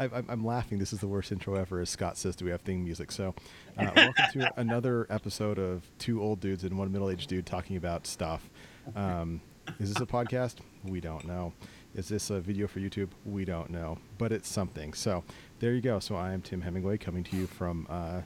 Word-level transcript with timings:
I, 0.00 0.04
I'm, 0.04 0.24
I'm 0.30 0.44
laughing. 0.46 0.78
This 0.78 0.94
is 0.94 1.00
the 1.00 1.06
worst 1.06 1.30
intro 1.30 1.56
ever, 1.56 1.78
as 1.78 1.90
Scott 1.90 2.16
says. 2.16 2.34
Do 2.34 2.46
we 2.46 2.50
have 2.52 2.62
theme 2.62 2.82
music? 2.82 3.12
So, 3.12 3.34
uh, 3.76 3.90
welcome 3.94 4.24
to 4.32 4.52
another 4.56 5.06
episode 5.10 5.58
of 5.58 5.84
two 5.98 6.22
old 6.22 6.40
dudes 6.40 6.64
and 6.64 6.78
one 6.78 6.90
middle-aged 6.90 7.28
dude 7.28 7.44
talking 7.44 7.76
about 7.76 8.06
stuff. 8.06 8.48
Um, 8.96 9.42
is 9.78 9.92
this 9.92 10.02
a 10.02 10.06
podcast? 10.06 10.54
We 10.84 11.02
don't 11.02 11.26
know. 11.26 11.52
Is 11.94 12.08
this 12.08 12.30
a 12.30 12.40
video 12.40 12.66
for 12.66 12.80
YouTube? 12.80 13.10
We 13.26 13.44
don't 13.44 13.68
know, 13.68 13.98
but 14.16 14.32
it's 14.32 14.48
something. 14.48 14.94
So, 14.94 15.22
there 15.58 15.74
you 15.74 15.82
go. 15.82 15.98
So, 15.98 16.16
I 16.16 16.32
am 16.32 16.40
Tim 16.40 16.62
Hemingway 16.62 16.96
coming 16.96 17.22
to 17.24 17.36
you 17.36 17.46
from 17.46 17.86
uh, 17.90 18.22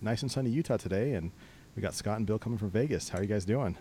nice 0.00 0.22
and 0.22 0.30
sunny 0.30 0.50
Utah 0.50 0.76
today, 0.76 1.12
and 1.12 1.30
we 1.76 1.82
got 1.82 1.94
Scott 1.94 2.16
and 2.16 2.26
Bill 2.26 2.40
coming 2.40 2.58
from 2.58 2.70
Vegas. 2.70 3.10
How 3.10 3.18
are 3.18 3.22
you 3.22 3.28
guys 3.28 3.44
doing? 3.44 3.76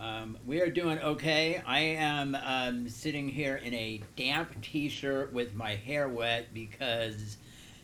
Um, 0.00 0.38
we 0.46 0.62
are 0.62 0.70
doing 0.70 0.98
okay. 1.00 1.62
I 1.66 1.80
am 1.80 2.34
um, 2.42 2.88
sitting 2.88 3.28
here 3.28 3.56
in 3.56 3.74
a 3.74 4.00
damp 4.16 4.62
T-shirt 4.62 5.30
with 5.30 5.54
my 5.54 5.74
hair 5.74 6.08
wet 6.08 6.54
because 6.54 7.36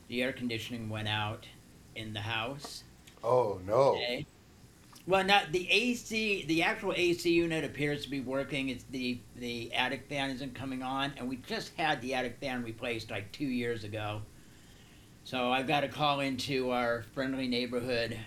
the 0.09 0.23
air 0.23 0.33
conditioning 0.33 0.89
went 0.89 1.09
out 1.09 1.47
in 1.95 2.15
the 2.15 2.21
house. 2.21 2.85
Oh 3.23 3.61
no! 3.67 3.97
Today. 3.97 4.27
Well, 5.07 5.25
not 5.25 5.53
the 5.53 5.71
AC. 5.71 6.47
The 6.49 6.63
actual 6.63 6.95
AC 6.97 7.31
unit 7.31 7.65
appears 7.65 8.05
to 8.05 8.11
be 8.11 8.21
working. 8.21 8.71
It's 8.71 8.85
the 8.85 9.21
the 9.37 9.71
attic 9.75 10.09
fan 10.09 10.31
isn't 10.31 10.55
coming 10.55 10.83
on, 10.83 11.13
and 11.19 11.29
we 11.29 11.37
just 11.37 11.75
had 11.77 12.01
the 12.01 12.15
attic 12.15 12.39
fan 12.41 12.65
replaced 12.65 13.11
like 13.11 13.31
two 13.31 13.45
years 13.45 13.85
ago. 13.85 14.23
So 15.25 15.53
I've 15.53 15.67
got 15.67 15.81
to 15.81 15.89
call 15.89 16.21
into 16.21 16.71
our 16.71 17.05
friendly 17.13 17.47
neighborhood 17.47 18.19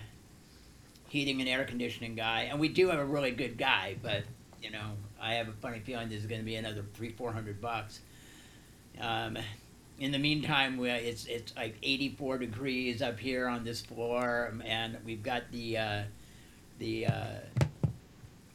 heating 1.10 1.40
and 1.40 1.48
air 1.48 1.64
conditioning 1.64 2.14
guy, 2.14 2.42
and 2.42 2.60
we 2.60 2.68
do 2.68 2.88
have 2.88 3.00
a 3.00 3.04
really 3.04 3.32
good 3.32 3.58
guy, 3.58 3.96
but 4.00 4.22
you 4.62 4.70
know, 4.70 4.92
I 5.20 5.34
have 5.34 5.48
a 5.48 5.52
funny 5.52 5.80
feeling 5.80 6.08
this 6.08 6.20
is 6.20 6.26
going 6.26 6.40
to 6.40 6.44
be 6.44 6.54
another 6.54 6.84
three, 6.94 7.10
four 7.10 7.32
hundred 7.32 7.60
bucks. 7.60 8.00
Um, 9.00 9.36
in 9.98 10.12
the 10.12 10.18
meantime, 10.18 10.76
we, 10.76 10.88
it's 10.88 11.26
it's 11.26 11.54
like 11.56 11.74
eighty 11.82 12.10
four 12.10 12.38
degrees 12.38 13.02
up 13.02 13.18
here 13.18 13.48
on 13.48 13.64
this 13.64 13.80
floor, 13.80 14.54
and 14.64 14.98
we've 15.04 15.22
got 15.22 15.50
the 15.50 15.78
uh, 15.78 16.02
the 16.78 17.06
uh, 17.06 17.26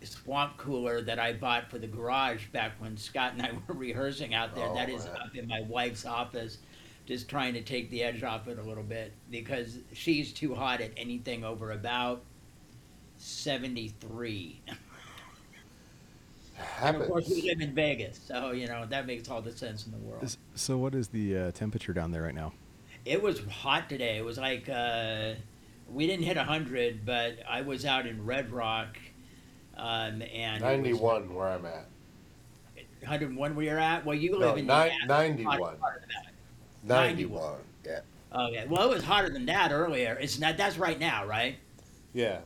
swamp 0.02 0.56
cooler 0.56 1.02
that 1.02 1.20
I 1.20 1.34
bought 1.34 1.70
for 1.70 1.78
the 1.78 1.88
garage 1.88 2.46
back 2.54 2.72
when 2.80 2.96
Scott 2.96 3.34
and 3.34 3.42
I 3.42 3.52
were 3.68 3.76
rehearsing 3.76 4.34
out 4.34 4.56
there. 4.56 4.68
Oh, 4.70 4.76
that 4.76 4.90
is 4.90 5.06
man. 5.06 5.18
up 5.18 5.36
in 5.36 5.48
my 5.48 5.62
wife's 5.68 6.06
office. 6.06 6.60
Just 7.06 7.28
trying 7.28 7.54
to 7.54 7.62
take 7.62 7.92
the 7.92 8.02
edge 8.02 8.24
off 8.24 8.48
it 8.48 8.58
a 8.58 8.64
little 8.64 8.82
bit 8.84 9.12
because 9.30 9.78
she's 9.94 10.32
too 10.32 10.56
hot 10.56 10.82
at 10.82 10.92
anything 10.98 11.44
over 11.44 11.72
about 11.72 12.24
73. 13.18 14.62
And 16.82 16.96
of 16.98 17.08
course, 17.08 17.28
we 17.28 17.42
live 17.42 17.60
in 17.60 17.74
Vegas, 17.76 18.20
so 18.26 18.52
you 18.52 18.66
know 18.68 18.86
that 18.86 19.06
makes 19.08 19.30
all 19.30 19.42
the 19.42 19.52
sense 19.52 19.86
in 19.86 19.92
the 19.92 19.98
world. 19.98 20.38
So, 20.56 20.78
what 20.78 20.96
is 20.96 21.10
the 21.10 21.38
uh, 21.38 21.52
temperature 21.52 21.92
down 21.94 22.12
there 22.12 22.22
right 22.24 22.34
now? 22.36 22.54
It 23.04 23.22
was 23.22 23.40
hot 23.48 23.90
today. 23.90 24.18
It 24.18 24.24
was 24.26 24.38
like 24.38 24.70
uh, 24.70 25.34
we 25.92 26.08
didn't 26.08 26.24
hit 26.26 26.38
hundred, 26.38 27.06
but 27.06 27.40
I 27.48 27.62
was 27.62 27.86
out 27.86 28.08
in 28.08 28.26
Red 28.26 28.52
Rock, 28.54 28.98
um, 29.76 30.22
and 30.22 30.24
it 30.24 30.54
was 30.54 30.62
Ninety-one, 30.62 31.34
where 31.36 31.48
I'm 31.50 31.66
at. 31.66 31.88
101 33.02 33.56
where 33.56 33.66
you're 33.66 33.78
at. 33.78 34.04
Well, 34.06 34.16
you 34.16 34.32
No, 34.32 34.38
live 34.40 34.58
in 34.58 34.66
ni- 34.66 34.92
the 35.02 35.06
91. 35.08 35.46
hotter 35.60 35.76
part 35.78 36.04
of 36.04 36.10
that. 36.10 36.32
Ninety-one. 36.84 37.60
Yeah. 37.86 38.00
Okay. 38.34 38.66
Well, 38.68 38.90
it 38.90 38.96
was 38.96 39.04
hotter 39.04 39.30
than 39.30 39.46
that 39.48 39.72
earlier. 39.72 40.18
It's 40.20 40.40
not. 40.40 40.58
That's 40.58 40.78
right 40.78 41.00
now, 41.00 41.26
right? 41.26 41.58
Yeah. 42.14 42.40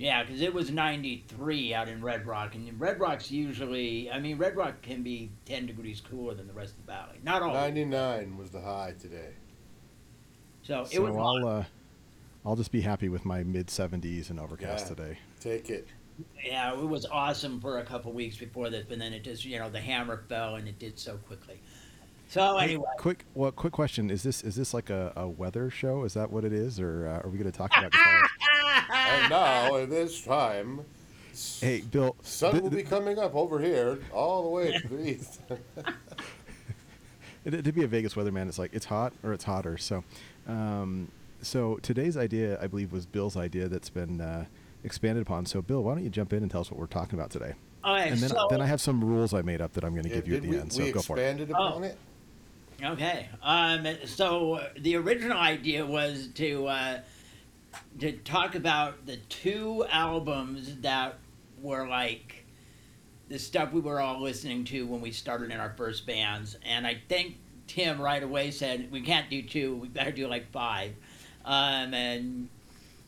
Yeah, 0.00 0.22
because 0.24 0.40
it 0.40 0.54
was 0.54 0.70
93 0.70 1.74
out 1.74 1.86
in 1.86 2.02
Red 2.02 2.26
Rock, 2.26 2.54
and 2.54 2.80
Red 2.80 2.98
Rock's 2.98 3.30
usually. 3.30 4.10
I 4.10 4.18
mean, 4.18 4.38
Red 4.38 4.56
Rock 4.56 4.80
can 4.80 5.02
be 5.02 5.30
10 5.44 5.66
degrees 5.66 6.00
cooler 6.00 6.32
than 6.32 6.46
the 6.46 6.54
rest 6.54 6.72
of 6.72 6.86
the 6.86 6.92
valley. 6.92 7.18
Not 7.22 7.42
all. 7.42 7.52
Ninety-nine 7.52 8.38
was 8.38 8.48
the 8.48 8.62
high 8.62 8.94
today. 8.98 9.34
So 10.62 10.80
it 10.80 10.92
so 10.92 11.02
was. 11.02 11.14
hot. 11.14 11.42
I'll 11.42 11.46
uh, 11.58 11.64
I'll 12.46 12.56
just 12.56 12.72
be 12.72 12.80
happy 12.80 13.10
with 13.10 13.26
my 13.26 13.42
mid 13.42 13.66
70s 13.66 14.30
and 14.30 14.40
overcast 14.40 14.86
Yeah. 14.88 14.94
today. 14.94 15.18
Take 15.38 15.68
it. 15.68 15.86
Yeah, 16.42 16.72
it 16.72 16.88
was 16.88 17.04
awesome 17.04 17.60
for 17.60 17.78
a 17.78 17.84
couple 17.84 18.10
weeks 18.14 18.38
before 18.38 18.70
this, 18.70 18.86
but 18.88 18.98
then 18.98 19.12
it 19.12 19.22
just, 19.22 19.44
you 19.44 19.58
know, 19.58 19.68
the 19.68 19.80
hammer 19.80 20.24
fell 20.30 20.54
and 20.54 20.66
it 20.66 20.78
did 20.78 20.98
so 20.98 21.18
quickly. 21.18 21.60
So 22.28 22.56
Hey, 22.56 22.64
anyway, 22.64 22.84
quick, 22.96 23.26
well, 23.34 23.50
quick 23.50 23.72
question: 23.74 24.08
Is 24.10 24.22
this 24.22 24.42
is 24.42 24.54
this 24.54 24.72
like 24.72 24.88
a, 24.88 25.12
a 25.16 25.28
weather 25.28 25.68
show? 25.68 26.04
Is 26.04 26.14
that 26.14 26.30
what 26.30 26.44
it 26.44 26.52
is, 26.54 26.78
or 26.80 27.06
uh, 27.06 27.26
are 27.26 27.28
we 27.28 27.36
going 27.36 27.50
to 27.50 27.56
talk 27.58 27.70
about 27.76 27.90
guitars? 27.92 28.28
And 29.10 29.30
now, 29.30 29.76
at 29.76 29.90
this 29.90 30.22
time, 30.24 30.80
hey, 31.60 31.80
Bill. 31.90 32.16
sun 32.22 32.52
th- 32.52 32.62
will 32.62 32.70
be 32.70 32.82
coming 32.82 33.18
up 33.18 33.34
over 33.34 33.58
here, 33.60 33.98
all 34.12 34.42
the 34.44 34.48
way 34.48 34.78
to 34.78 34.88
the 34.88 35.08
east. 35.10 35.40
it- 37.44 37.64
to 37.64 37.72
be 37.72 37.84
a 37.84 37.88
Vegas 37.88 38.14
weatherman, 38.14 38.48
it's 38.48 38.58
like 38.58 38.70
it's 38.72 38.86
hot 38.86 39.12
or 39.22 39.32
it's 39.32 39.44
hotter. 39.44 39.78
So, 39.78 40.04
um, 40.46 41.08
so 41.42 41.76
today's 41.82 42.16
idea, 42.16 42.60
I 42.62 42.66
believe, 42.66 42.92
was 42.92 43.06
Bill's 43.06 43.36
idea 43.36 43.68
that's 43.68 43.90
been 43.90 44.20
uh, 44.20 44.44
expanded 44.84 45.22
upon. 45.22 45.46
So, 45.46 45.62
Bill, 45.62 45.82
why 45.82 45.94
don't 45.94 46.04
you 46.04 46.10
jump 46.10 46.32
in 46.32 46.42
and 46.42 46.50
tell 46.50 46.60
us 46.60 46.70
what 46.70 46.78
we're 46.78 46.86
talking 46.86 47.18
about 47.18 47.30
today? 47.30 47.54
okay, 47.84 48.10
And 48.10 48.20
then, 48.20 48.30
so, 48.30 48.46
then 48.50 48.60
I 48.60 48.66
have 48.66 48.80
some 48.80 49.02
rules 49.02 49.32
I 49.34 49.42
made 49.42 49.60
up 49.60 49.72
that 49.72 49.84
I'm 49.84 49.92
going 49.92 50.04
to 50.04 50.10
Yeah, 50.10 50.16
give 50.16 50.28
you 50.28 50.36
at 50.36 50.42
the 50.42 50.48
we, 50.50 50.58
end. 50.58 50.72
So 50.72 50.82
we 50.84 50.92
go 50.92 51.00
for 51.00 51.16
it. 51.16 51.20
expanded 51.22 51.52
Oh. 51.56 51.68
upon 51.68 51.84
it. 51.84 51.96
okay, 52.84 53.28
um, 53.42 53.86
so 54.04 54.54
uh, 54.54 54.68
the 54.78 54.96
original 54.96 55.36
idea 55.38 55.84
was 55.86 56.28
to 56.34 56.66
uh, 56.66 57.00
to 57.98 58.12
talk 58.12 58.54
about 58.54 59.06
the 59.06 59.16
two 59.16 59.84
albums 59.90 60.76
that 60.78 61.18
were 61.60 61.86
like 61.86 62.44
the 63.28 63.38
stuff 63.38 63.72
we 63.72 63.80
were 63.80 64.00
all 64.00 64.20
listening 64.20 64.64
to 64.64 64.86
when 64.86 65.00
we 65.00 65.12
started 65.12 65.52
in 65.52 65.60
our 65.60 65.72
first 65.76 66.06
bands, 66.06 66.56
and 66.64 66.86
I 66.86 67.00
think 67.08 67.36
Tim 67.68 68.00
right 68.00 68.22
away 68.22 68.50
said 68.50 68.90
we 68.90 69.02
can't 69.02 69.30
do 69.30 69.42
two, 69.42 69.76
we 69.76 69.88
better 69.88 70.10
do 70.10 70.26
like 70.26 70.50
five, 70.50 70.94
um, 71.44 71.94
and 71.94 72.48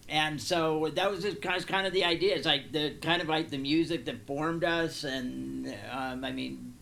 and 0.09 0.41
so 0.41 0.91
that 0.94 1.11
was 1.11 1.23
just 1.23 1.41
kind 1.41 1.87
of, 1.87 1.93
the 1.93 2.05
idea. 2.05 2.37
It's 2.37 2.47
like 2.47 2.71
the 2.71 2.94
kind 3.00 3.23
of 3.23 3.29
like 3.29 3.50
the 3.50 3.59
music 3.59 4.05
that 4.05 4.27
formed 4.27 4.62
us, 4.62 5.05
and 5.05 5.75
um, 5.91 6.25
I 6.25 6.31
mean 6.31 6.75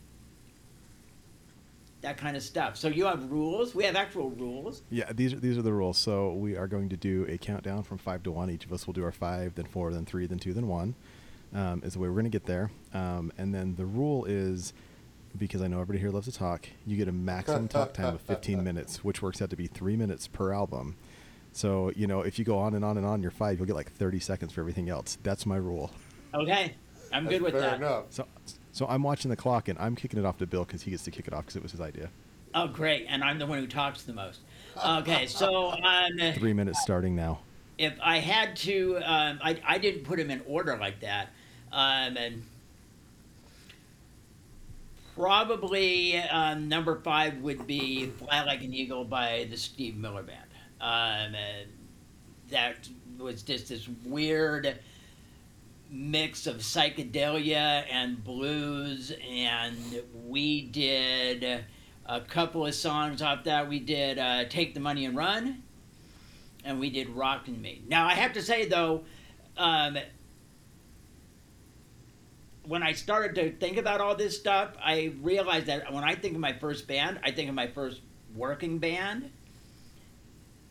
that 2.02 2.16
kind 2.16 2.36
of 2.36 2.42
stuff. 2.42 2.76
So 2.76 2.88
you 2.88 3.04
have 3.06 3.30
rules. 3.30 3.74
We 3.74 3.84
have 3.84 3.96
actual 3.96 4.30
rules. 4.30 4.82
Yeah, 4.90 5.12
these 5.12 5.32
are 5.32 5.40
these 5.40 5.58
are 5.58 5.62
the 5.62 5.72
rules. 5.72 5.98
So 5.98 6.32
we 6.32 6.56
are 6.56 6.66
going 6.66 6.88
to 6.90 6.96
do 6.96 7.26
a 7.28 7.38
countdown 7.38 7.82
from 7.82 7.98
five 7.98 8.22
to 8.24 8.30
one. 8.30 8.50
Each 8.50 8.64
of 8.64 8.72
us 8.72 8.86
will 8.86 8.94
do 8.94 9.04
our 9.04 9.12
five, 9.12 9.54
then 9.54 9.66
four, 9.66 9.92
then 9.92 10.04
three, 10.04 10.26
then 10.26 10.38
two, 10.38 10.52
then 10.52 10.68
one. 10.68 10.94
Um, 11.52 11.82
is 11.84 11.94
the 11.94 11.98
way 11.98 12.08
we're 12.08 12.14
going 12.14 12.24
to 12.26 12.30
get 12.30 12.46
there. 12.46 12.70
Um, 12.94 13.32
and 13.36 13.52
then 13.52 13.74
the 13.74 13.84
rule 13.84 14.24
is 14.24 14.72
because 15.36 15.62
I 15.62 15.66
know 15.66 15.80
everybody 15.80 15.98
here 15.98 16.10
loves 16.10 16.26
to 16.26 16.32
talk. 16.32 16.68
You 16.86 16.96
get 16.96 17.08
a 17.08 17.12
maximum 17.12 17.66
talk 17.68 17.92
time 17.92 18.14
of 18.14 18.20
15 18.20 18.62
minutes, 18.62 19.02
which 19.02 19.20
works 19.20 19.42
out 19.42 19.50
to 19.50 19.56
be 19.56 19.66
three 19.66 19.96
minutes 19.96 20.28
per 20.28 20.52
album. 20.52 20.96
So 21.52 21.90
you 21.96 22.06
know 22.06 22.20
if 22.20 22.38
you 22.38 22.44
go 22.44 22.58
on 22.58 22.74
and 22.74 22.84
on 22.84 22.96
and 22.96 23.04
on, 23.04 23.20
your 23.20 23.32
five, 23.32 23.58
you'll 23.58 23.66
get 23.66 23.74
like 23.74 23.90
30 23.92 24.20
seconds 24.20 24.52
for 24.52 24.60
everything 24.60 24.88
else. 24.88 25.18
That's 25.24 25.44
my 25.44 25.56
rule. 25.56 25.90
Okay, 26.32 26.74
I'm 27.12 27.24
That's 27.24 27.34
good 27.34 27.42
with 27.42 27.52
fair 27.54 27.62
that. 27.62 27.76
enough. 27.78 28.04
So 28.10 28.26
so 28.72 28.86
I'm 28.86 29.03
watching 29.03 29.31
the 29.31 29.36
clock 29.36 29.69
and 29.69 29.78
I'm 29.78 29.97
kicking 29.97 30.19
it 30.19 30.25
off 30.25 30.38
to 30.38 30.47
Bill 30.47 30.64
because 30.64 30.82
he 30.82 30.91
gets 30.91 31.04
to 31.04 31.10
kick 31.10 31.26
it 31.26 31.32
off 31.34 31.42
because 31.42 31.56
it 31.56 31.62
was 31.62 31.72
his 31.72 31.81
idea. 31.81 32.10
Oh, 32.54 32.66
great! 32.69 33.06
And 33.08 33.22
I'm 33.22 33.38
the 33.38 33.47
one 33.47 33.58
who 33.58 33.66
talks 33.66 34.03
the 34.03 34.12
most. 34.12 34.41
Okay, 34.84 35.26
so 35.26 35.70
um, 35.72 36.32
Three 36.34 36.53
minutes 36.53 36.80
starting 36.82 37.14
now. 37.14 37.41
if 37.78 37.92
I 38.03 38.19
had 38.19 38.56
to, 38.56 38.97
um, 39.04 39.38
I, 39.42 39.60
I 39.66 39.78
didn't 39.78 40.04
put 40.04 40.19
them 40.19 40.30
in 40.30 40.42
order 40.47 40.76
like 40.76 41.00
that. 41.00 41.28
Um, 41.72 42.16
and 42.16 42.42
probably 45.14 46.16
um, 46.19 46.69
number 46.69 46.97
five 47.00 47.38
would 47.38 47.66
be 47.66 48.06
Fly 48.06 48.44
Like 48.44 48.62
an 48.62 48.72
Eagle 48.72 49.04
by 49.04 49.47
the 49.50 49.56
Steve 49.56 49.97
Miller 49.97 50.22
Band. 50.22 50.38
Um, 50.80 51.34
and 51.34 51.69
that 52.50 52.88
was 53.19 53.42
just 53.42 53.69
this 53.69 53.88
weird 54.04 54.78
mix 55.90 56.46
of 56.46 56.58
psychedelia 56.58 57.84
and 57.90 58.22
blues. 58.22 59.12
And 59.28 60.02
we 60.26 60.62
did 60.62 61.64
a 62.06 62.20
couple 62.20 62.66
of 62.66 62.74
songs 62.74 63.22
off 63.22 63.44
that. 63.44 63.68
We 63.68 63.80
did 63.80 64.18
uh, 64.18 64.44
Take 64.44 64.74
the 64.74 64.80
Money 64.80 65.04
and 65.04 65.16
Run 65.16 65.62
and 66.65 66.78
we 66.78 66.91
did 66.91 67.09
Rockin' 67.10 67.60
Me. 67.60 67.82
Now 67.88 68.06
I 68.06 68.15
have 68.15 68.34
to 68.34 68.42
say 68.42 68.66
though, 68.66 69.04
um, 69.56 69.98
when 72.65 72.82
I 72.82 72.92
started 72.92 73.34
to 73.36 73.56
think 73.56 73.78
about 73.78 74.00
all 74.00 74.15
this 74.15 74.38
stuff, 74.38 74.70
I 74.82 75.12
realized 75.22 75.66
that 75.66 75.92
when 75.92 76.04
I 76.04 76.15
think 76.15 76.34
of 76.34 76.41
my 76.41 76.53
first 76.53 76.86
band, 76.86 77.20
I 77.24 77.30
think 77.30 77.48
of 77.48 77.54
my 77.54 77.66
first 77.66 78.00
working 78.34 78.78
band, 78.78 79.30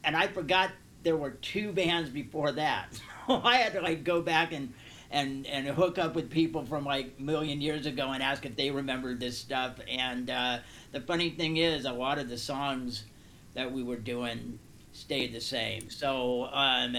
and 0.04 0.16
I 0.16 0.28
forgot 0.28 0.72
there 1.04 1.18
were 1.18 1.32
two 1.32 1.72
bands 1.72 2.10
before 2.10 2.52
that. 2.54 3.00
So 3.30 3.40
I 3.44 3.58
had 3.58 3.74
to 3.74 3.82
like 3.82 4.04
go 4.04 4.24
back 4.24 4.54
and 4.54 4.74
and 5.12 5.48
and 5.48 5.68
hook 5.68 5.98
up 5.98 6.16
with 6.16 6.30
people 6.30 6.66
from 6.66 6.86
like 6.86 7.20
million 7.20 7.62
years 7.62 7.86
ago 7.86 8.12
and 8.12 8.22
ask 8.22 8.46
if 8.46 8.56
they 8.56 8.72
remembered 8.72 9.20
this 9.20 9.38
stuff. 9.38 9.76
And 9.90 10.30
uh, 10.30 10.60
the 10.92 11.02
funny 11.02 11.32
thing 11.32 11.58
is, 11.58 11.86
a 11.86 11.92
lot 11.92 12.20
of 12.20 12.30
the 12.30 12.38
songs 12.38 13.06
that 13.54 13.72
we 13.72 13.84
were 13.84 13.98
doing 13.98 14.60
stayed 14.94 15.34
the 15.34 15.42
same. 15.42 15.90
So 15.90 16.50
um, 16.52 16.96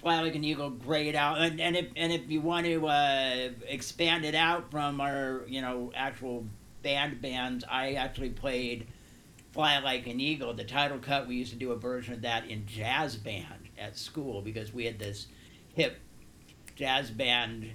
Fly 0.00 0.22
Like 0.22 0.34
an 0.34 0.44
Eagle, 0.44 0.70
great 0.70 1.14
out. 1.14 1.38
And, 1.38 1.60
and 1.60 1.76
if 1.76 1.86
and 1.96 2.12
if 2.12 2.30
you 2.30 2.40
want 2.40 2.66
to 2.66 2.86
uh, 2.86 3.48
expand 3.66 4.24
it 4.24 4.34
out 4.34 4.70
from 4.70 5.00
our 5.00 5.42
you 5.46 5.60
know 5.60 5.92
actual 5.94 6.46
band 6.82 7.20
bands, 7.20 7.64
I 7.68 7.94
actually 7.94 8.30
played 8.30 8.86
Fly 9.52 9.78
Like 9.80 10.06
an 10.06 10.20
Eagle, 10.20 10.54
the 10.54 10.64
title 10.64 10.98
cut, 10.98 11.26
we 11.26 11.36
used 11.36 11.52
to 11.52 11.58
do 11.58 11.72
a 11.72 11.76
version 11.76 12.14
of 12.14 12.22
that 12.22 12.46
in 12.48 12.66
jazz 12.66 13.16
band 13.16 13.68
at 13.78 13.96
school 13.96 14.42
because 14.42 14.72
we 14.72 14.84
had 14.84 14.98
this 14.98 15.26
hip 15.74 15.98
jazz 16.78 17.10
band 17.10 17.68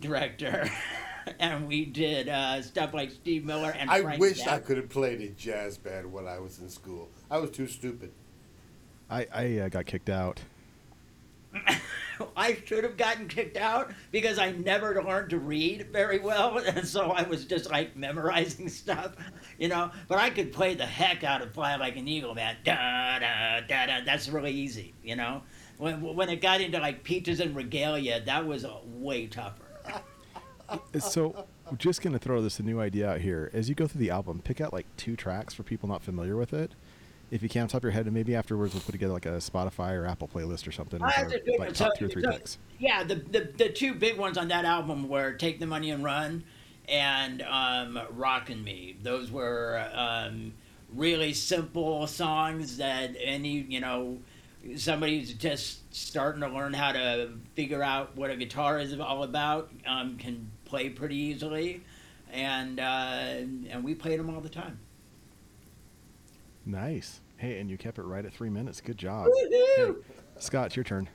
director. 0.00 0.68
and 1.38 1.68
we 1.68 1.84
did 1.84 2.28
uh, 2.28 2.60
stuff 2.60 2.92
like 2.92 3.10
Steve 3.10 3.44
Miller 3.44 3.70
and 3.70 3.88
I 3.88 4.02
Frank 4.02 4.20
wish 4.20 4.46
I 4.46 4.58
could 4.58 4.76
have 4.76 4.88
played 4.88 5.20
a 5.20 5.28
jazz 5.28 5.78
band 5.78 6.12
when 6.12 6.26
I 6.26 6.40
was 6.40 6.58
in 6.58 6.68
school. 6.68 7.08
I 7.30 7.38
was 7.38 7.50
too 7.50 7.68
stupid. 7.68 8.10
I, 9.08 9.26
I 9.32 9.58
uh, 9.58 9.68
got 9.68 9.86
kicked 9.86 10.10
out. 10.10 10.40
I 12.36 12.58
should 12.64 12.82
have 12.82 12.96
gotten 12.96 13.28
kicked 13.28 13.56
out 13.56 13.92
because 14.10 14.38
I 14.38 14.50
never 14.50 15.02
learned 15.02 15.30
to 15.30 15.38
read 15.38 15.88
very 15.92 16.18
well, 16.18 16.58
and 16.66 16.86
so 16.86 17.12
I 17.12 17.22
was 17.22 17.44
just 17.44 17.70
like 17.70 17.96
memorizing 17.96 18.68
stuff, 18.68 19.12
you 19.56 19.68
know. 19.68 19.90
But 20.08 20.18
I 20.18 20.30
could 20.30 20.52
play 20.52 20.74
the 20.74 20.84
heck 20.84 21.24
out 21.24 21.40
of 21.40 21.54
"Fly 21.54 21.76
Like 21.76 21.96
an 21.96 22.08
Eagle," 22.08 22.34
man. 22.34 22.56
Da 22.64 23.20
da 23.20 23.60
da 23.60 23.86
da. 23.86 24.04
That's 24.04 24.28
really 24.28 24.52
easy, 24.52 24.94
you 25.02 25.16
know. 25.16 25.42
When 25.78 26.02
when 26.02 26.28
it 26.28 26.40
got 26.40 26.60
into 26.60 26.78
like 26.78 27.04
peaches 27.04 27.40
and 27.40 27.54
regalia, 27.54 28.20
that 28.24 28.46
was 28.46 28.64
uh, 28.64 28.76
way 28.84 29.26
tougher. 29.26 29.62
So, 30.98 31.46
I'm 31.66 31.78
just 31.78 32.02
gonna 32.02 32.18
throw 32.18 32.42
this 32.42 32.60
a 32.60 32.62
new 32.62 32.78
idea 32.78 33.08
out 33.08 33.20
here. 33.22 33.50
As 33.54 33.70
you 33.70 33.74
go 33.74 33.86
through 33.86 34.00
the 34.00 34.10
album, 34.10 34.42
pick 34.44 34.60
out 34.60 34.70
like 34.70 34.84
two 34.98 35.16
tracks 35.16 35.54
for 35.54 35.62
people 35.62 35.88
not 35.88 36.02
familiar 36.02 36.36
with 36.36 36.52
it. 36.52 36.72
If 37.30 37.42
you 37.42 37.48
can, 37.48 37.64
off 37.64 37.70
top 37.70 37.78
of 37.78 37.84
your 37.84 37.92
head, 37.92 38.04
and 38.04 38.14
maybe 38.14 38.34
afterwards 38.34 38.74
we'll 38.74 38.82
put 38.82 38.92
together 38.92 39.14
like 39.14 39.24
a 39.24 39.38
Spotify 39.38 39.92
or 39.98 40.04
Apple 40.04 40.28
playlist 40.28 40.68
or 40.68 40.72
something. 40.72 41.02
I 41.02 41.10
have 41.12 41.30
to 41.30 41.40
do 41.42 41.56
like 41.58 41.72
top 41.72 41.92
So- 41.92 41.98
two 41.98 42.04
or 42.06 42.08
three 42.08 42.22
so- 42.22 42.32
picks. 42.32 42.58
Yeah, 42.78 43.02
the, 43.02 43.14
the 43.14 43.50
the 43.56 43.68
two 43.70 43.94
big 43.94 44.18
ones 44.18 44.36
on 44.36 44.48
that 44.48 44.66
album 44.66 45.08
were 45.08 45.32
"Take 45.32 45.58
the 45.58 45.66
Money 45.66 45.90
and 45.90 46.04
Run" 46.04 46.44
and 46.86 47.40
um, 47.42 47.98
"Rockin' 48.10 48.62
Me." 48.62 48.96
Those 49.02 49.30
were 49.30 49.88
um, 49.94 50.52
really 50.94 51.32
simple 51.32 52.06
songs 52.06 52.76
that 52.76 53.16
any 53.18 53.60
you 53.60 53.80
know 53.80 54.18
somebody 54.76 55.20
who's 55.20 55.32
just 55.32 55.94
starting 55.94 56.40
to 56.42 56.48
learn 56.48 56.72
how 56.72 56.92
to 56.92 57.30
figure 57.54 57.82
out 57.82 58.16
what 58.16 58.30
a 58.30 58.36
guitar 58.36 58.78
is 58.78 58.98
all 58.98 59.22
about 59.22 59.70
um, 59.86 60.16
can 60.16 60.50
play 60.64 60.88
pretty 60.88 61.16
easily, 61.16 61.82
and 62.32 62.80
uh, 62.80 62.82
and 62.82 63.82
we 63.82 63.94
played 63.94 64.18
them 64.18 64.30
all 64.34 64.40
the 64.40 64.48
time. 64.48 64.78
Nice. 66.66 67.20
Hey, 67.38 67.60
and 67.60 67.70
you 67.70 67.78
kept 67.78 67.98
it 67.98 68.02
right 68.02 68.24
at 68.24 68.32
three 68.32 68.50
minutes. 68.50 68.80
Good 68.80 68.98
job. 68.98 69.28
Woohoo! 69.28 69.96
Hey, 69.96 70.12
Scott, 70.38 70.66
it's 70.66 70.76
your 70.76 70.84
turn. 70.84 71.08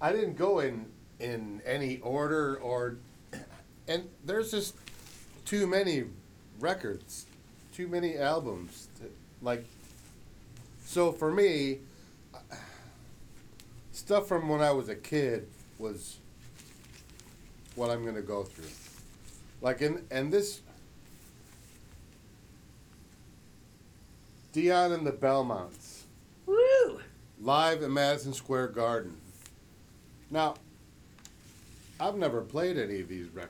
I 0.00 0.12
didn't 0.12 0.36
go 0.36 0.58
in 0.58 0.86
in 1.20 1.62
any 1.64 1.98
order 2.00 2.56
or, 2.56 2.96
and 3.88 4.08
there's 4.24 4.50
just 4.50 4.74
too 5.44 5.66
many 5.66 6.04
records, 6.58 7.26
too 7.72 7.86
many 7.86 8.18
albums. 8.18 8.88
To, 8.98 9.04
like, 9.40 9.64
so 10.84 11.12
for 11.12 11.30
me, 11.30 11.78
stuff 13.94 14.26
from 14.26 14.48
when 14.48 14.60
I 14.60 14.72
was 14.72 14.88
a 14.88 14.96
kid 14.96 15.46
was 15.78 16.18
what 17.76 17.90
I'm 17.90 18.04
gonna 18.04 18.22
go 18.22 18.42
through. 18.42 18.64
Like 19.60 19.80
in 19.82 20.04
and 20.10 20.32
this 20.32 20.60
Dion 24.52 24.92
and 24.92 25.06
the 25.06 25.12
Belmonts 25.12 26.04
Woo! 26.46 27.00
live 27.40 27.82
at 27.82 27.90
Madison 27.90 28.32
Square 28.32 28.68
Garden. 28.68 29.16
Now, 30.30 30.54
I've 31.98 32.16
never 32.16 32.40
played 32.40 32.78
any 32.78 33.00
of 33.00 33.08
these 33.08 33.28
rec- 33.28 33.48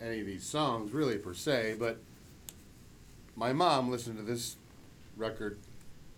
any 0.00 0.20
of 0.20 0.26
these 0.26 0.44
songs 0.44 0.92
really 0.92 1.18
per 1.18 1.34
se, 1.34 1.76
but 1.78 1.98
my 3.36 3.52
mom 3.52 3.90
listened 3.90 4.16
to 4.18 4.22
this 4.22 4.56
record 5.16 5.58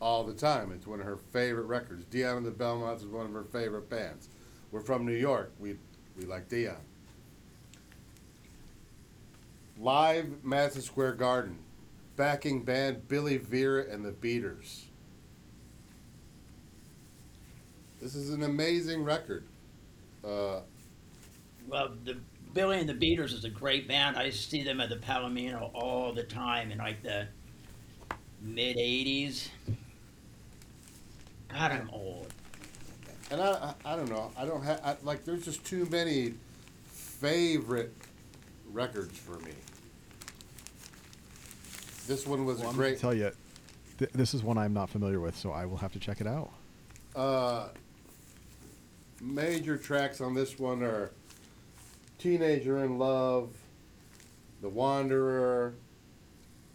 all 0.00 0.24
the 0.24 0.34
time. 0.34 0.72
It's 0.72 0.86
one 0.86 1.00
of 1.00 1.06
her 1.06 1.16
favorite 1.16 1.64
records. 1.66 2.04
Dion 2.06 2.38
and 2.38 2.46
the 2.46 2.50
Belmonts 2.50 3.02
is 3.02 3.08
one 3.08 3.26
of 3.26 3.32
her 3.32 3.44
favorite 3.44 3.88
bands. 3.88 4.28
We're 4.70 4.80
from 4.80 5.06
New 5.06 5.14
York. 5.14 5.52
We 5.58 5.76
we 6.16 6.24
like 6.24 6.48
Dion. 6.48 6.76
Live 9.78 10.42
Madison 10.44 10.82
Square 10.82 11.14
Garden, 11.14 11.58
backing 12.16 12.62
band 12.64 13.08
Billy 13.08 13.36
Vera 13.36 13.84
and 13.90 14.04
the 14.04 14.12
Beaters. 14.12 14.86
This 18.00 18.14
is 18.14 18.30
an 18.30 18.42
amazing 18.42 19.04
record. 19.04 19.44
Uh, 20.24 20.60
Well, 21.66 21.94
the 22.04 22.18
Billy 22.54 22.78
and 22.80 22.88
the 22.88 22.94
Beaters 22.94 23.32
is 23.32 23.44
a 23.44 23.50
great 23.50 23.88
band. 23.88 24.16
I 24.16 24.30
see 24.30 24.62
them 24.62 24.80
at 24.80 24.88
the 24.88 24.96
Palomino 24.96 25.70
all 25.74 26.12
the 26.12 26.22
time 26.24 26.70
in 26.70 26.78
like 26.78 27.02
the 27.02 27.28
mid 28.40 28.76
'80s. 28.76 29.48
God, 31.56 31.72
I'm 31.72 31.88
old. 31.90 32.32
and 33.30 33.40
I, 33.40 33.74
I, 33.84 33.92
I 33.92 33.96
don't 33.96 34.10
know. 34.10 34.30
I 34.36 34.44
don't 34.44 34.62
have 34.62 34.80
I, 34.84 34.96
like. 35.02 35.24
There's 35.24 35.42
just 35.44 35.64
too 35.64 35.86
many 35.90 36.34
favorite 36.86 37.94
records 38.72 39.16
for 39.18 39.38
me. 39.38 39.52
This 42.06 42.26
one 42.26 42.44
was 42.44 42.58
Well, 42.58 42.66
a 42.66 42.70
I'm 42.70 42.76
great. 42.76 42.98
tell 42.98 43.14
you, 43.14 43.32
th- 43.98 44.10
this 44.12 44.34
is 44.34 44.42
one 44.42 44.58
I'm 44.58 44.74
not 44.74 44.90
familiar 44.90 45.18
with, 45.18 45.34
so 45.36 45.50
I 45.50 45.64
will 45.64 45.78
have 45.78 45.92
to 45.94 45.98
check 45.98 46.20
it 46.20 46.26
out. 46.26 46.50
Uh, 47.16 47.68
major 49.22 49.78
tracks 49.78 50.20
on 50.20 50.34
this 50.34 50.58
one 50.58 50.82
are 50.82 51.10
"Teenager 52.18 52.84
in 52.84 52.98
Love," 52.98 53.48
"The 54.60 54.68
Wanderer," 54.68 55.72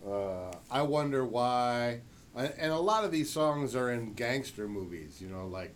uh, 0.06 0.51
"I 0.72 0.81
Wonder 0.81 1.24
Why," 1.24 2.01
and 2.36 2.54
and 2.57 2.72
a 2.72 2.80
lot 2.80 3.04
of 3.04 3.12
these 3.12 3.30
songs 3.30 3.75
are 3.75 3.92
in 3.92 4.13
gangster 4.13 4.68
movies. 4.68 5.22
You 5.22 5.30
know, 5.30 5.48
like 5.48 5.75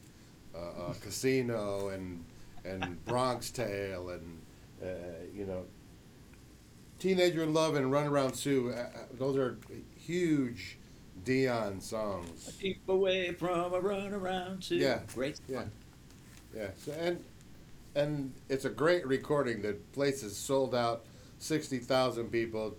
uh, 0.56 0.88
uh, 0.88 0.94
Casino 1.02 1.90
and 1.90 2.24
and 2.64 3.04
Bronx 3.06 3.52
Tale 3.52 4.10
and 4.10 4.42
uh, 4.82 4.88
you 5.34 5.46
know, 5.46 5.66
"Teenager 7.00 7.44
in 7.44 7.54
Love" 7.54 7.76
and 7.76 7.92
"Runaround 7.92 8.36
Sue." 8.36 8.72
Uh, 8.72 8.80
uh, 8.80 8.88
those 9.14 9.38
are 9.38 9.58
huge 9.98 10.78
Dion 11.24 11.80
songs. 11.82 12.56
Keep 12.60 12.88
away 12.88 13.32
from 13.34 13.74
a 13.74 13.82
runaround 13.82 14.64
Sue. 14.64 14.76
Yeah. 14.76 15.00
Great. 15.14 15.40
Yeah, 15.48 15.64
yeah. 16.56 16.70
So, 16.78 16.92
and 16.94 17.24
and 17.96 18.34
it's 18.50 18.66
a 18.66 18.70
great 18.70 19.06
recording. 19.08 19.62
The 19.62 19.74
place 19.94 20.24
is 20.24 20.36
sold 20.36 20.76
out, 20.76 21.06
sixty 21.40 21.80
thousand 21.80 22.32
people. 22.32 22.78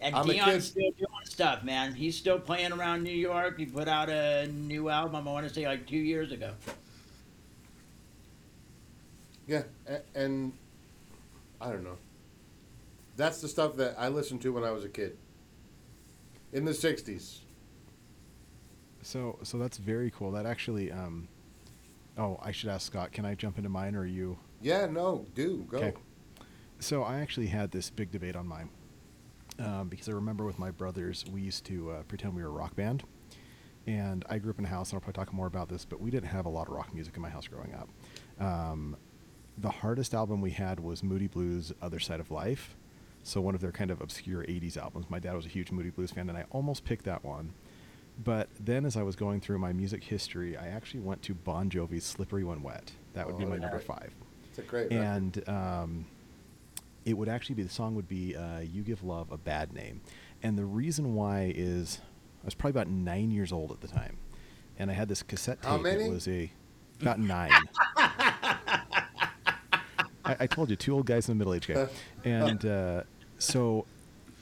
And 0.00 0.16
I'm 0.16 0.26
Dion's 0.26 0.68
still 0.68 0.90
doing 0.92 1.24
stuff, 1.24 1.62
man. 1.62 1.94
He's 1.94 2.16
still 2.16 2.38
playing 2.38 2.72
around 2.72 3.02
New 3.02 3.10
York. 3.10 3.58
He 3.58 3.66
put 3.66 3.86
out 3.86 4.08
a 4.08 4.46
new 4.46 4.88
album. 4.88 5.28
I 5.28 5.32
want 5.32 5.46
to 5.46 5.52
say 5.52 5.66
like 5.66 5.86
two 5.86 5.98
years 5.98 6.32
ago. 6.32 6.52
Yeah, 9.46 9.62
and, 9.86 10.02
and 10.14 10.52
I 11.60 11.70
don't 11.70 11.84
know. 11.84 11.98
That's 13.16 13.42
the 13.42 13.48
stuff 13.48 13.76
that 13.76 13.96
I 13.98 14.08
listened 14.08 14.40
to 14.42 14.52
when 14.52 14.64
I 14.64 14.70
was 14.70 14.84
a 14.84 14.88
kid. 14.88 15.18
In 16.52 16.64
the 16.64 16.72
'60s. 16.72 17.40
So, 19.02 19.38
so 19.42 19.58
that's 19.58 19.76
very 19.76 20.10
cool. 20.10 20.30
That 20.32 20.46
actually, 20.46 20.90
um, 20.90 21.28
oh, 22.16 22.38
I 22.42 22.52
should 22.52 22.70
ask 22.70 22.86
Scott. 22.86 23.12
Can 23.12 23.26
I 23.26 23.34
jump 23.34 23.58
into 23.58 23.68
mine, 23.70 23.94
or 23.94 24.00
are 24.00 24.06
you? 24.06 24.38
Yeah, 24.62 24.86
no, 24.86 25.26
do 25.34 25.66
go. 25.68 25.78
Okay. 25.78 25.92
So 26.78 27.02
I 27.02 27.20
actually 27.20 27.48
had 27.48 27.70
this 27.70 27.90
big 27.90 28.10
debate 28.10 28.36
on 28.36 28.46
mine 28.46 28.70
um, 29.60 29.88
because 29.88 30.08
I 30.08 30.12
remember 30.12 30.44
with 30.44 30.58
my 30.58 30.70
brothers 30.70 31.24
we 31.30 31.40
used 31.42 31.64
to 31.66 31.90
uh, 31.92 32.02
pretend 32.04 32.34
we 32.34 32.42
were 32.42 32.48
a 32.48 32.52
rock 32.52 32.74
band, 32.76 33.04
and 33.86 34.24
I 34.28 34.38
grew 34.38 34.50
up 34.50 34.58
in 34.58 34.64
a 34.64 34.68
house, 34.68 34.90
and 34.90 34.96
I'll 34.96 35.00
probably 35.00 35.24
talk 35.24 35.32
more 35.32 35.46
about 35.46 35.68
this, 35.68 35.84
but 35.84 36.00
we 36.00 36.10
didn't 36.10 36.28
have 36.28 36.46
a 36.46 36.50
lot 36.50 36.68
of 36.68 36.74
rock 36.74 36.92
music 36.94 37.16
in 37.16 37.22
my 37.22 37.30
house 37.30 37.46
growing 37.46 37.74
up. 37.74 37.88
Um, 38.44 38.96
the 39.58 39.70
hardest 39.70 40.14
album 40.14 40.40
we 40.40 40.50
had 40.52 40.80
was 40.80 41.02
Moody 41.02 41.26
Blues' 41.26 41.72
"Other 41.82 41.98
Side 41.98 42.20
of 42.20 42.30
Life," 42.30 42.76
so 43.22 43.40
one 43.40 43.54
of 43.54 43.60
their 43.60 43.72
kind 43.72 43.90
of 43.90 44.00
obscure 44.00 44.44
'80s 44.44 44.76
albums. 44.76 45.06
My 45.10 45.18
dad 45.18 45.34
was 45.34 45.44
a 45.46 45.50
huge 45.50 45.70
Moody 45.70 45.90
Blues 45.90 46.10
fan, 46.12 46.28
and 46.28 46.38
I 46.38 46.44
almost 46.50 46.84
picked 46.84 47.04
that 47.04 47.24
one. 47.24 47.52
But 48.22 48.48
then, 48.58 48.84
as 48.84 48.96
I 48.96 49.02
was 49.02 49.16
going 49.16 49.40
through 49.40 49.58
my 49.58 49.72
music 49.72 50.04
history, 50.04 50.56
I 50.56 50.68
actually 50.68 51.00
went 51.00 51.22
to 51.22 51.34
Bon 51.34 51.70
Jovi's 51.70 52.04
"Slippery 52.04 52.44
When 52.44 52.62
Wet." 52.62 52.92
That 53.14 53.26
would 53.26 53.38
be 53.38 53.44
Oh, 53.44 53.48
my 53.48 53.54
yeah. 53.56 53.62
number 53.62 53.78
five 53.80 54.12
It's 54.48 54.58
a 54.58 54.62
great 54.62 54.90
record. 54.90 55.02
and 55.04 55.48
um, 55.48 56.06
it 57.04 57.16
would 57.16 57.28
actually 57.28 57.54
be 57.54 57.62
the 57.62 57.70
song 57.70 57.94
would 57.94 58.08
be 58.08 58.36
uh, 58.36 58.60
"You 58.60 58.82
Give 58.82 59.02
Love 59.02 59.30
a 59.32 59.38
Bad 59.38 59.72
Name," 59.72 60.00
and 60.42 60.58
the 60.58 60.64
reason 60.64 61.14
why 61.14 61.52
is 61.54 62.00
I 62.42 62.46
was 62.46 62.54
probably 62.54 62.80
about 62.80 62.88
nine 62.92 63.30
years 63.30 63.52
old 63.52 63.70
at 63.72 63.80
the 63.80 63.88
time, 63.88 64.16
and 64.78 64.90
I 64.90 64.94
had 64.94 65.08
this 65.08 65.22
cassette 65.22 65.62
tape. 65.62 65.70
How 65.70 65.78
many? 65.78 66.04
It 66.04 66.10
was 66.10 66.28
a 66.28 66.50
about 67.00 67.18
nine. 67.18 67.50
I, 70.22 70.36
I 70.40 70.46
told 70.46 70.70
you, 70.70 70.76
two 70.76 70.94
old 70.94 71.06
guys 71.06 71.28
in 71.28 71.36
the 71.36 71.38
middle 71.38 71.54
age 71.54 71.66
game, 71.66 71.88
and 72.24 72.64
uh, 72.64 73.02
so 73.38 73.86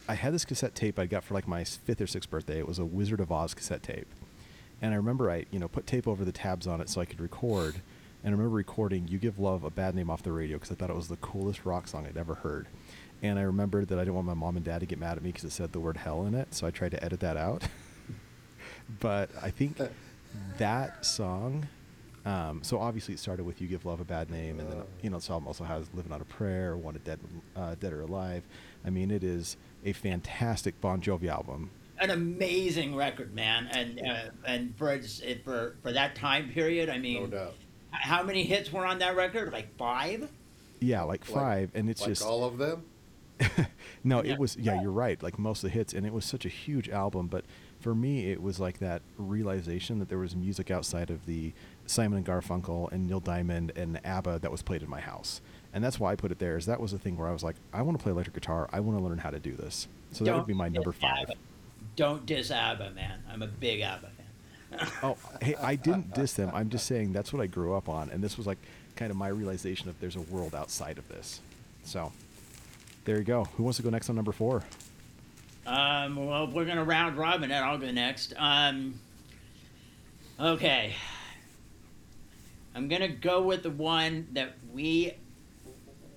I 0.09 0.15
had 0.15 0.35
this 0.35 0.45
cassette 0.45 0.75
tape 0.75 0.99
I 0.99 1.07
got 1.07 1.25
for 1.25 1.35
like 1.35 1.47
my 1.47 1.65
fifth 1.65 2.01
or 2.01 2.07
sixth 2.07 2.31
birthday. 2.31 2.59
It 2.59 2.67
was 2.67 2.79
a 2.79 2.85
Wizard 2.85 3.21
of 3.21 3.31
Oz 3.31 3.55
cassette 3.55 3.83
tape, 3.83 4.09
and 4.83 4.93
I 4.93 4.97
remember 4.97 5.31
I 5.31 5.47
you 5.51 5.59
know 5.59 5.69
put 5.69 5.87
tape 5.87 6.09
over 6.09 6.25
the 6.25 6.33
tabs 6.33 6.67
on 6.67 6.81
it 6.81 6.89
so 6.89 7.01
I 7.01 7.05
could 7.05 7.21
record. 7.21 7.77
And 8.25 8.35
I 8.35 8.37
remember 8.37 8.49
recording 8.57 9.07
"You 9.09 9.19
Give 9.19 9.39
Love 9.39 9.65
a 9.65 9.71
Bad 9.71 9.95
Name" 9.95 10.11
off 10.11 10.23
the 10.23 10.33
radio 10.33 10.57
because 10.57 10.71
I 10.73 10.75
thought 10.75 10.91
it 10.91 10.97
was 10.97 11.09
the 11.09 11.17
coolest 11.17 11.65
rock 11.65 11.87
song 11.89 12.07
I'd 12.07 12.17
ever 12.17 12.35
heard. 12.35 12.67
and 13.23 13.39
I 13.39 13.43
remembered 13.43 13.89
that 13.89 13.99
I 13.99 14.03
didn't 14.03 14.15
want 14.15 14.27
my 14.27 14.35
mom 14.35 14.57
and 14.57 14.65
dad 14.65 14.81
to 14.81 14.87
get 14.87 14.99
mad 14.99 15.17
at 15.17 15.23
me 15.25 15.31
because 15.31 15.45
it 15.45 15.51
said 15.53 15.73
the 15.73 15.81
word 15.81 15.97
hell 15.97 16.25
in 16.27 16.35
it, 16.35 16.55
so 16.55 16.67
I 16.67 16.71
tried 16.71 16.91
to 16.93 17.03
edit 17.05 17.21
that 17.21 17.37
out. 17.37 17.63
but 19.01 19.31
I 19.43 19.51
think 19.51 19.79
that 20.59 21.05
song. 21.05 21.69
Um, 22.27 22.61
so 22.63 22.79
obviously 22.79 23.15
it 23.15 23.21
started 23.21 23.45
with 23.45 23.61
"You 23.61 23.69
Give 23.69 23.85
Love 23.87 24.01
a 24.01 24.05
Bad 24.05 24.31
Name," 24.31 24.61
and 24.61 24.71
then 24.71 24.83
you 25.03 25.11
know 25.11 25.17
the 25.19 25.23
song 25.23 25.45
also 25.47 25.65
has 25.65 25.87
"Living 25.95 26.13
on 26.13 26.21
a 26.21 26.25
Prayer," 26.25 26.77
"Wanted 26.77 27.05
Dead, 27.05 27.19
uh, 27.57 27.75
Dead 27.81 27.93
or 27.93 28.03
Alive." 28.03 28.43
I 28.85 28.91
mean, 28.91 29.11
it 29.11 29.23
is 29.25 29.57
a 29.85 29.93
fantastic 29.93 30.79
Bon 30.81 31.01
Jovi 31.01 31.29
album. 31.29 31.71
An 32.01 32.11
amazing 32.11 32.95
record, 32.95 33.35
man, 33.35 33.69
and 33.73 34.01
uh, 34.07 34.31
and 34.47 34.77
for 34.77 35.01
for 35.45 35.77
for 35.83 35.93
that 35.93 36.15
time 36.17 36.51
period, 36.51 36.89
I 36.91 36.99
mean, 36.99 37.23
No 37.23 37.27
doubt. 37.29 37.55
h- 37.59 37.67
how 37.91 38.23
many 38.23 38.45
hits 38.45 38.73
were 38.73 38.85
on 38.87 38.99
that 39.01 39.17
record? 39.17 39.53
Like 39.53 39.77
five. 39.77 40.29
Yeah, 40.81 41.03
like 41.03 41.29
Like- 41.29 41.41
five, 41.43 41.71
and 41.75 41.89
it's 41.91 42.01
like 42.03 42.11
just 42.11 42.23
all 42.23 42.45
of 42.45 42.59
them. 42.59 42.85
no, 44.05 44.23
Yeah. 44.23 44.33
it 44.33 44.39
was 44.39 44.57
yeah, 44.57 44.81
you're 44.83 44.91
right. 44.91 45.23
Like 45.23 45.39
most 45.39 45.63
of 45.65 45.71
the 45.71 45.75
hits, 45.75 45.93
and 45.93 46.05
it 46.07 46.13
was 46.13 46.25
such 46.25 46.45
a 46.45 46.49
huge 46.49 46.89
album. 46.89 47.27
But 47.29 47.45
for 47.81 47.95
me, 47.95 48.31
it 48.31 48.43
was 48.43 48.59
like 48.59 48.79
that 48.79 49.03
realization 49.17 49.99
that 50.01 50.09
there 50.09 50.19
was 50.19 50.35
music 50.35 50.71
outside 50.71 51.11
of 51.11 51.25
the 51.27 51.53
Simon 51.87 52.19
and 52.19 52.27
Garfunkel 52.27 52.91
and 52.93 53.07
Neil 53.07 53.21
Diamond 53.21 53.73
and 53.77 54.01
ABBA 54.05 54.41
that 54.41 54.51
was 54.51 54.63
played 54.63 54.83
in 54.83 54.91
my 54.91 55.01
house, 55.01 55.41
and 55.73 55.83
that's 55.85 56.01
why 56.01 56.13
I 56.13 56.17
put 56.17 56.33
it 56.33 56.39
there. 56.41 56.57
Is 56.57 56.67
that 56.67 56.81
was 56.81 56.91
the 56.93 56.99
thing 56.99 57.17
where 57.17 57.29
I 57.29 57.33
was 57.33 57.45
like, 57.45 57.57
I 57.73 57.83
want 57.83 57.97
to 57.99 58.03
play 58.03 58.11
electric 58.13 58.35
guitar. 58.35 58.69
I 58.73 58.81
want 58.81 58.99
to 58.99 59.05
learn 59.05 59.19
how 59.19 59.31
to 59.31 59.39
do 59.39 59.55
this. 59.55 59.87
So 60.13 60.25
that 60.25 60.35
would 60.37 60.47
be 60.47 60.55
my 60.55 60.69
number 60.69 60.93
five. 60.93 61.23
ABBA. 61.23 61.35
Don't 61.97 62.27
diss 62.27 62.51
ABBA, 62.51 62.91
man. 62.91 63.23
I'm 63.31 63.43
a 63.43 63.47
big 63.47 63.81
ABBA 63.83 64.09
fan. 64.17 64.18
Oh, 65.03 65.17
hey, 65.41 65.55
I 65.57 65.77
didn't 65.77 66.13
diss 66.15 66.35
them. 66.35 66.51
I'm 66.53 66.69
just 66.71 66.87
saying 66.87 67.13
that's 67.13 67.33
what 67.33 67.43
I 67.43 67.47
grew 67.47 67.75
up 67.75 67.89
on, 67.89 68.11
and 68.11 68.23
this 68.23 68.37
was 68.37 68.47
like 68.47 68.59
kind 68.97 69.11
of 69.11 69.17
my 69.17 69.29
realization 69.29 69.89
of 69.89 69.99
there's 70.01 70.17
a 70.17 70.21
world 70.21 70.55
outside 70.55 70.99
of 70.99 71.09
this. 71.09 71.41
So 71.85 72.13
there 73.05 73.17
you 73.17 73.25
go. 73.25 73.45
Who 73.57 73.63
wants 73.63 73.77
to 73.79 73.83
go 73.83 73.91
next 73.91 74.11
on 74.11 74.17
number 74.17 74.33
four? 74.33 74.65
Um, 75.67 76.27
well, 76.27 76.49
we're 76.49 76.65
gonna 76.65 76.85
round 76.85 77.17
robin 77.17 77.51
it, 77.51 77.55
I'll 77.55 77.79
go 77.79 77.91
next. 77.91 78.35
Um, 78.37 78.99
okay, 80.41 80.95
I'm 82.75 82.89
gonna 82.89 83.09
go 83.09 83.43
with 83.43 83.63
the 83.63 83.71
one 83.71 84.29
that 84.33 84.55
we 84.73 85.15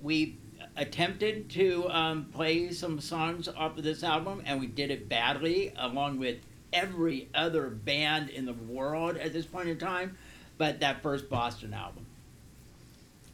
we 0.02 0.38
attempted 0.78 1.50
to 1.52 1.90
um, 1.90 2.26
play 2.34 2.72
some 2.72 3.00
songs 3.00 3.48
off 3.48 3.78
of 3.78 3.84
this 3.84 4.04
album, 4.04 4.42
and 4.46 4.60
we 4.60 4.68
did 4.68 4.90
it 4.90 5.08
badly, 5.10 5.74
along 5.78 6.18
with 6.18 6.38
every 6.74 7.30
other 7.34 7.70
band 7.70 8.30
in 8.30 8.46
the 8.46 8.54
world 8.54 9.18
at 9.18 9.34
this 9.34 9.46
point 9.46 9.70
in 9.70 9.78
time. 9.78 10.18
But 10.58 10.82
that 10.82 11.02
first 11.02 11.30
Boston 11.30 11.74
album, 11.74 12.06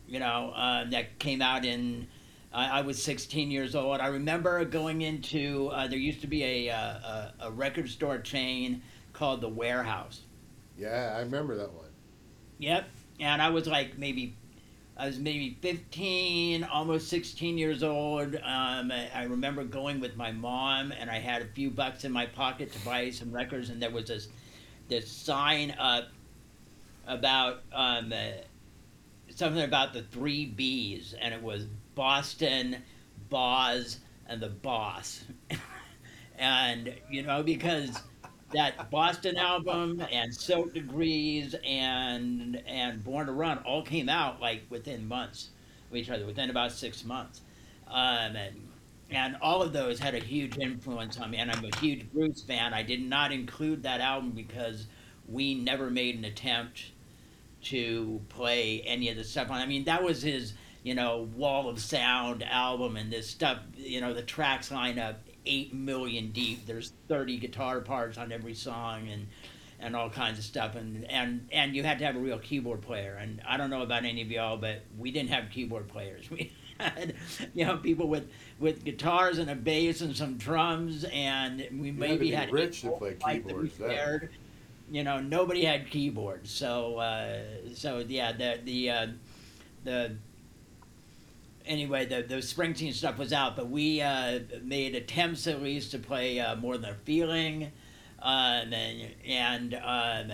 you 0.07 0.19
know, 0.19 0.53
uh, 0.55 0.89
that 0.89 1.19
came 1.19 1.41
out 1.41 1.65
in 1.65 2.07
I, 2.53 2.79
I 2.79 2.81
was 2.81 3.01
16 3.01 3.51
years 3.51 3.75
old. 3.75 3.99
I 3.99 4.07
remember 4.07 4.63
going 4.65 5.01
into 5.01 5.69
uh, 5.73 5.87
there 5.87 5.99
used 5.99 6.21
to 6.21 6.27
be 6.27 6.43
a, 6.43 6.69
uh, 6.69 6.77
a 6.79 7.33
a 7.41 7.51
record 7.51 7.89
store 7.89 8.17
chain 8.19 8.81
called 9.13 9.41
the 9.41 9.49
Warehouse. 9.49 10.21
Yeah, 10.77 11.13
I 11.15 11.19
remember 11.19 11.55
that 11.57 11.73
one. 11.73 11.89
Yep, 12.59 12.87
and 13.19 13.41
I 13.41 13.49
was 13.49 13.67
like 13.67 13.97
maybe 13.97 14.35
I 14.99 15.05
was 15.05 15.19
maybe 15.19 15.57
15, 15.61 16.63
almost 16.63 17.07
16 17.09 17.57
years 17.57 17.83
old. 17.83 18.35
Um, 18.35 18.91
I 18.91 19.09
I 19.13 19.23
remember 19.23 19.63
going 19.63 19.99
with 19.99 20.17
my 20.17 20.31
mom, 20.31 20.91
and 20.91 21.09
I 21.09 21.19
had 21.19 21.43
a 21.43 21.45
few 21.45 21.69
bucks 21.69 22.03
in 22.03 22.11
my 22.11 22.25
pocket 22.25 22.71
to 22.73 22.79
buy 22.79 23.11
some 23.11 23.31
records, 23.31 23.69
and 23.69 23.81
there 23.81 23.91
was 23.91 24.05
this 24.05 24.27
this 24.87 25.09
sign 25.09 25.75
up 25.77 26.05
about 27.05 27.61
um, 27.71 28.11
uh, 28.11 28.41
something 29.29 29.63
about 29.63 29.93
the 29.93 30.01
three 30.01 30.45
B's, 30.45 31.13
and 31.21 31.31
it 31.33 31.43
was 31.43 31.67
Boston, 31.93 32.77
Boz, 33.29 33.99
and 34.27 34.41
the 34.41 34.49
Boss. 34.49 35.23
and 36.39 36.93
you 37.09 37.21
know 37.21 37.43
because 37.43 38.01
that 38.53 38.89
Boston 38.89 39.37
album 39.37 40.01
and 40.11 40.33
Silk 40.33 40.73
Degrees 40.73 41.55
and 41.65 42.61
and 42.65 43.03
Born 43.03 43.27
to 43.27 43.33
Run 43.33 43.59
all 43.59 43.83
came 43.83 44.09
out 44.09 44.39
like 44.41 44.63
within 44.69 45.07
months 45.07 45.49
of 45.89 45.97
each 45.97 46.09
other, 46.09 46.25
within 46.25 46.49
about 46.49 46.71
six 46.71 47.03
months, 47.03 47.41
um, 47.87 48.35
and 48.35 48.67
and 49.09 49.37
all 49.41 49.61
of 49.61 49.73
those 49.73 49.99
had 49.99 50.15
a 50.15 50.19
huge 50.19 50.57
influence 50.57 51.17
on 51.19 51.31
me. 51.31 51.37
And 51.37 51.51
I'm 51.51 51.63
a 51.63 51.75
huge 51.77 52.11
Bruce 52.11 52.41
fan. 52.41 52.73
I 52.73 52.83
did 52.83 53.01
not 53.01 53.31
include 53.31 53.83
that 53.83 54.01
album 54.01 54.31
because 54.31 54.87
we 55.27 55.55
never 55.55 55.89
made 55.89 56.17
an 56.17 56.25
attempt 56.25 56.91
to 57.63 58.21
play 58.29 58.81
any 58.85 59.09
of 59.09 59.17
the 59.17 59.23
stuff 59.23 59.49
on. 59.49 59.57
I 59.57 59.65
mean, 59.65 59.85
that 59.85 60.03
was 60.03 60.21
his, 60.21 60.53
you 60.83 60.95
know, 60.95 61.27
Wall 61.35 61.69
of 61.69 61.79
Sound 61.79 62.43
album, 62.43 62.95
and 62.95 63.11
this 63.11 63.29
stuff, 63.29 63.59
you 63.75 63.99
know, 64.01 64.13
the 64.13 64.21
tracks 64.21 64.71
line 64.71 64.99
up 64.99 65.26
eight 65.47 65.73
million 65.73 66.31
deep. 66.31 66.65
There's 66.65 66.93
thirty 67.07 67.37
guitar 67.37 67.81
parts 67.81 68.17
on 68.17 68.31
every 68.31 68.53
song, 68.53 69.07
and 69.09 69.27
and 69.79 69.95
all 69.95 70.09
kinds 70.09 70.39
of 70.39 70.45
stuff, 70.45 70.75
and 70.75 71.05
and 71.09 71.47
and 71.51 71.75
you 71.75 71.83
had 71.83 71.99
to 71.99 72.05
have 72.05 72.15
a 72.15 72.19
real 72.19 72.39
keyboard 72.39 72.81
player. 72.81 73.17
And 73.19 73.41
I 73.47 73.57
don't 73.57 73.69
know 73.69 73.81
about 73.81 74.05
any 74.05 74.21
of 74.21 74.29
y'all, 74.29 74.57
but 74.57 74.81
we 74.97 75.11
didn't 75.11 75.29
have 75.29 75.49
keyboard 75.49 75.87
players. 75.87 76.29
We 76.79 76.85
had, 76.85 77.15
you 77.55 77.65
know, 77.65 77.77
people 77.77 78.07
with 78.07 78.29
with 78.59 78.83
guitars 78.83 79.39
and 79.39 79.49
a 79.49 79.55
bass 79.55 80.01
and 80.01 80.15
some 80.15 80.37
drums, 80.37 81.05
and 81.05 81.57
we 81.71 81.87
had 81.87 81.95
to 81.95 81.99
maybe 81.99 82.17
be 82.17 82.31
had 82.31 82.51
rich 82.51 82.81
to 82.81 82.91
play 82.91 83.15
that 83.15 83.43
keyboards 83.43 83.75
shared 83.77 84.29
you 84.89 85.03
know 85.03 85.19
nobody 85.19 85.65
had 85.65 85.89
keyboards 85.89 86.49
so 86.49 86.97
uh, 86.97 87.39
so 87.73 87.99
yeah 88.07 88.31
the 88.31 88.59
the 88.63 88.89
uh, 88.89 89.07
the 89.83 90.15
anyway 91.67 92.05
the 92.05 92.23
the 92.23 92.37
Springsteen 92.37 92.93
stuff 92.93 93.17
was 93.17 93.31
out 93.33 93.55
but 93.55 93.69
we 93.69 94.01
uh, 94.01 94.39
made 94.63 94.95
attempts 94.95 95.45
at 95.47 95.61
least 95.61 95.91
to 95.91 95.99
play 95.99 96.39
uh, 96.39 96.55
more 96.55 96.77
than 96.77 96.89
a 96.91 96.95
feeling 96.95 97.71
um, 98.21 98.73
and 98.73 99.13
and 99.27 99.73
um, 99.83 100.31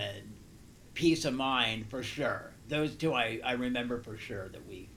peace 0.94 1.24
of 1.24 1.34
mind 1.34 1.86
for 1.88 2.02
sure 2.02 2.52
those 2.68 2.94
two 2.96 3.12
I, 3.12 3.40
I 3.44 3.52
remember 3.52 4.00
for 4.00 4.16
sure 4.16 4.48
that 4.48 4.66
we 4.66 4.88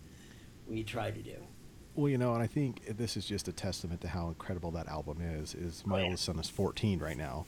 we 0.67 0.84
tried 0.84 1.15
to 1.15 1.22
do 1.22 1.36
Well, 1.96 2.10
you 2.10 2.17
know, 2.17 2.34
and 2.34 2.44
I 2.44 2.48
think 2.48 2.98
this 2.98 3.17
is 3.17 3.25
just 3.25 3.48
a 3.48 3.51
testament 3.53 4.01
to 4.01 4.08
how 4.08 4.27
incredible 4.27 4.70
that 4.72 4.88
album 4.88 5.20
is. 5.22 5.56
Is 5.56 5.84
my 5.86 5.96
Oh, 5.96 5.98
yeah. 6.00 6.03
oldest 6.06 6.25
son 6.25 6.38
is 6.39 6.50
14 6.50 7.00
right 7.00 7.17
now, 7.17 7.46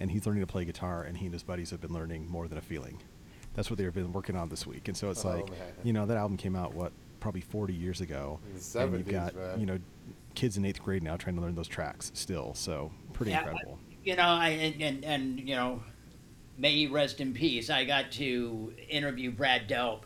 and 0.00 0.10
he's 0.10 0.26
learning 0.26 0.40
to 0.42 0.46
play 0.46 0.64
guitar, 0.64 1.02
and 1.04 1.16
he 1.18 1.26
and 1.26 1.34
his 1.34 1.42
buddies 1.42 1.70
have 1.70 1.80
been 1.82 1.92
learning 1.92 2.28
more 2.28 2.48
than 2.48 2.56
a 2.58 2.62
feeling. 2.62 2.98
That's 3.54 3.68
what 3.70 3.78
they've 3.78 3.92
been 3.92 4.12
working 4.12 4.34
on 4.36 4.48
this 4.48 4.66
week, 4.66 4.88
and 4.88 4.96
so 4.96 5.10
it's 5.10 5.24
Oh, 5.24 5.28
like, 5.30 5.50
man. 5.50 5.58
you 5.84 5.92
know, 5.92 6.06
that 6.06 6.16
album 6.16 6.36
came 6.38 6.56
out 6.56 6.72
what 6.74 6.92
probably 7.22 7.40
40 7.40 7.72
years 7.72 8.00
ago, 8.00 8.40
In 8.52 8.58
the 8.60 8.80
and 8.80 8.98
you've 8.98 9.08
got 9.08 9.34
man. 9.36 9.60
you 9.60 9.64
know 9.64 9.78
kids 10.34 10.56
in 10.56 10.64
eighth 10.64 10.82
grade 10.82 11.02
now 11.02 11.16
trying 11.16 11.36
to 11.36 11.42
learn 11.42 11.54
those 11.54 11.68
tracks 11.68 12.10
still. 12.14 12.52
So 12.54 12.90
pretty 13.12 13.30
Yeah, 13.30 13.38
incredible. 13.44 13.78
you 14.02 14.16
know, 14.16 14.22
I 14.24 14.48
and, 14.48 14.82
and 14.82 15.04
and 15.04 15.40
you 15.48 15.54
know, 15.54 15.82
may 16.58 16.72
he 16.74 16.86
rest 16.88 17.20
in 17.20 17.32
peace. 17.32 17.70
I 17.70 17.84
got 17.84 18.10
to 18.12 18.74
interview 18.90 19.30
Brad 19.30 19.68
Delp 19.68 20.00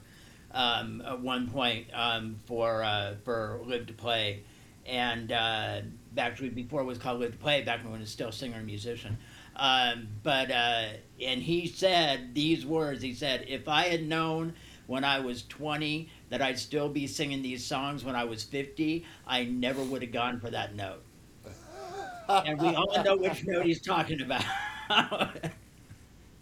um, 0.52 1.00
at 1.06 1.18
one 1.20 1.48
point 1.48 1.86
um, 1.94 2.36
for 2.44 2.84
uh, 2.84 3.14
for 3.24 3.60
Live 3.64 3.86
to 3.86 3.94
Play, 3.94 4.42
and 4.84 5.32
uh, 5.32 5.80
actually 6.18 6.50
before 6.50 6.82
it 6.82 6.84
was 6.84 6.98
called 6.98 7.20
Live 7.20 7.32
to 7.32 7.38
Play, 7.38 7.62
back 7.62 7.82
when 7.82 7.94
it 7.94 8.00
was 8.00 8.10
still 8.10 8.30
singer 8.30 8.56
and 8.58 8.66
musician. 8.66 9.16
Um, 9.56 10.08
but 10.22 10.50
uh, 10.50 10.88
and 11.18 11.40
he 11.42 11.66
said 11.66 12.34
these 12.34 12.66
words. 12.66 13.00
He 13.00 13.14
said, 13.14 13.46
"If 13.48 13.68
I 13.68 13.84
had 13.84 14.06
known." 14.06 14.52
When 14.88 15.02
I 15.02 15.18
was 15.18 15.42
20, 15.42 16.08
that 16.30 16.42
I'd 16.42 16.58
still 16.58 16.88
be 16.88 17.06
singing 17.06 17.42
these 17.42 17.64
songs 17.66 18.04
when 18.04 18.16
I 18.16 18.24
was 18.24 18.42
50, 18.44 19.04
I 19.26 19.44
never 19.44 19.84
would 19.84 20.02
have 20.02 20.12
gone 20.12 20.40
for 20.40 20.50
that 20.50 20.74
note 20.74 21.04
and 22.44 22.60
we 22.60 22.74
all 22.74 23.02
know 23.02 23.16
which 23.16 23.44
note 23.46 23.64
he's 23.66 23.80
talking 23.80 24.20
about. 24.20 24.44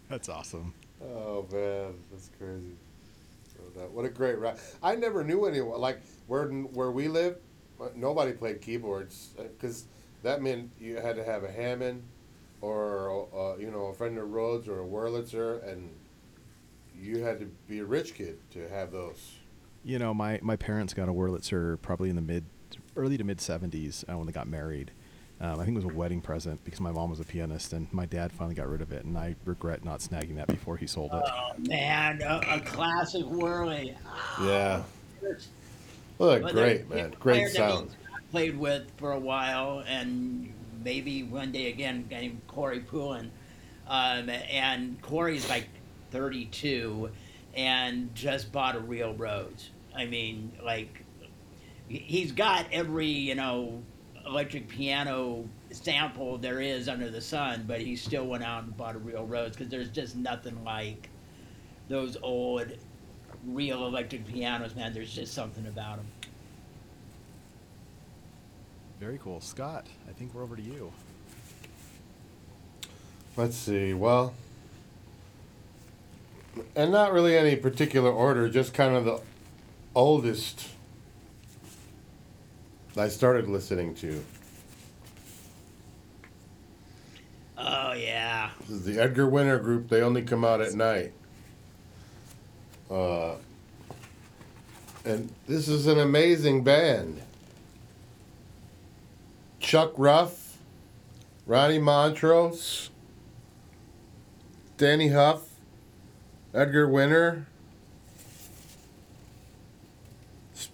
That's 0.09 0.29
awesome. 0.29 0.73
Oh 1.01 1.47
man, 1.51 1.93
that's 2.11 2.29
crazy. 2.37 2.77
So 3.45 3.59
that 3.79 3.91
what 3.91 4.05
a 4.05 4.09
great 4.09 4.37
rap. 4.37 4.59
I 4.81 4.95
never 4.95 5.23
knew 5.23 5.45
anyone 5.45 5.79
like 5.79 6.01
where 6.27 6.47
where 6.49 6.91
we 6.91 7.07
lived. 7.07 7.39
uh, 7.79 7.89
Nobody 7.95 8.33
played 8.33 8.61
keyboards 8.61 9.29
because 9.37 9.85
that 10.23 10.41
meant 10.41 10.71
you 10.79 10.97
had 10.97 11.15
to 11.15 11.23
have 11.23 11.43
a 11.43 11.51
Hammond 11.51 12.03
or 12.61 13.27
uh, 13.35 13.57
you 13.57 13.71
know 13.71 13.87
a 13.87 13.93
Fender 13.93 14.25
Rhodes 14.25 14.67
or 14.67 14.81
a 14.81 14.85
Wurlitzer, 14.85 15.67
and 15.69 15.89
you 16.99 17.19
had 17.23 17.39
to 17.39 17.45
be 17.67 17.79
a 17.79 17.85
rich 17.85 18.13
kid 18.15 18.37
to 18.51 18.67
have 18.69 18.91
those. 18.91 19.33
You 19.85 19.99
know, 19.99 20.13
my, 20.15 20.39
my 20.41 20.55
parents 20.55 20.93
got 20.95 21.07
a 21.07 21.13
Wurlitzer 21.13 21.79
probably 21.81 22.09
in 22.09 22.15
the 22.15 22.21
mid, 22.21 22.43
early 22.97 23.17
to 23.17 23.23
mid 23.23 23.37
70s 23.37 24.03
uh, 24.11 24.17
when 24.17 24.25
they 24.25 24.33
got 24.33 24.47
married. 24.47 24.89
Um, 25.39 25.59
I 25.59 25.65
think 25.65 25.77
it 25.77 25.83
was 25.85 25.93
a 25.93 25.95
wedding 25.95 26.21
present 26.21 26.63
because 26.63 26.79
my 26.79 26.91
mom 26.91 27.09
was 27.11 27.19
a 27.19 27.23
pianist 27.23 27.71
and 27.73 27.87
my 27.93 28.05
dad 28.05 28.31
finally 28.31 28.55
got 28.55 28.67
rid 28.67 28.81
of 28.81 28.91
it, 28.91 29.05
and 29.05 29.15
I 29.17 29.35
regret 29.45 29.83
not 29.85 29.99
snagging 29.99 30.37
that 30.37 30.47
before 30.47 30.75
he 30.77 30.87
sold 30.87 31.11
it. 31.13 31.21
oh 31.23 31.51
man, 31.59 32.21
a, 32.21 32.41
a 32.55 32.59
classic 32.61 33.25
Wurly. 33.25 33.95
Yeah. 34.41 34.81
There's- 35.21 35.49
Well, 36.17 36.41
well, 36.41 36.53
great 36.53 36.89
man, 36.89 37.13
great 37.19 37.35
player 37.35 37.49
sound. 37.49 37.95
Played 38.31 38.57
with 38.57 38.89
for 38.97 39.11
a 39.11 39.19
while, 39.19 39.83
and 39.85 40.51
maybe 40.83 41.23
one 41.23 41.51
day 41.51 41.69
again, 41.69 42.07
named 42.09 42.41
Corey 42.47 42.79
Poulin. 42.79 43.29
Um, 43.87 44.29
and 44.29 44.99
Corey's 45.01 45.47
like 45.49 45.67
32 46.11 47.09
and 47.55 48.13
just 48.15 48.51
bought 48.51 48.75
a 48.75 48.79
real 48.79 49.13
Rhodes. 49.13 49.69
I 49.95 50.05
mean, 50.05 50.51
like, 50.63 51.03
he- 51.87 51.99
he's 51.99 52.31
got 52.31 52.65
every 52.71 53.07
you 53.07 53.35
know 53.35 53.81
electric 54.25 54.67
piano 54.67 55.47
sample 55.71 56.37
there 56.37 56.59
is 56.61 56.87
under 56.89 57.09
the 57.11 57.21
sun, 57.21 57.63
but 57.67 57.79
he 57.81 57.95
still 57.95 58.25
went 58.25 58.43
out 58.43 58.63
and 58.63 58.75
bought 58.75 58.95
a 58.95 58.99
real 58.99 59.25
Rhodes 59.25 59.55
because 59.55 59.69
there's 59.69 59.89
just 59.89 60.15
nothing 60.15 60.63
like 60.63 61.09
those 61.89 62.17
old 62.23 62.67
real 63.45 63.85
electric 63.85 64.25
pianos, 64.25 64.75
man. 64.75 64.93
There's 64.93 65.13
just 65.13 65.33
something 65.33 65.65
about 65.67 65.97
them. 65.97 66.05
Very 68.99 69.19
cool, 69.21 69.41
Scott. 69.41 69.85
I 70.09 70.13
think 70.13 70.33
we're 70.33 70.41
over 70.43 70.55
to 70.55 70.61
you. 70.61 70.91
Let's 73.37 73.57
see. 73.57 73.93
Well, 73.93 74.33
and 76.75 76.91
not 76.91 77.11
really 77.11 77.37
any 77.37 77.57
particular 77.57 78.09
order, 78.09 78.47
just 78.49 78.73
kind 78.73 78.95
of 78.95 79.03
the 79.05 79.19
oldest 79.95 80.67
I 82.97 83.09
started 83.09 83.49
listening 83.49 83.93
to. 83.95 84.23
Oh 87.57 87.91
yeah, 87.93 88.51
This 88.61 88.69
is 88.69 88.85
the 88.85 88.99
Edgar 88.99 89.27
Winter 89.27 89.59
Group. 89.59 89.89
They 89.89 90.01
only 90.01 90.21
come 90.21 90.45
out 90.45 90.61
at 90.61 90.73
night. 90.73 91.11
Uh, 92.89 93.35
and 95.03 95.29
this 95.47 95.67
is 95.67 95.87
an 95.87 95.99
amazing 95.99 96.63
band. 96.63 97.21
Chuck 99.59 99.93
Ruff, 99.97 100.57
Ronnie 101.45 101.79
Montrose, 101.79 102.91
Danny 104.77 105.09
Huff, 105.09 105.41
Edgar 106.53 106.87
Winter, 106.87 107.47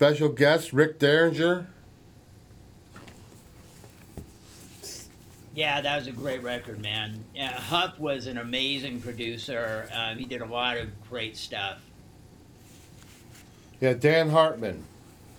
special 0.02 0.30
guest 0.30 0.74
Rick 0.74 0.98
Derringer. 0.98 1.68
yeah, 5.54 5.80
that 5.80 5.96
was 5.96 6.08
a 6.08 6.12
great 6.12 6.42
record, 6.42 6.82
man. 6.82 7.24
Yeah, 7.36 7.52
Huff 7.52 8.00
was 8.00 8.26
an 8.26 8.40
amazing 8.40 9.00
producer. 9.00 9.88
Um, 9.94 10.18
he 10.18 10.26
did 10.26 10.42
a 10.42 10.46
lot 10.46 10.78
of 10.78 10.88
great 11.08 11.38
stuff. 11.38 11.82
Yeah, 13.80 13.94
Dan 13.94 14.32
Hartman. 14.32 14.84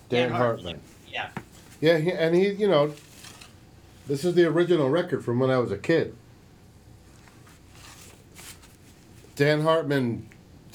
Dan, 0.07 0.31
Hartman. 0.31 0.79
Yeah. 1.11 1.31
Yeah, 1.81 1.97
he, 1.97 2.13
and 2.13 2.33
he, 2.33 2.51
you 2.51 2.69
know, 2.69 2.93
this 4.07 4.23
is 4.23 4.33
the 4.33 4.45
original 4.45 4.89
record 4.89 5.25
from 5.25 5.39
when 5.39 5.49
I 5.49 5.57
was 5.57 5.73
a 5.73 5.77
kid. 5.77 6.15
Dan 9.35 9.59
Hartman, 9.59 10.29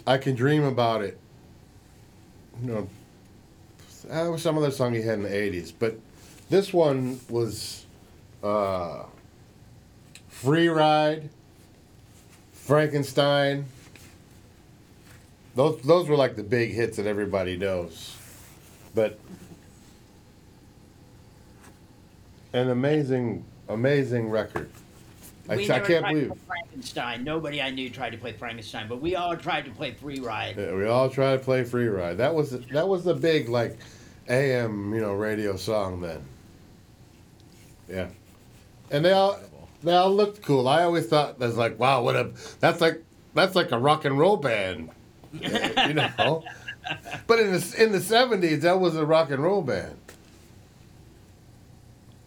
I 0.06 0.18
can 0.18 0.34
dream 0.34 0.64
about 0.64 1.00
it. 1.00 1.16
You 2.60 2.68
know, 2.68 2.88
that 4.08 4.30
was 4.30 4.42
some 4.42 4.56
other 4.56 4.70
song 4.70 4.94
he 4.94 5.02
had 5.02 5.14
in 5.14 5.22
the 5.22 5.28
'80s, 5.28 5.72
but 5.78 5.98
this 6.50 6.72
one 6.72 7.20
was 7.28 7.84
uh, 8.42 9.04
"Free 10.28 10.68
Ride," 10.68 11.28
Frankenstein. 12.52 13.66
Those 15.54 15.80
those 15.82 16.08
were 16.08 16.16
like 16.16 16.36
the 16.36 16.42
big 16.42 16.72
hits 16.72 16.96
that 16.96 17.06
everybody 17.06 17.56
knows, 17.56 18.16
but 18.94 19.18
an 22.52 22.70
amazing, 22.70 23.44
amazing 23.68 24.30
record. 24.30 24.70
I, 25.50 25.56
We 25.56 25.64
I 25.64 25.80
can't 25.80 25.86
tried 25.86 25.96
to 25.96 26.02
believe 26.08 26.28
play 26.28 26.38
Frankenstein. 26.46 27.24
Nobody 27.24 27.62
I 27.62 27.70
knew 27.70 27.88
tried 27.90 28.10
to 28.10 28.18
play 28.18 28.32
Frankenstein, 28.32 28.86
but 28.86 29.00
we 29.00 29.16
all 29.16 29.36
tried 29.36 29.64
to 29.64 29.70
play 29.70 29.92
Free 29.92 30.20
Ride. 30.20 30.56
Yeah, 30.58 30.74
we 30.74 30.86
all 30.86 31.08
tried 31.08 31.38
to 31.38 31.44
play 31.44 31.64
free 31.64 31.88
ride. 31.88 32.18
That 32.18 32.34
was 32.34 32.50
that 32.50 32.86
was 32.86 33.04
the 33.04 33.14
big 33.14 33.48
like 33.48 33.78
AM 34.28 34.92
you 34.94 35.00
know 35.00 35.14
radio 35.14 35.56
song 35.56 36.00
then. 36.00 36.24
Yeah, 37.88 38.08
and 38.90 39.04
they 39.04 39.12
all 39.12 39.38
they 39.82 39.94
all 39.94 40.14
looked 40.14 40.42
cool. 40.42 40.68
I 40.68 40.82
always 40.82 41.06
thought 41.06 41.38
that's 41.38 41.56
like 41.56 41.78
wow 41.78 42.02
what 42.02 42.16
a 42.16 42.30
that's 42.60 42.80
like 42.80 43.02
that's 43.34 43.54
like 43.54 43.72
a 43.72 43.78
rock 43.78 44.04
and 44.04 44.18
roll 44.18 44.36
band, 44.36 44.90
you 45.32 45.48
know. 45.94 46.42
But 47.26 47.40
in 47.40 47.52
the 47.52 47.74
in 47.78 47.92
the 47.92 48.00
seventies 48.00 48.62
that 48.62 48.78
was 48.80 48.96
a 48.96 49.04
rock 49.06 49.30
and 49.30 49.42
roll 49.42 49.62
band. 49.62 49.96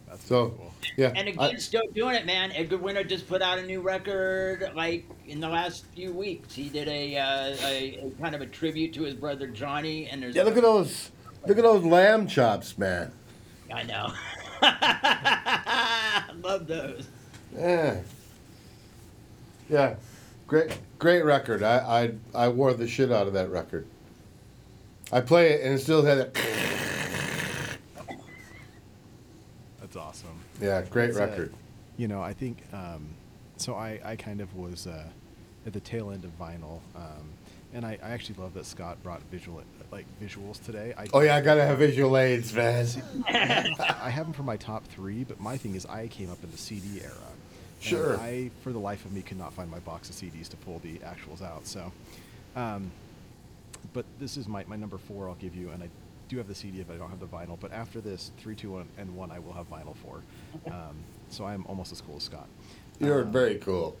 That's 0.08 0.24
So 0.26 0.50
cool. 0.50 0.72
yeah, 0.96 1.12
And 1.16 1.28
I- 1.40 1.46
again, 1.48 1.60
still 1.60 1.82
doing 1.94 2.14
it, 2.16 2.26
man. 2.26 2.52
Edgar 2.52 2.76
Winter 2.78 3.02
just 3.04 3.28
put 3.28 3.42
out 3.42 3.58
a 3.58 3.62
new 3.66 3.80
record 3.80 4.70
like 4.74 5.04
in 5.26 5.40
the 5.40 5.48
last 5.48 5.84
few 5.94 6.12
weeks. 6.12 6.54
He 6.54 6.68
did 6.68 6.88
a, 6.88 7.16
uh, 7.18 7.56
a, 7.64 8.06
a 8.06 8.10
kind 8.20 8.34
of 8.34 8.40
a 8.40 8.46
tribute 8.46 8.92
to 8.94 9.02
his 9.02 9.14
brother 9.14 9.46
Johnny, 9.46 10.08
and 10.08 10.22
there's 10.22 10.34
yeah, 10.36 10.42
look 10.42 10.56
at 10.56 10.62
those 10.62 11.10
look 11.46 11.58
at 11.58 11.64
those 11.64 11.84
lamb 11.84 12.26
chops, 12.26 12.76
man. 12.78 13.12
I 13.72 13.82
know. 13.84 14.12
Love 16.48 16.66
those. 16.66 17.06
Yeah. 17.56 18.00
Yeah. 19.68 19.94
Great 20.46 20.78
great 20.98 21.24
record. 21.24 21.62
I, 21.62 22.12
I 22.34 22.44
I 22.44 22.48
wore 22.48 22.74
the 22.74 22.86
shit 22.86 23.10
out 23.10 23.26
of 23.26 23.32
that 23.32 23.50
record. 23.50 23.86
I 25.10 25.20
play 25.20 25.52
it 25.52 25.62
and 25.62 25.74
it 25.74 25.78
still 25.78 26.04
had 26.04 26.18
that 26.18 26.34
That's 29.80 29.96
awesome. 29.96 30.40
Yeah, 30.60 30.82
great 30.82 31.10
It's, 31.10 31.18
uh, 31.18 31.26
record. 31.26 31.54
You 31.96 32.08
know, 32.08 32.22
I 32.22 32.32
think 32.32 32.62
um, 32.72 33.08
so. 33.58 33.74
I, 33.74 34.00
I 34.02 34.16
kind 34.16 34.40
of 34.40 34.54
was 34.56 34.86
uh, 34.86 35.04
at 35.66 35.74
the 35.74 35.80
tail 35.80 36.10
end 36.10 36.24
of 36.24 36.30
vinyl, 36.38 36.80
um, 36.96 37.28
and 37.74 37.84
I, 37.86 37.98
I 38.02 38.10
actually 38.10 38.36
love 38.38 38.54
that 38.54 38.66
Scott 38.66 39.02
brought 39.02 39.20
visual 39.30 39.62
like 39.90 40.06
visuals 40.22 40.62
today. 40.64 40.94
I, 40.96 41.06
Oh 41.12 41.20
yeah, 41.20 41.36
I 41.36 41.40
gotta 41.40 41.64
have 41.64 41.78
visual 41.78 42.16
aids, 42.16 42.52
man. 42.54 42.86
I 43.28 44.10
have 44.10 44.26
them 44.26 44.32
for 44.32 44.42
my 44.42 44.56
top 44.56 44.84
three, 44.88 45.24
but 45.24 45.40
my 45.40 45.56
thing 45.56 45.74
is 45.74 45.86
I 45.86 46.06
came 46.08 46.30
up 46.30 46.42
in 46.42 46.50
the 46.50 46.58
CD 46.58 47.00
era. 47.02 47.12
Sure. 47.80 48.16
I, 48.18 48.50
for 48.62 48.72
the 48.72 48.78
life 48.78 49.04
of 49.04 49.12
me, 49.12 49.22
could 49.22 49.38
not 49.38 49.52
find 49.52 49.68
my 49.70 49.80
box 49.80 50.08
of 50.08 50.14
CDs 50.14 50.48
to 50.50 50.56
pull 50.58 50.78
the 50.84 50.98
actuals 50.98 51.42
out. 51.42 51.66
So, 51.66 51.90
um, 52.54 52.92
but 53.92 54.04
this 54.20 54.36
is 54.36 54.46
my, 54.46 54.64
my 54.68 54.76
number 54.76 54.98
four. 54.98 55.28
I'll 55.28 55.34
give 55.34 55.56
you, 55.56 55.70
and 55.70 55.82
I 55.82 55.88
do 56.28 56.36
have 56.38 56.46
the 56.46 56.54
CD 56.54 56.80
if 56.80 56.88
I 56.90 56.94
don't 56.94 57.10
have 57.10 57.18
the 57.18 57.26
vinyl. 57.26 57.58
But 57.60 57.72
after 57.72 58.00
this, 58.00 58.30
three, 58.38 58.54
two, 58.54 58.70
one, 58.70 58.88
and 58.98 59.16
one, 59.16 59.32
I 59.32 59.40
will 59.40 59.52
have 59.54 59.68
vinyl 59.68 59.96
for. 59.96 60.22
Um, 60.72 60.94
so 61.28 61.44
I'm 61.44 61.66
almost 61.66 61.90
as 61.90 62.00
cool 62.00 62.18
as 62.18 62.22
Scott. 62.22 62.46
You're 63.00 63.22
Um, 63.22 63.32
very 63.32 63.56
cool. 63.56 63.96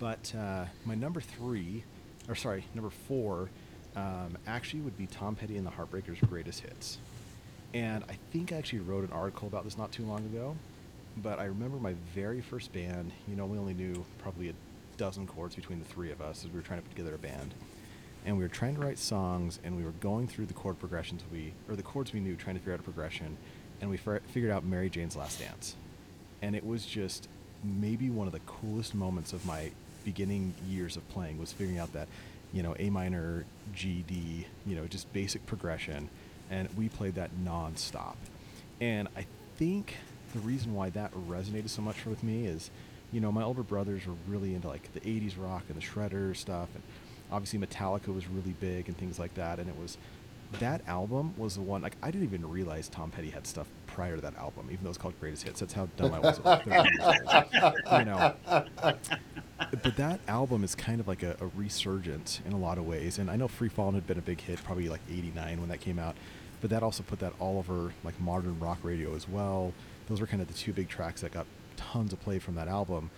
but 0.00 0.34
uh, 0.36 0.64
my 0.84 0.96
number 0.96 1.20
three, 1.20 1.84
or 2.28 2.34
sorry, 2.34 2.64
number 2.74 2.90
four, 2.90 3.50
um, 3.96 4.36
actually 4.46 4.80
would 4.80 4.96
be 4.96 5.06
Tom 5.06 5.34
Petty 5.34 5.56
and 5.56 5.66
the 5.66 5.70
Heartbreakers' 5.70 6.26
greatest 6.28 6.60
hits. 6.60 6.98
And 7.72 8.04
I 8.08 8.18
think 8.32 8.52
I 8.52 8.56
actually 8.56 8.80
wrote 8.80 9.04
an 9.04 9.12
article 9.12 9.48
about 9.48 9.64
this 9.64 9.76
not 9.78 9.92
too 9.92 10.04
long 10.04 10.20
ago. 10.20 10.56
But 11.16 11.38
I 11.38 11.44
remember 11.44 11.76
my 11.76 11.94
very 12.14 12.40
first 12.40 12.72
band. 12.72 13.12
You 13.28 13.36
know, 13.36 13.46
we 13.46 13.56
only 13.56 13.74
knew 13.74 14.04
probably 14.18 14.48
a 14.48 14.54
dozen 14.96 15.26
chords 15.26 15.54
between 15.54 15.78
the 15.78 15.84
three 15.84 16.10
of 16.10 16.20
us 16.20 16.44
as 16.44 16.50
we 16.50 16.56
were 16.56 16.64
trying 16.64 16.80
to 16.80 16.88
put 16.88 16.96
together 16.96 17.14
a 17.14 17.18
band. 17.18 17.54
And 18.26 18.36
we 18.36 18.42
were 18.42 18.48
trying 18.48 18.74
to 18.76 18.80
write 18.80 18.98
songs, 18.98 19.60
and 19.62 19.76
we 19.76 19.84
were 19.84 19.92
going 19.92 20.26
through 20.26 20.46
the 20.46 20.54
chord 20.54 20.78
progressions 20.80 21.22
we, 21.30 21.52
or 21.68 21.76
the 21.76 21.82
chords 21.82 22.12
we 22.12 22.20
knew, 22.20 22.34
trying 22.36 22.56
to 22.56 22.60
figure 22.60 22.74
out 22.74 22.80
a 22.80 22.82
progression. 22.84 23.36
And 23.80 23.90
we 23.90 23.96
fi- 23.96 24.20
figured 24.26 24.50
out 24.50 24.64
Mary 24.64 24.90
Jane's 24.90 25.14
Last 25.14 25.38
Dance 25.40 25.76
and 26.44 26.54
it 26.54 26.66
was 26.66 26.84
just 26.84 27.26
maybe 27.62 28.10
one 28.10 28.26
of 28.26 28.34
the 28.34 28.40
coolest 28.40 28.94
moments 28.94 29.32
of 29.32 29.46
my 29.46 29.70
beginning 30.04 30.54
years 30.68 30.96
of 30.96 31.08
playing 31.10 31.38
was 31.38 31.52
figuring 31.52 31.78
out 31.78 31.92
that 31.92 32.08
you 32.52 32.62
know 32.62 32.74
a 32.78 32.90
minor 32.90 33.44
g 33.74 34.04
d 34.06 34.46
you 34.66 34.76
know 34.76 34.86
just 34.86 35.12
basic 35.12 35.44
progression 35.46 36.08
and 36.50 36.68
we 36.76 36.88
played 36.88 37.14
that 37.14 37.30
non-stop. 37.42 38.16
And 38.80 39.08
i 39.16 39.26
think 39.56 39.96
the 40.32 40.40
reason 40.40 40.74
why 40.74 40.90
that 40.90 41.12
resonated 41.28 41.68
so 41.68 41.80
much 41.80 42.04
with 42.06 42.22
me 42.22 42.46
is 42.46 42.70
you 43.12 43.20
know 43.20 43.30
my 43.30 43.42
older 43.42 43.62
brothers 43.62 44.06
were 44.06 44.14
really 44.26 44.54
into 44.54 44.68
like 44.68 44.92
the 44.92 45.00
80s 45.00 45.34
rock 45.38 45.62
and 45.68 45.76
the 45.76 45.84
shredder 45.84 46.36
stuff 46.36 46.68
and 46.74 46.82
obviously 47.30 47.58
metallica 47.58 48.12
was 48.12 48.26
really 48.28 48.54
big 48.60 48.88
and 48.88 48.96
things 48.98 49.18
like 49.18 49.34
that 49.34 49.58
and 49.58 49.68
it 49.68 49.78
was 49.78 49.96
that 50.60 50.86
album 50.88 51.34
was 51.36 51.54
the 51.54 51.62
one 51.62 51.82
like 51.82 51.96
I 52.02 52.10
didn't 52.10 52.24
even 52.24 52.48
realize 52.48 52.88
Tom 52.88 53.10
Petty 53.10 53.30
had 53.30 53.46
stuff 53.46 53.66
prior 53.86 54.16
to 54.16 54.22
that 54.22 54.36
album, 54.36 54.68
even 54.70 54.84
though 54.84 54.90
it's 54.90 54.98
called 54.98 55.18
Greatest 55.20 55.44
Hits. 55.44 55.60
That's 55.60 55.72
how 55.72 55.86
dumb 55.96 56.12
I 56.12 56.18
was. 56.18 56.38
at 56.38 56.44
like 56.44 56.64
13 56.64 56.82
years 56.82 57.52
old. 57.62 57.74
You 57.98 58.04
know, 58.04 58.34
but 59.82 59.96
that 59.96 60.20
album 60.28 60.64
is 60.64 60.74
kind 60.74 61.00
of 61.00 61.08
like 61.08 61.22
a, 61.22 61.36
a 61.40 61.46
resurgence 61.56 62.40
in 62.44 62.52
a 62.52 62.58
lot 62.58 62.78
of 62.78 62.86
ways. 62.86 63.18
And 63.18 63.30
I 63.30 63.36
know 63.36 63.48
Free 63.48 63.68
Falling 63.68 63.94
had 63.94 64.06
been 64.06 64.18
a 64.18 64.22
big 64.22 64.40
hit, 64.40 64.62
probably 64.64 64.88
like 64.88 65.00
'89 65.10 65.60
when 65.60 65.68
that 65.68 65.80
came 65.80 65.98
out, 65.98 66.16
but 66.60 66.70
that 66.70 66.82
also 66.82 67.02
put 67.02 67.20
that 67.20 67.32
all 67.38 67.58
over 67.58 67.92
like 68.02 68.18
modern 68.20 68.58
rock 68.58 68.78
radio 68.82 69.14
as 69.14 69.28
well. 69.28 69.72
Those 70.08 70.20
were 70.20 70.26
kind 70.26 70.42
of 70.42 70.48
the 70.48 70.54
two 70.54 70.72
big 70.72 70.88
tracks 70.88 71.20
that 71.22 71.32
got 71.32 71.46
tons 71.76 72.12
of 72.12 72.20
play 72.20 72.38
from 72.38 72.54
that 72.56 72.68
album. 72.68 73.10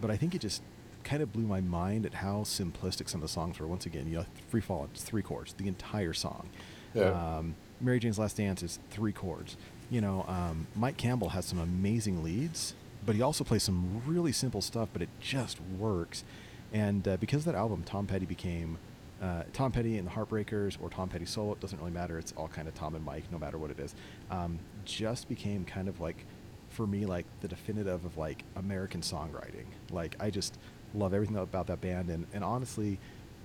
But 0.00 0.10
I 0.10 0.16
think 0.16 0.34
it 0.34 0.40
just 0.40 0.62
kind 1.04 1.22
of 1.22 1.32
blew 1.32 1.44
my 1.44 1.60
mind 1.60 2.06
at 2.06 2.14
how 2.14 2.40
simplistic 2.40 3.08
some 3.08 3.20
of 3.20 3.22
the 3.22 3.32
songs 3.32 3.58
were. 3.58 3.66
Once 3.66 3.86
again, 3.86 4.06
you 4.08 4.16
know, 4.18 4.26
Free 4.48 4.60
Fall, 4.60 4.88
it's 4.92 5.02
three 5.02 5.22
chords, 5.22 5.52
the 5.54 5.68
entire 5.68 6.12
song. 6.12 6.48
Yeah. 6.94 7.38
Um, 7.38 7.54
Mary 7.80 7.98
Jane's 7.98 8.18
Last 8.18 8.36
Dance 8.36 8.62
is 8.62 8.78
three 8.90 9.12
chords. 9.12 9.56
You 9.90 10.00
know, 10.00 10.24
um, 10.28 10.66
Mike 10.76 10.96
Campbell 10.96 11.30
has 11.30 11.44
some 11.46 11.58
amazing 11.58 12.22
leads, 12.22 12.74
but 13.04 13.14
he 13.14 13.22
also 13.22 13.42
plays 13.44 13.62
some 13.62 14.02
really 14.06 14.32
simple 14.32 14.60
stuff, 14.60 14.88
but 14.92 15.02
it 15.02 15.08
just 15.20 15.60
works. 15.78 16.24
And 16.72 17.06
uh, 17.08 17.16
because 17.16 17.46
of 17.46 17.52
that 17.52 17.58
album, 17.58 17.82
Tom 17.84 18.06
Petty 18.06 18.26
became 18.26 18.78
uh, 19.20 19.42
Tom 19.52 19.72
Petty 19.72 19.98
and 19.98 20.06
the 20.06 20.12
Heartbreakers 20.12 20.78
or 20.80 20.88
Tom 20.88 21.08
Petty 21.08 21.26
solo, 21.26 21.52
it 21.52 21.60
doesn't 21.60 21.78
really 21.78 21.90
matter. 21.90 22.18
It's 22.18 22.32
all 22.36 22.48
kind 22.48 22.68
of 22.68 22.74
Tom 22.74 22.94
and 22.94 23.04
Mike, 23.04 23.24
no 23.30 23.38
matter 23.38 23.58
what 23.58 23.70
it 23.70 23.78
is. 23.78 23.94
Um, 24.30 24.58
just 24.84 25.28
became 25.28 25.64
kind 25.64 25.88
of 25.88 26.00
like, 26.00 26.24
for 26.70 26.86
me, 26.86 27.04
like 27.04 27.26
the 27.40 27.48
definitive 27.48 28.04
of 28.04 28.16
like 28.16 28.44
American 28.56 29.00
songwriting. 29.00 29.66
Like 29.90 30.16
I 30.20 30.30
just 30.30 30.58
love 30.94 31.12
everything 31.12 31.36
about 31.36 31.66
that 31.66 31.80
band, 31.80 32.08
and 32.10 32.26
and 32.32 32.42
honestly, 32.42 32.98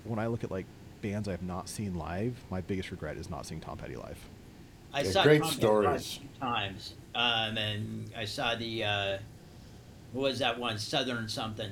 when 0.04 0.20
I 0.20 0.28
look 0.28 0.44
at 0.44 0.52
like 0.52 0.66
bands 1.12 1.28
I 1.28 1.32
have 1.32 1.44
not 1.44 1.70
seen 1.70 1.96
live, 1.96 2.34
my 2.50 2.62
biggest 2.62 2.92
regret 2.92 3.18
is 3.18 3.30
not 3.30 3.46
seeing 3.46 3.62
Tom 3.62 3.78
Petty 3.78 3.96
live. 3.96 4.18
I 4.94 5.02
Yeah, 5.02 5.12
saw 5.12 5.24
great 5.24 5.42
Tom 5.42 5.52
stories. 5.52 6.20
live 6.22 6.30
a 6.36 6.40
times, 6.56 6.94
um, 7.14 7.58
and 7.58 8.10
I 8.18 8.26
saw 8.26 8.56
the 8.56 8.84
uh, 8.84 9.18
what 10.14 10.24
was 10.24 10.40
that 10.40 10.58
one 10.58 10.78
Southern 10.80 11.28
something. 11.30 11.72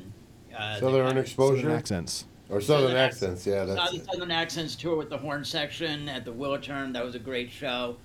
Uh, 0.56 0.76
the 0.76 0.80
Southern 0.82 1.16
guy- 1.16 1.22
Exposure 1.22 1.62
Southern 1.62 1.72
accents. 1.78 2.26
or 2.50 2.62
Southern, 2.62 2.88
Southern 2.90 2.98
accents. 2.98 3.48
Yeah, 3.48 3.66
That's 3.66 3.82
saw 3.82 3.90
the 3.92 3.98
it. 3.98 4.06
Southern 4.06 4.32
Accents 4.32 4.76
tour 4.76 4.96
with 4.98 5.10
the 5.10 5.18
horn 5.18 5.44
section 5.46 6.08
at 6.10 6.26
the 6.26 6.34
Wiltern. 6.34 6.94
That 6.94 7.04
was 7.04 7.16
a 7.16 7.20
great 7.20 7.50
show. 7.50 7.96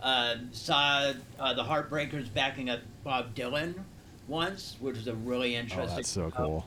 Uh, 0.00 0.36
saw 0.52 1.12
uh, 1.40 1.52
the 1.54 1.64
Heartbreakers 1.64 2.32
backing 2.32 2.70
up 2.70 2.80
Bob 3.04 3.34
Dylan 3.34 3.74
once, 4.28 4.76
which 4.80 4.96
was 4.96 5.08
a 5.08 5.14
really 5.16 5.56
Oh, 5.56 5.60
interesting. 5.60 5.96
that's 5.96 6.08
so 6.08 6.30
show. 6.30 6.36
cool. 6.36 6.66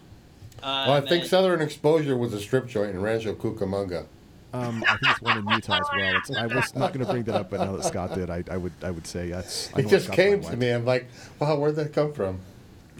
Um, 0.63 0.87
Well, 0.87 0.91
I 0.97 1.01
think 1.01 1.21
and- 1.21 1.29
Southern 1.29 1.61
Exposure 1.61 2.15
was 2.17 2.33
a 2.33 2.39
strip 2.39 2.67
joint 2.67 2.91
in 2.91 3.01
Rancho 3.01 3.33
Cucamonga. 3.33 4.05
Um, 4.53 4.83
I 4.85 4.97
think 4.97 5.11
it's 5.13 5.21
one 5.21 5.37
in 5.37 5.47
Utah 5.47 5.75
as 5.77 5.81
well. 5.95 6.15
It's, 6.17 6.31
I 6.31 6.45
was 6.45 6.75
not 6.75 6.93
going 6.93 7.05
to 7.05 7.11
bring 7.11 7.23
that 7.23 7.35
up, 7.35 7.49
but 7.49 7.61
now 7.61 7.71
that 7.77 7.85
Scott 7.85 8.13
did, 8.13 8.29
I, 8.29 8.43
I 8.51 8.57
would 8.57 8.73
I 8.83 8.91
would 8.91 9.07
say 9.07 9.29
that's. 9.29 9.73
I 9.73 9.79
It 9.79 9.87
just 9.87 10.11
came 10.11 10.41
to 10.41 10.57
me. 10.57 10.69
I'm 10.71 10.83
like, 10.85 11.07
wow, 11.39 11.55
where'd 11.57 11.77
that 11.77 11.93
come 11.93 12.11
from? 12.11 12.39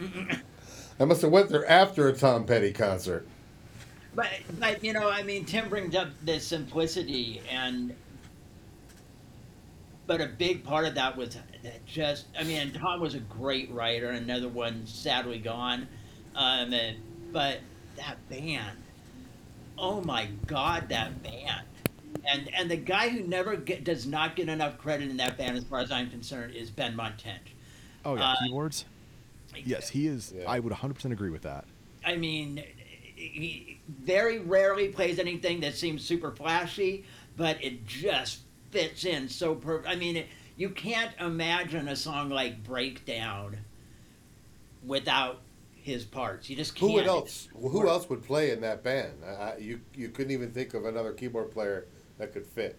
I 0.98 1.04
must 1.04 1.20
have 1.20 1.30
went 1.30 1.50
there 1.50 1.68
after 1.68 2.08
a 2.08 2.14
Tom 2.14 2.46
Petty 2.46 2.72
concert. 2.72 3.26
But, 4.14 4.28
but 4.58 4.82
you 4.82 4.94
know, 4.94 5.10
I 5.10 5.22
mean, 5.24 5.44
Tim 5.44 5.68
brings 5.68 5.94
up 5.94 6.08
the 6.24 6.40
simplicity, 6.40 7.42
and 7.50 7.94
but 10.06 10.22
a 10.22 10.26
big 10.26 10.64
part 10.64 10.86
of 10.86 10.94
that 10.94 11.16
was 11.18 11.36
that 11.62 11.84
just, 11.86 12.26
I 12.38 12.44
mean, 12.44 12.72
Tom 12.72 13.00
was 13.00 13.14
a 13.14 13.20
great 13.20 13.70
writer. 13.70 14.08
Another 14.08 14.48
one, 14.48 14.86
sadly 14.86 15.38
gone. 15.38 15.86
Um, 16.34 16.72
and- 16.72 16.96
but 17.32 17.58
that 17.96 18.16
band, 18.28 18.78
oh 19.78 20.00
my 20.02 20.28
God, 20.46 20.88
that 20.90 21.22
band. 21.22 21.66
And 22.30 22.50
and 22.54 22.70
the 22.70 22.76
guy 22.76 23.08
who 23.08 23.20
never 23.20 23.56
get, 23.56 23.84
does 23.84 24.06
not 24.06 24.36
get 24.36 24.48
enough 24.48 24.78
credit 24.78 25.10
in 25.10 25.16
that 25.16 25.38
band, 25.38 25.56
as 25.56 25.64
far 25.64 25.80
as 25.80 25.90
I'm 25.90 26.10
concerned, 26.10 26.54
is 26.54 26.70
Benmont 26.70 27.16
Tench. 27.16 27.54
Oh 28.04 28.16
yeah, 28.16 28.32
Uh, 28.32 28.36
keyboards. 28.44 28.84
Yes, 29.64 29.88
he 29.88 30.06
is. 30.06 30.32
Yeah. 30.34 30.50
I 30.50 30.60
would 30.60 30.72
100% 30.72 31.12
agree 31.12 31.28
with 31.28 31.42
that. 31.42 31.66
I 32.04 32.16
mean, 32.16 32.64
he 33.16 33.78
very 33.86 34.38
rarely 34.38 34.88
plays 34.88 35.18
anything 35.18 35.60
that 35.60 35.74
seems 35.74 36.02
super 36.02 36.30
flashy, 36.30 37.04
but 37.36 37.62
it 37.62 37.86
just 37.86 38.40
fits 38.70 39.04
in 39.04 39.28
so 39.28 39.54
perfect. 39.54 39.88
I 39.88 39.96
mean, 39.96 40.16
it, 40.16 40.26
you 40.56 40.70
can't 40.70 41.12
imagine 41.20 41.88
a 41.88 41.96
song 41.96 42.30
like 42.30 42.64
Breakdown 42.64 43.58
without 44.86 45.41
his 45.82 46.04
parts. 46.04 46.48
You 46.48 46.56
just 46.56 46.74
can't. 46.74 46.90
Who 46.90 46.96
would 46.96 47.06
else? 47.06 47.48
Who 47.54 47.88
else 47.88 48.08
would 48.08 48.24
play 48.24 48.52
in 48.52 48.60
that 48.60 48.82
band? 48.82 49.12
I, 49.24 49.30
I, 49.30 49.56
you 49.58 49.80
you 49.94 50.08
couldn't 50.08 50.32
even 50.32 50.52
think 50.52 50.74
of 50.74 50.84
another 50.84 51.12
keyboard 51.12 51.50
player 51.50 51.86
that 52.18 52.32
could 52.32 52.46
fit. 52.46 52.78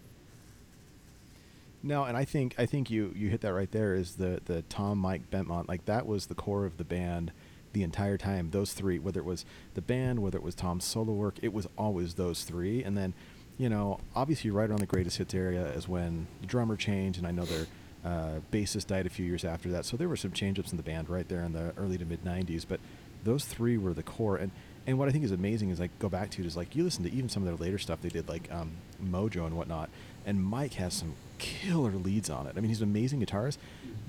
No, 1.83 2.05
and 2.05 2.15
I 2.15 2.23
think 2.23 2.55
I 2.57 2.65
think 2.65 2.89
you 2.89 3.11
you 3.15 3.29
hit 3.29 3.41
that 3.41 3.53
right 3.53 3.69
there. 3.71 3.93
Is 3.93 4.15
the 4.15 4.41
the 4.45 4.61
Tom 4.63 4.97
Mike 4.97 5.29
Benmont 5.29 5.67
like 5.67 5.85
that 5.85 6.07
was 6.07 6.27
the 6.27 6.35
core 6.35 6.65
of 6.65 6.77
the 6.77 6.85
band 6.85 7.33
the 7.73 7.83
entire 7.83 8.17
time. 8.17 8.51
Those 8.51 8.73
three, 8.73 8.99
whether 8.99 9.19
it 9.19 9.25
was 9.25 9.45
the 9.73 9.81
band, 9.81 10.19
whether 10.19 10.37
it 10.37 10.43
was 10.43 10.55
Tom's 10.55 10.85
solo 10.85 11.11
work, 11.11 11.35
it 11.41 11.51
was 11.51 11.67
always 11.77 12.13
those 12.13 12.43
three. 12.43 12.83
And 12.83 12.97
then, 12.97 13.13
you 13.57 13.67
know, 13.67 13.99
obviously 14.15 14.49
right 14.51 14.69
around 14.69 14.79
the 14.79 14.85
greatest 14.85 15.17
hits 15.17 15.33
area 15.33 15.65
is 15.65 15.87
when 15.87 16.27
the 16.39 16.47
drummer 16.47 16.77
changed, 16.77 17.17
and 17.17 17.27
I 17.27 17.31
know 17.31 17.45
their 17.45 17.65
uh, 18.03 18.39
bassist 18.51 18.87
died 18.87 19.05
a 19.05 19.09
few 19.09 19.25
years 19.25 19.45
after 19.45 19.69
that. 19.69 19.85
So 19.85 19.97
there 19.97 20.09
were 20.09 20.17
some 20.17 20.31
change-ups 20.31 20.71
in 20.71 20.77
the 20.77 20.83
band 20.83 21.09
right 21.09 21.27
there 21.27 21.43
in 21.43 21.53
the 21.53 21.73
early 21.77 21.97
to 21.97 22.05
mid 22.05 22.23
'90s. 22.23 22.65
But 22.67 22.79
those 23.23 23.45
three 23.45 23.77
were 23.77 23.93
the 23.93 24.03
core. 24.03 24.37
And 24.37 24.51
and 24.85 24.99
what 24.99 25.07
I 25.07 25.11
think 25.11 25.23
is 25.23 25.31
amazing 25.31 25.69
is 25.69 25.79
like 25.79 25.97
go 25.99 26.09
back 26.09 26.29
to 26.31 26.41
it 26.41 26.45
is 26.45 26.57
like 26.57 26.75
you 26.75 26.83
listen 26.83 27.03
to 27.03 27.11
even 27.11 27.29
some 27.29 27.43
of 27.43 27.47
their 27.47 27.55
later 27.55 27.77
stuff 27.77 28.01
they 28.01 28.09
did 28.09 28.27
like 28.27 28.51
um, 28.51 28.71
Mojo 29.03 29.45
and 29.45 29.55
whatnot, 29.55 29.89
and 30.25 30.43
Mike 30.43 30.73
has 30.73 30.93
some 30.93 31.13
killer 31.37 31.91
leads 31.91 32.29
on 32.29 32.47
it. 32.47 32.55
I 32.57 32.59
mean 32.59 32.69
he's 32.69 32.81
an 32.81 32.89
amazing 32.89 33.25
guitarist, 33.25 33.57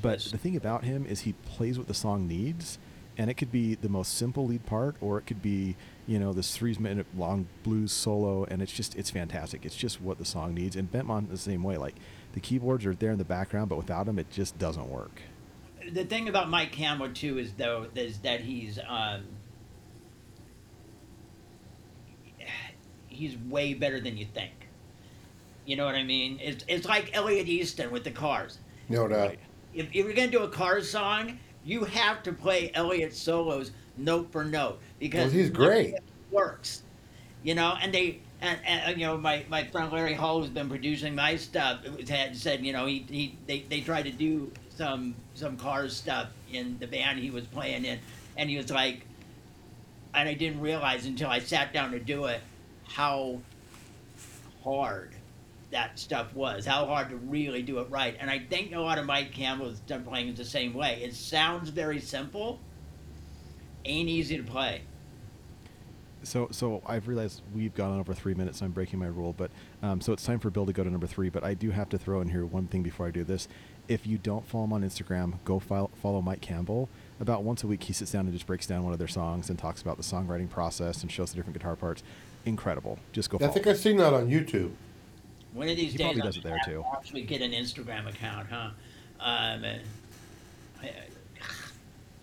but 0.02 0.20
the 0.20 0.38
thing 0.38 0.57
about 0.57 0.85
him 0.85 1.07
is 1.07 1.20
he 1.20 1.33
plays 1.33 1.78
what 1.78 1.87
the 1.87 1.94
song 1.94 2.26
needs, 2.26 2.78
and 3.16 3.30
it 3.30 3.35
could 3.35 3.52
be 3.52 3.76
the 3.76 3.88
most 3.88 4.14
simple 4.14 4.46
lead 4.46 4.66
part, 4.66 4.96
or 5.00 5.18
it 5.18 5.26
could 5.26 5.42
be 5.42 5.76
you 6.09 6.18
know 6.18 6.33
this 6.33 6.57
three 6.57 6.76
minute 6.78 7.07
long 7.16 7.46
blues 7.62 7.92
solo, 7.92 8.44
and 8.44 8.61
it's 8.61 8.72
just 8.72 8.96
it's 8.96 9.11
fantastic. 9.11 9.64
It's 9.64 9.76
just 9.76 10.00
what 10.00 10.18
the 10.18 10.24
song 10.24 10.54
needs. 10.54 10.74
And 10.74 10.90
Benmont 10.90 11.30
the 11.30 11.38
same 11.38 11.62
way. 11.62 11.76
Like 11.76 11.94
the 12.35 12.40
keyboards 12.40 12.85
are 12.85 12.94
there 12.94 13.11
in 13.12 13.18
the 13.18 13.25
background, 13.25 13.68
but 13.70 13.77
without 13.77 14.07
them, 14.07 14.18
it 14.18 14.31
just 14.31 14.59
doesn't 14.59 14.88
work. 14.88 15.23
the 15.92 16.05
thing 16.05 16.29
about 16.29 16.51
Mike 16.51 16.73
Campbell 16.73 17.11
too 17.12 17.38
is 17.38 17.53
though 17.55 17.87
is 17.94 18.18
that 18.18 18.40
he's 18.40 18.79
um, 18.88 19.23
he's 23.09 23.37
way 23.38 23.75
better 23.75 24.01
than 24.01 24.16
you 24.16 24.27
think. 24.27 24.53
You 25.66 25.77
know 25.77 25.85
what 25.87 25.94
I 25.94 26.03
mean? 26.03 26.38
It's 26.42 26.64
it's 26.68 26.87
like 26.87 27.11
Elliot 27.16 27.49
Easton 27.49 27.90
with 27.90 28.05
the 28.05 28.11
Cars. 28.11 28.59
No 28.88 29.09
doubt. 29.09 29.29
Right. 29.31 29.38
If, 29.73 29.87
if 29.87 29.94
you're 29.94 30.12
gonna 30.12 30.31
do 30.31 30.42
a 30.42 30.49
Cars 30.49 30.90
song, 30.90 31.38
you 31.64 31.85
have 31.85 32.23
to 32.25 32.33
play 32.33 32.70
Elliot 32.75 33.14
solos 33.14 33.73
note 33.97 34.31
for 34.31 34.44
note 34.44 34.81
because 34.99 35.27
Well, 35.33 35.40
he's 35.40 35.51
great. 35.51 35.94
works. 36.31 36.83
You 37.42 37.55
know, 37.55 37.77
and 37.81 37.92
they 37.94 38.20
and, 38.44 38.59
and 38.64 38.94
uh, 38.94 38.98
you 38.98 39.07
know 39.07 39.16
my, 39.16 39.44
my 39.48 39.64
friend 39.64 39.90
Larry 39.92 40.14
Hall 40.14 40.40
who's 40.40 40.50
been 40.50 40.68
producing 40.68 41.14
my 41.14 41.37
stuff 41.37 41.80
had 42.09 42.37
said 42.37 42.64
you 42.64 42.72
know 42.72 42.87
he, 42.87 43.04
he 43.09 43.38
they, 43.46 43.61
they 43.68 43.80
tried 43.80 44.02
to 44.02 44.12
do 44.12 44.52
some 44.76 45.14
some 45.35 45.57
Cars 45.57 45.96
stuff 45.96 46.28
in 46.52 46.78
the 46.78 46.87
band 46.87 47.18
he 47.18 47.30
was 47.30 47.44
playing 47.46 47.85
in, 47.85 47.98
and 48.37 48.50
he 48.50 48.57
was 48.57 48.70
like, 48.70 49.07
and 50.14 50.28
I 50.28 50.35
didn't 50.35 50.61
realize 50.61 51.07
until 51.07 51.30
I 51.30 51.38
sat 51.40 51.72
down 51.72 51.92
to 51.92 51.98
do 51.98 52.26
it 52.26 52.40
how 52.87 53.40
hard 54.62 55.12
that 55.70 55.98
stuff 55.98 56.33
was, 56.35 56.64
how 56.64 56.87
hard 56.87 57.11
to 57.11 57.16
really 57.16 57.62
do 57.62 57.78
it 57.80 57.90
right. 57.90 58.16
And 58.20 58.30
I 58.30 58.38
think 58.38 58.72
a 58.72 58.78
lot 58.78 58.98
of 58.98 59.07
Mike 59.07 59.33
Campbell's 59.33 59.80
done 59.80 60.04
playing 60.04 60.28
is 60.28 60.38
the 60.38 60.44
same 60.44 60.72
way. 60.72 61.00
It 61.02 61.14
sounds 61.14 61.70
very 61.70 62.00
simple, 62.00 62.61
ain't 63.85 64.09
easy 64.09 64.37
to 64.37 64.44
play. 64.44 64.83
So, 66.25 66.49
so 66.51 66.83
I've 66.87 67.07
realized 67.09 67.43
we've 67.55 67.75
gone 67.75 67.93
on 67.93 68.01
over 68.01 68.15
three 68.15 68.35
minutes. 68.35 68.59
So 68.59 68.65
I'm 68.67 68.73
breaking 68.73 68.99
my 68.99 69.07
rule, 69.07 69.33
but 69.37 69.51
um, 69.83 70.01
so 70.01 70.13
it's 70.13 70.25
time 70.25 70.39
for 70.41 70.51
Bill 70.51 70.67
to 70.67 70.73
go 70.73 70.83
to 70.85 70.91
number 70.91 71.07
three. 71.07 71.29
But 71.29 71.45
I 71.45 71.55
do 71.55 71.71
have 71.71 71.89
to 71.91 71.99
throw 71.99 72.21
in 72.21 72.29
here 72.29 72.45
one 72.45 72.67
thing 72.67 72.83
before 72.83 73.07
I 73.07 73.11
do 73.11 73.25
this. 73.25 73.47
If 73.87 74.07
you 74.07 74.17
don't 74.19 74.47
follow 74.47 74.65
him 74.65 74.73
on 74.73 74.83
Instagram, 74.83 75.35
go 75.45 75.59
follow, 75.59 75.91
follow 76.03 76.23
Mike 76.23 76.41
Campbell. 76.41 76.89
About 77.21 77.43
once 77.45 77.63
a 77.63 77.67
week, 77.67 77.85
he 77.85 77.93
sits 77.93 78.11
down 78.13 78.23
and 78.25 78.33
just 78.33 78.47
breaks 78.47 78.67
down 78.67 78.83
one 78.83 78.93
of 78.95 78.99
their 78.99 79.09
songs 79.09 79.51
and 79.51 79.59
talks 79.59 79.83
about 79.83 79.97
the 79.99 80.03
songwriting 80.03 80.49
process 80.49 81.03
and 81.03 81.13
shows 81.13 81.31
the 81.31 81.37
different 81.37 81.57
guitar 81.57 81.77
parts. 81.77 82.03
Incredible. 82.47 82.99
Just 83.13 83.29
go 83.31 83.37
I 83.37 83.41
follow. 83.41 83.53
think 83.53 83.67
him. 83.67 83.71
I've 83.73 83.79
seen 83.79 83.97
that 83.99 84.15
on 84.15 84.29
YouTube. 84.31 84.71
One 85.53 85.69
of 85.69 85.77
these 85.77 85.93
He 85.93 85.99
days, 85.99 86.07
probably 86.07 86.23
I'm 86.23 86.27
does 86.29 86.37
it 86.39 86.43
there, 86.43 86.59
gonna 86.65 86.79
too. 86.79 86.85
Actually, 86.97 87.23
get 87.23 87.43
an 87.43 87.53
Instagram 87.53 88.09
account, 88.09 88.49
huh? 88.51 88.71
Um, 89.21 89.65
I- 90.83 90.91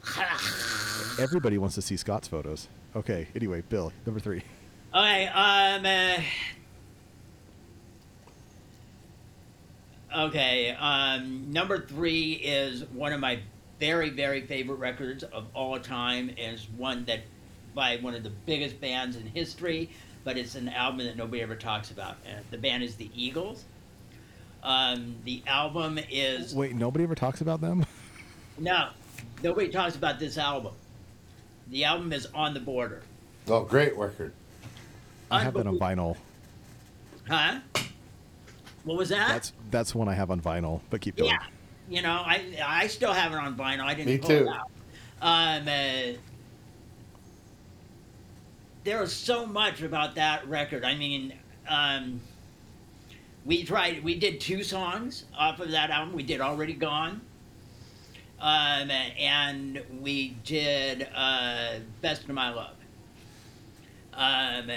Everybody 1.19 1.57
wants 1.57 1.75
to 1.75 1.81
see 1.81 1.95
Scott's 1.95 2.27
photos. 2.27 2.67
Okay. 2.95 3.27
Anyway, 3.35 3.61
Bill, 3.69 3.91
number 4.05 4.19
three. 4.19 4.43
Okay, 4.93 5.27
um, 5.27 5.85
uh, 5.85 6.17
okay, 10.27 10.71
um, 10.71 11.51
number 11.51 11.85
three 11.85 12.33
is 12.33 12.83
one 12.91 13.13
of 13.13 13.21
my 13.21 13.39
very, 13.79 14.09
very 14.09 14.41
favorite 14.41 14.75
records 14.75 15.23
of 15.23 15.45
all 15.53 15.79
time. 15.79 16.27
and 16.29 16.55
It's 16.55 16.67
one 16.77 17.05
that 17.05 17.21
by 17.73 17.97
one 18.01 18.15
of 18.15 18.23
the 18.23 18.31
biggest 18.45 18.81
bands 18.81 19.15
in 19.15 19.25
history, 19.25 19.89
but 20.25 20.37
it's 20.37 20.55
an 20.55 20.67
album 20.67 21.05
that 21.05 21.15
nobody 21.15 21.41
ever 21.41 21.55
talks 21.55 21.91
about. 21.91 22.17
And 22.25 22.43
the 22.51 22.57
band 22.57 22.83
is 22.83 22.95
the 22.95 23.09
Eagles. 23.15 23.63
Um, 24.63 25.15
the 25.23 25.41
album 25.47 25.99
is 26.09 26.53
Wait, 26.53 26.75
nobody 26.75 27.05
ever 27.05 27.15
talks 27.15 27.39
about 27.39 27.61
them. 27.61 27.85
no, 28.57 28.89
nobody 29.41 29.69
talks 29.69 29.95
about 29.95 30.19
this 30.19 30.37
album. 30.37 30.73
The 31.71 31.85
album 31.85 32.11
is 32.11 32.27
On 32.35 32.53
the 32.53 32.59
Border. 32.59 33.01
Oh, 33.47 33.63
great 33.63 33.95
record. 33.97 34.33
I 35.31 35.41
have 35.41 35.53
that 35.53 35.65
on 35.65 35.79
vinyl. 35.79 36.17
Huh? 37.27 37.59
What 38.83 38.97
was 38.97 39.09
that? 39.09 39.29
That's 39.29 39.53
that's 39.71 39.95
one 39.95 40.09
I 40.09 40.13
have 40.13 40.31
on 40.31 40.41
vinyl. 40.41 40.81
But 40.89 40.99
keep 40.99 41.15
going. 41.15 41.31
Yeah, 41.31 41.39
you 41.89 42.01
know, 42.01 42.11
I 42.25 42.57
I 42.65 42.87
still 42.87 43.13
have 43.13 43.31
it 43.31 43.35
on 43.35 43.55
vinyl. 43.55 43.83
I 43.83 43.93
didn't 43.93 44.07
Me 44.07 44.17
pull 44.17 44.29
too. 44.29 44.35
it 44.35 44.47
out. 44.49 44.69
Um, 45.21 45.67
uh, 45.67 46.17
there 48.83 48.99
was 48.99 49.13
so 49.13 49.45
much 49.45 49.81
about 49.81 50.15
that 50.15 50.45
record. 50.49 50.83
I 50.83 50.95
mean, 50.95 51.33
um, 51.69 52.19
we 53.45 53.63
tried. 53.63 54.03
We 54.03 54.19
did 54.19 54.41
two 54.41 54.63
songs 54.63 55.23
off 55.37 55.59
of 55.61 55.71
that 55.71 55.89
album. 55.89 56.13
We 56.15 56.23
did 56.23 56.41
"Already 56.41 56.73
Gone," 56.73 57.21
um, 58.41 58.89
and 58.91 59.81
we 60.01 60.29
did 60.43 61.07
uh, 61.15 61.75
"Best 62.01 62.23
of 62.23 62.29
My 62.31 62.51
Love." 62.51 62.75
Um, 64.13 64.69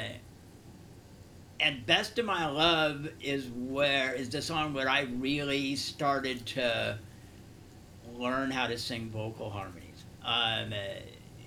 and 1.61 1.87
best 1.87 2.19
of 2.19 2.27
my 2.27 2.47
love 2.47 3.09
is 3.23 3.49
where 3.49 4.13
is 4.13 4.29
the 4.29 4.43
song 4.43 4.75
where 4.75 4.89
I 4.89 5.03
really 5.03 5.77
started 5.77 6.45
to 6.47 6.99
learn 8.17 8.51
how 8.51 8.67
to 8.67 8.77
sing 8.77 9.09
vocal 9.11 9.51
harmonies. 9.51 10.05
Um, 10.25 10.75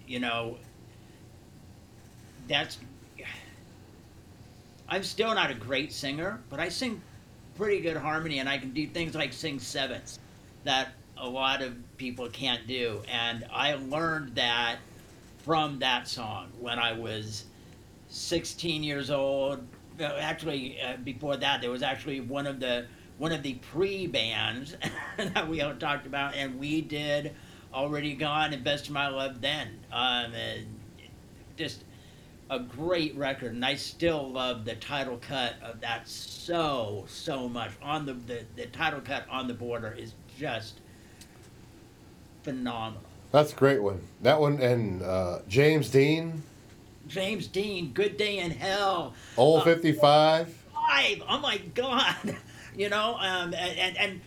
you 0.08 0.20
know, 0.20 0.58
that's. 2.48 2.80
I'm 4.90 5.04
still 5.04 5.36
not 5.36 5.52
a 5.52 5.54
great 5.54 5.92
singer, 5.92 6.40
but 6.50 6.60
I 6.60 6.70
sing 6.70 7.02
pretty 7.56 7.82
good 7.82 7.98
harmony, 7.98 8.40
and 8.40 8.48
I 8.48 8.58
can 8.58 8.72
do 8.72 8.88
things 8.88 9.16
like 9.16 9.34
sing 9.34 9.60
sevenths 9.60 10.20
that 10.64 10.94
a 11.20 11.28
lot 11.28 11.62
of 11.62 11.76
people 11.98 12.30
can't 12.30 12.68
do. 12.68 13.02
And 13.12 13.46
I 13.52 13.76
learned 13.76 14.36
that 14.36 14.78
from 15.40 15.80
that 15.80 16.08
song 16.08 16.50
when 16.60 16.80
I 16.80 16.94
was 16.94 17.46
16 18.10 18.84
years 18.84 19.10
old. 19.10 19.66
Actually, 20.00 20.80
uh, 20.82 20.98
before 20.98 21.38
that, 21.38 21.62
there 21.62 21.72
was 21.72 21.82
actually 21.82 22.20
one 22.22 22.46
of 22.46 22.60
the 22.60 22.86
one 23.18 23.32
of 23.32 23.42
the 23.42 23.56
pre 23.56 24.06
bands 24.06 24.76
that 25.18 25.48
we 25.48 25.62
all 25.62 25.74
talked 25.76 26.06
about, 26.06 26.36
and 26.36 26.60
we 26.60 26.82
did 26.82 27.34
already 27.74 28.14
gone 28.14 28.54
and 28.54 28.64
best 28.64 28.88
of 28.88 28.94
my 28.94 29.08
love 29.08 29.42
then. 29.42 29.80
Um, 29.92 30.34
just 31.58 31.84
a 32.50 32.60
great 32.60 33.16
record, 33.16 33.54
and 33.54 33.66
I 33.66 33.76
still 33.76 34.32
love 34.32 34.66
the 34.66 34.76
title 34.76 35.18
cut 35.18 35.56
of 35.64 35.82
that 35.82 36.08
so 36.08 37.06
so 37.08 37.50
much. 37.50 37.72
On 37.82 38.06
the 38.06 38.14
the, 38.14 38.46
the 38.56 38.66
title 38.68 39.02
cut 39.02 39.26
on 39.30 39.48
the 39.48 39.54
border 39.54 39.96
is 39.98 40.14
just 40.38 40.80
phenomenal. 42.48 43.02
That's 43.34 43.52
a 43.52 43.56
great 43.56 43.84
one. 43.84 44.00
That 44.22 44.40
one 44.40 44.62
and 44.62 45.02
uh, 45.02 45.40
James 45.50 45.90
Dean, 45.90 46.42
James 47.10 47.48
Dean, 47.48 47.92
Good 47.94 48.16
Day 48.16 48.40
in 48.40 48.52
Hell. 48.52 49.14
Old 49.36 49.62
Uh, 49.62 49.66
55. 49.66 50.54
Five. 50.74 51.24
Oh 51.28 51.40
my 51.40 51.58
God. 51.76 52.16
You 52.78 52.90
know, 52.90 53.16
um, 53.20 53.56
and, 53.56 53.80
and 53.80 53.98
and 53.98 54.22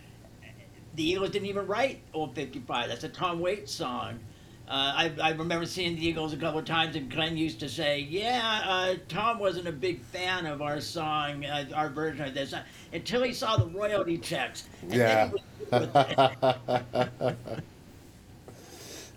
the 0.97 1.09
Eagles 1.09 1.31
didn't 1.31 1.47
even 1.47 1.69
write 1.69 2.01
Old 2.13 2.35
55. 2.35 2.89
That's 2.89 3.05
a 3.05 3.09
Tom 3.09 3.39
Waits 3.39 3.73
song. 3.73 4.19
Uh, 4.67 4.73
I, 4.73 5.13
I 5.23 5.31
remember 5.31 5.67
seeing 5.67 5.95
the 5.95 6.05
Eagles 6.05 6.33
a 6.33 6.37
couple 6.37 6.59
of 6.59 6.65
times, 6.65 6.97
and 6.97 7.09
Glenn 7.09 7.37
used 7.37 7.61
to 7.61 7.69
say, 7.69 8.01
"Yeah, 8.01 8.63
uh, 8.65 8.95
Tom 9.09 9.39
wasn't 9.39 9.69
a 9.69 9.73
big 9.73 10.01
fan 10.01 10.47
of 10.47 10.63
our 10.63 10.81
song, 10.81 11.45
uh, 11.45 11.67
our 11.77 11.91
version 11.91 12.25
of 12.25 12.35
this, 12.35 12.53
uh, 12.53 12.65
until 12.93 13.23
he 13.23 13.33
saw 13.33 13.57
the 13.57 13.67
royalty 13.67 14.19
checks." 14.19 14.65
Yeah. 14.89 15.31
then 15.71 15.91
he 15.91 15.93
was 15.95 16.89
good 16.91 17.29
with 17.29 17.47
it. 17.49 17.65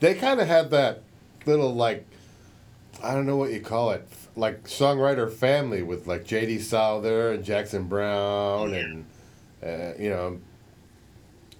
They 0.03 0.15
kind 0.15 0.41
of 0.41 0.47
had 0.49 0.69
that 0.71 1.01
little, 1.45 1.73
like, 1.73 2.05
I 3.01 3.13
don't 3.13 3.25
know 3.25 3.37
what 3.37 3.53
you 3.53 3.61
call 3.61 3.91
it, 3.91 4.05
like 4.35 4.65
songwriter 4.65 5.31
family 5.31 5.81
with 5.81 6.07
like 6.07 6.25
J.D. 6.25 6.59
Souther 6.59 7.31
and 7.31 7.41
Jackson 7.41 7.85
Browne, 7.85 8.73
and, 8.73 9.05
uh, 9.65 9.93
you 9.97 10.09
know, 10.09 10.41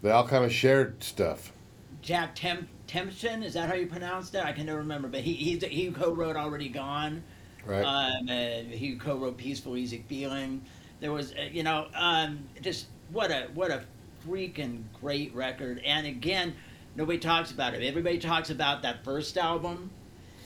they 0.01 0.11
all 0.11 0.27
kind 0.27 0.43
of 0.43 0.51
shared 0.51 1.01
stuff. 1.01 1.53
Jack 2.01 2.35
Tem- 2.35 2.67
Tempson, 2.85 3.45
is 3.45 3.53
that 3.53 3.69
how 3.69 3.75
you 3.75 3.87
pronounced 3.87 4.35
it? 4.35 4.43
I 4.43 4.51
can 4.51 4.65
never 4.65 4.79
remember, 4.79 5.07
but 5.07 5.21
he 5.21 5.35
he, 5.35 5.57
he 5.65 5.89
co-wrote 5.91 6.35
"Already 6.35 6.67
Gone." 6.67 7.23
Right. 7.65 7.85
Um, 7.85 8.27
uh, 8.27 8.75
he 8.75 8.97
co-wrote 8.97 9.37
"Peaceful 9.37 9.77
Easy 9.77 10.03
Feeling." 10.09 10.65
There 10.99 11.13
was, 11.13 11.31
uh, 11.31 11.47
you 11.49 11.63
know, 11.63 11.87
um, 11.95 12.39
just 12.59 12.87
what 13.09 13.31
a 13.31 13.47
what 13.53 13.71
a 13.71 13.85
freaking 14.27 14.83
great 14.99 15.33
record. 15.33 15.79
And 15.85 16.05
again, 16.05 16.53
nobody 16.95 17.17
talks 17.17 17.51
about 17.51 17.73
it. 17.73 17.83
Everybody 17.83 18.19
talks 18.19 18.49
about 18.49 18.81
that 18.83 19.03
first 19.03 19.37
album. 19.37 19.89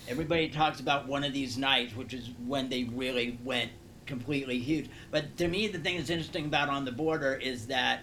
Everybody 0.08 0.50
talks 0.50 0.80
about 0.80 1.08
one 1.08 1.24
of 1.24 1.34
these 1.34 1.58
nights, 1.58 1.96
which 1.96 2.14
is 2.14 2.30
when 2.46 2.70
they 2.70 2.86
really 2.86 3.38
went 3.44 3.72
completely 4.06 4.58
huge. 4.58 4.90
But 5.12 5.38
to 5.38 5.48
me, 5.48 5.68
the 5.68 5.80
thing 5.80 5.98
that's 5.98 6.10
interesting 6.10 6.46
about 6.46 6.70
On 6.70 6.86
the 6.86 6.92
Border 6.92 7.36
is 7.36 7.68
that 7.68 8.02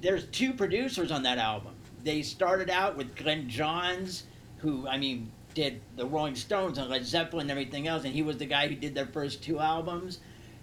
there's 0.00 0.26
two 0.26 0.52
producers 0.52 1.12
on 1.12 1.22
that 1.22 1.38
album. 1.38 1.74
They 2.02 2.22
started 2.22 2.70
out 2.70 2.96
with 2.96 3.14
Glyn 3.14 3.48
Johns, 3.48 4.24
who 4.58 4.88
I 4.88 4.98
mean 4.98 5.30
did 5.54 5.80
the 5.96 6.06
Rolling 6.06 6.34
Stones 6.34 6.78
and 6.78 6.88
Led 6.88 7.04
Zeppelin 7.04 7.42
and 7.42 7.50
everything 7.50 7.86
else, 7.86 8.04
and 8.04 8.14
he 8.14 8.22
was 8.22 8.38
the 8.38 8.46
guy 8.46 8.68
who 8.68 8.74
did 8.74 8.94
their 8.94 9.06
first 9.06 9.42
two 9.42 9.60
albums. 9.60 10.18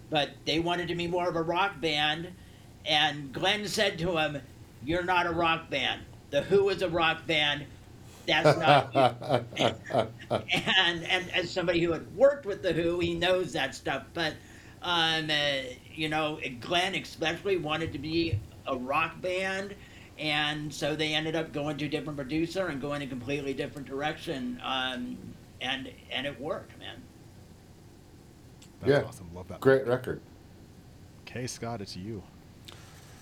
But 0.10 0.32
they 0.46 0.60
wanted 0.60 0.88
to 0.88 0.96
be 0.96 1.08
more 1.08 1.30
of 1.30 1.36
a 1.36 1.42
rock 1.42 1.80
band, 1.80 2.30
and 2.86 3.32
Glyn 3.32 3.68
said 3.68 4.00
to 4.00 4.18
him, 4.18 4.42
"You're 4.84 5.04
not 5.04 5.26
a 5.28 5.32
rock 5.32 5.70
band. 5.70 6.02
The 6.32 6.42
Who 6.44 6.70
is 6.70 6.82
a 6.82 6.90
rock 6.90 7.26
band. 7.28 7.66
That's 8.26 8.58
not." 8.60 8.94
you." 9.58 9.76
and 10.30 11.04
and 11.04 11.30
as 11.32 11.52
somebody 11.52 11.82
who 11.84 11.92
had 11.92 12.16
worked 12.16 12.46
with 12.46 12.62
the 12.62 12.74
Who, 12.74 13.00
he 13.00 13.14
knows 13.16 13.54
that 13.54 13.76
stuff. 13.76 14.04
But 14.14 14.34
um, 14.82 15.30
uh, 15.30 15.62
you 15.94 16.10
know, 16.10 16.40
Glenn 16.62 16.96
especially 16.96 17.58
wanted 17.58 17.92
to 17.94 18.00
be 18.00 18.40
a 18.68 18.76
rock 18.76 19.22
band, 19.22 19.76
and 20.18 20.74
so 20.74 20.96
they 20.96 21.14
ended 21.14 21.36
up 21.36 21.52
going 21.52 21.78
to 21.78 21.86
a 21.86 21.90
different 21.90 22.18
producer 22.18 22.68
and 22.68 22.80
going 22.80 23.02
a 23.02 23.08
completely 23.08 23.54
different 23.54 23.88
direction. 23.88 24.62
Um, 24.64 25.18
and 25.62 25.92
and 26.12 26.26
it 26.26 26.40
worked, 26.40 26.78
man. 26.80 26.96
That's 28.82 28.92
Yeah. 28.92 29.08
awesome. 29.08 29.30
Love 29.34 29.48
that. 29.50 29.60
Great 29.60 29.86
record. 29.86 30.22
Okay, 31.22 31.48
Scott, 31.48 31.82
it's 31.82 31.96
you. 31.96 32.24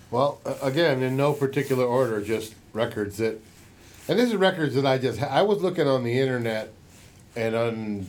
Well, 0.09 0.39
again, 0.61 1.03
in 1.03 1.17
no 1.17 1.33
particular 1.33 1.83
order, 1.83 2.21
just 2.21 2.55
records 2.73 3.17
that, 3.17 3.41
and 4.07 4.17
this 4.17 4.29
is 4.29 4.35
records 4.35 4.75
that 4.75 4.85
I 4.85 4.97
just, 4.97 5.21
I 5.21 5.41
was 5.41 5.61
looking 5.61 5.87
on 5.87 6.03
the 6.03 6.17
internet 6.17 6.71
and 7.35 7.55
on 7.55 8.07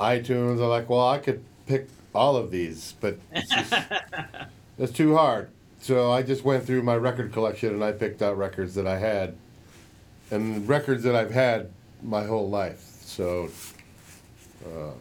iTunes. 0.00 0.54
I'm 0.60 0.68
like, 0.68 0.88
well, 0.88 1.08
I 1.08 1.18
could 1.18 1.44
pick 1.66 1.88
all 2.14 2.36
of 2.36 2.50
these, 2.50 2.94
but 3.00 3.16
it's, 3.32 3.48
just, 3.48 3.72
it's 4.78 4.92
too 4.92 5.16
hard. 5.16 5.50
So 5.80 6.10
I 6.10 6.22
just 6.22 6.44
went 6.44 6.64
through 6.66 6.82
my 6.82 6.96
record 6.96 7.32
collection 7.32 7.70
and 7.74 7.84
I 7.84 7.92
picked 7.92 8.22
out 8.22 8.36
records 8.36 8.74
that 8.74 8.86
I 8.86 8.98
had, 8.98 9.36
and 10.30 10.66
records 10.68 11.04
that 11.04 11.14
I've 11.14 11.30
had 11.30 11.70
my 12.02 12.24
whole 12.24 12.48
life. 12.48 12.80
So, 13.02 13.50
uh, 14.66 14.92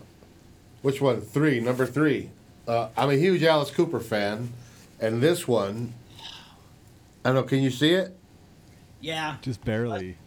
which 0.83 1.01
one? 1.01 1.21
Three, 1.21 1.59
number 1.59 1.85
three. 1.87 2.29
Uh, 2.67 2.89
I'm 2.95 3.09
a 3.09 3.15
huge 3.15 3.43
Alice 3.43 3.71
Cooper 3.71 3.99
fan, 3.99 4.51
and 4.99 5.21
this 5.21 5.47
one, 5.47 5.93
I 7.25 7.29
don't 7.29 7.35
know. 7.35 7.43
Can 7.43 7.59
you 7.61 7.69
see 7.71 7.91
it? 7.93 8.17
yeah. 9.01 9.37
Just 9.41 9.63
barely. 9.63 10.17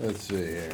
Let's 0.00 0.22
see 0.24 0.36
here. 0.36 0.72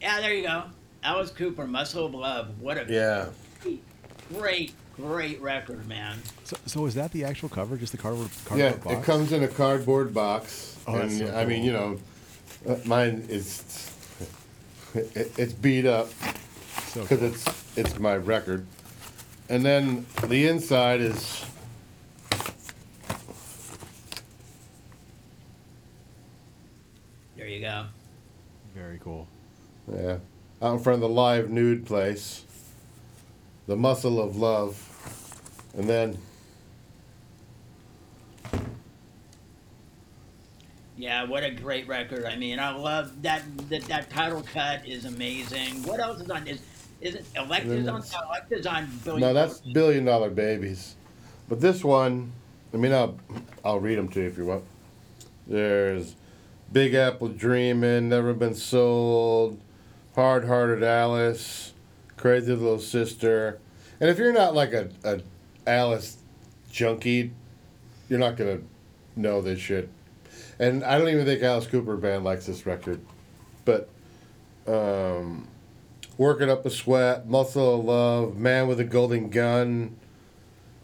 yeah, 0.00 0.20
there 0.20 0.34
you 0.34 0.42
go. 0.42 0.64
Alice 1.02 1.30
Cooper, 1.30 1.66
Muscle 1.66 2.06
of 2.06 2.14
Love. 2.14 2.60
What 2.60 2.78
a 2.78 2.86
Yeah. 2.92 3.26
great, 4.32 4.72
great 4.96 5.40
record, 5.40 5.86
man. 5.88 6.22
So, 6.44 6.56
so 6.66 6.86
is 6.86 6.94
that 6.94 7.12
the 7.12 7.24
actual 7.24 7.48
cover? 7.48 7.76
Just 7.76 7.92
the 7.92 7.98
cardboard, 7.98 8.28
Yeah, 8.56 8.70
cardboard 8.72 8.84
box? 8.84 8.96
it 8.96 9.04
comes 9.04 9.32
in 9.32 9.42
a 9.42 9.48
cardboard 9.48 10.14
box, 10.14 10.76
Oh, 10.86 10.98
that's 10.98 11.14
and 11.18 11.28
so 11.28 11.34
I 11.34 11.44
mean, 11.44 11.64
you 11.64 11.72
know, 11.72 11.98
uh, 12.68 12.76
mine 12.84 13.26
is 13.28 13.90
it, 14.94 15.32
it's 15.38 15.52
beat 15.52 15.86
up 15.86 16.08
So 16.88 17.02
because 17.02 17.18
cool. 17.18 17.28
it's 17.28 17.76
it's 17.76 17.98
my 17.98 18.16
record, 18.16 18.66
and 19.48 19.64
then 19.64 20.06
the 20.26 20.48
inside 20.48 21.00
is 21.00 21.44
There 27.36 27.46
you 27.46 27.60
go. 27.60 27.86
very 28.74 28.98
cool. 29.02 29.26
yeah 29.92 30.18
out 30.62 30.74
in 30.74 30.78
front 30.80 30.96
of 30.96 31.00
the 31.00 31.08
live 31.08 31.48
nude 31.48 31.86
place, 31.86 32.44
the 33.66 33.76
muscle 33.76 34.20
of 34.20 34.36
love, 34.36 34.76
and 35.74 35.88
then 35.88 36.18
Yeah, 41.00 41.24
what 41.24 41.44
a 41.44 41.50
great 41.50 41.88
record. 41.88 42.26
I 42.26 42.36
mean, 42.36 42.58
I 42.58 42.76
love 42.76 43.22
that 43.22 43.42
that, 43.70 43.82
that 43.84 44.10
title 44.10 44.42
cut 44.42 44.86
is 44.86 45.06
amazing. 45.06 45.82
What 45.84 45.98
else 45.98 46.20
is 46.20 46.30
on 46.30 46.46
is 46.46 46.60
is 47.00 47.14
it 47.14 47.24
Electra's 47.34 47.88
on. 47.88 48.02
Electra's 48.28 48.66
on 48.66 48.86
Billy 49.02 49.22
no, 49.22 49.32
that's 49.32 49.60
billion 49.60 50.04
dollar 50.04 50.28
babies, 50.28 50.96
but 51.48 51.58
this 51.58 51.82
one, 51.82 52.32
I 52.74 52.76
mean, 52.76 52.92
I'll 52.92 53.18
I'll 53.64 53.80
read 53.80 53.96
them 53.96 54.08
to 54.08 54.20
you 54.20 54.26
if 54.26 54.36
you 54.36 54.44
want. 54.44 54.64
There's 55.46 56.16
Big 56.70 56.92
Apple 56.92 57.28
Dreamin', 57.28 58.10
Never 58.10 58.34
Been 58.34 58.54
Sold, 58.54 59.58
Hard 60.14 60.44
Hearted 60.44 60.82
Alice, 60.82 61.72
Crazy 62.18 62.52
Little 62.52 62.78
Sister. 62.78 63.58
And 64.00 64.10
if 64.10 64.18
you're 64.18 64.34
not 64.34 64.54
like 64.54 64.74
a, 64.74 64.90
a 65.02 65.22
Alice 65.66 66.18
junkie, 66.70 67.32
you're 68.10 68.18
not 68.18 68.36
gonna 68.36 68.60
know 69.16 69.40
this 69.40 69.58
shit. 69.58 69.88
And 70.60 70.84
I 70.84 70.98
don't 70.98 71.08
even 71.08 71.24
think 71.24 71.42
Alice 71.42 71.66
Cooper 71.66 71.96
band 71.96 72.22
likes 72.22 72.46
this 72.46 72.66
record. 72.66 73.00
But 73.64 73.88
um 74.68 75.48
Working 76.18 76.50
Up 76.50 76.66
a 76.66 76.70
Sweat, 76.70 77.26
Muscle 77.26 77.78
of 77.78 77.84
Love, 77.86 78.36
Man 78.36 78.68
with 78.68 78.78
a 78.78 78.84
Golden 78.84 79.30
Gun, 79.30 79.96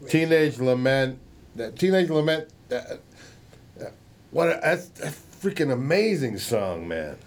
Teenage 0.07 0.57
Lament, 0.57 1.19
Teenage 1.75 2.09
Lament 2.09 2.49
uh, 2.71 2.81
What 4.31 4.47
a, 4.47 4.59
that's, 4.63 4.87
that's 4.87 5.15
a 5.15 5.47
freaking 5.47 5.71
amazing 5.71 6.39
song, 6.39 6.87
man. 6.87 7.17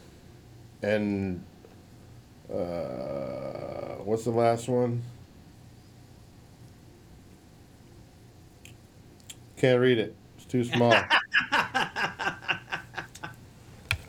And 0.83 1.45
uh, 2.53 4.03
what's 4.03 4.25
the 4.25 4.31
last 4.31 4.69
one? 4.69 5.03
Can't 9.57 9.81
read 9.81 9.99
it. 9.99 10.17
It's 10.37 10.47
too 10.47 10.65
small. 10.65 10.91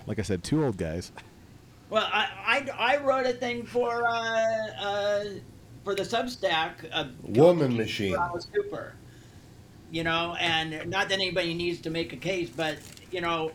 Like 0.08 0.20
I 0.20 0.24
said, 0.24 0.44
two 0.44 0.64
old 0.64 0.78
guys. 0.78 1.12
Well, 1.90 2.08
I, 2.12 2.66
I, 2.80 2.94
I 2.94 2.98
wrote 3.04 3.26
a 3.26 3.34
thing 3.34 3.66
for 3.66 4.08
uh, 4.08 4.68
uh, 4.80 5.24
for 5.84 5.94
the 5.94 6.04
Substack. 6.04 6.72
Uh, 6.92 7.08
Woman 7.24 7.76
Machine. 7.76 8.16
Alice 8.16 8.48
Cooper. 8.54 8.94
You 9.92 10.06
know, 10.06 10.36
and 10.40 10.90
not 10.90 11.10
that 11.10 11.16
anybody 11.16 11.54
needs 11.54 11.82
to 11.82 11.90
make 11.90 12.14
a 12.14 12.18
case, 12.18 12.50
but 12.50 12.78
you 13.12 13.20
know, 13.20 13.52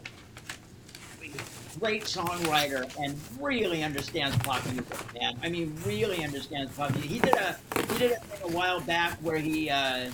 great 1.81 2.05
songwriter 2.05 2.95
and 3.03 3.19
really 3.41 3.83
understands 3.83 4.37
pop 4.39 4.63
music, 4.67 5.15
man. 5.15 5.39
I 5.43 5.49
mean, 5.49 5.75
really 5.87 6.23
understands 6.23 6.71
pop 6.77 6.91
music. 6.91 7.11
He 7.11 7.19
did 7.21 7.35
a 7.35 7.57
he 7.91 7.99
did 7.99 8.13
a 8.13 8.17
thing 8.17 8.53
a 8.53 8.57
while 8.57 8.81
back 8.81 9.19
where 9.23 9.39
he. 9.39 9.71
Uh, 9.71 10.11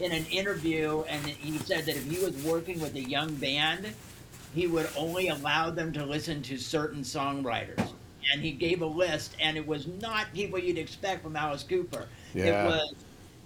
in 0.00 0.12
an 0.12 0.24
interview, 0.26 1.04
and 1.08 1.26
he 1.26 1.58
said 1.58 1.84
that 1.84 1.94
if 1.94 2.10
he 2.10 2.24
was 2.24 2.34
working 2.42 2.80
with 2.80 2.94
a 2.94 3.02
young 3.02 3.34
band, 3.34 3.94
he 4.54 4.66
would 4.66 4.88
only 4.96 5.28
allow 5.28 5.70
them 5.70 5.92
to 5.92 6.04
listen 6.04 6.42
to 6.42 6.56
certain 6.56 7.02
songwriters. 7.02 7.90
And 8.32 8.40
he 8.40 8.52
gave 8.52 8.80
a 8.80 8.86
list, 8.86 9.36
and 9.40 9.56
it 9.56 9.66
was 9.66 9.86
not 9.86 10.32
people 10.32 10.58
you'd 10.58 10.78
expect 10.78 11.22
from 11.22 11.36
Alice 11.36 11.62
Cooper. 11.62 12.06
Yeah. 12.32 12.44
It 12.64 12.66
was, 12.66 12.94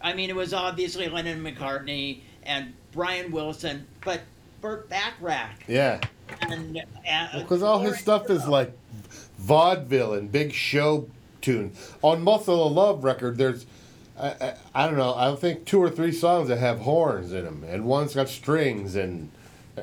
I 0.01 0.12
mean, 0.12 0.31
it 0.31 0.37
was 0.37 0.55
obviously 0.55 1.09
Lennon 1.09 1.42
McCartney 1.42 2.21
and 2.44 2.73
Brian 2.92 3.33
Wilson, 3.33 3.87
but 4.05 4.21
Burt 4.61 4.88
Bacharach. 4.88 5.64
yeah. 5.66 6.01
And 6.42 6.79
uh, 7.11 7.40
Because 7.40 7.62
all 7.62 7.81
his 7.81 7.99
stuff 7.99 8.29
is 8.29 8.47
like 8.47 8.77
vaudeville 9.38 10.12
and 10.14 10.31
big 10.31 10.53
show 10.53 11.09
tune. 11.40 11.73
On 12.03 12.23
Muscle 12.23 12.66
of 12.66 12.73
Love 12.73 13.03
record, 13.03 13.38
there's, 13.38 13.66
I, 14.18 14.29
I, 14.29 14.55
I 14.75 14.87
don't 14.87 14.99
know, 14.99 15.14
I 15.14 15.35
think 15.37 15.64
two 15.64 15.83
or 15.83 15.88
three 15.90 16.12
songs 16.12 16.49
that 16.49 16.59
have 16.59 16.81
horns 16.81 17.33
in 17.33 17.44
them, 17.44 17.64
and 17.66 17.85
one's 17.85 18.14
got 18.14 18.29
strings, 18.29 18.94
and 18.94 19.31
uh, 19.77 19.83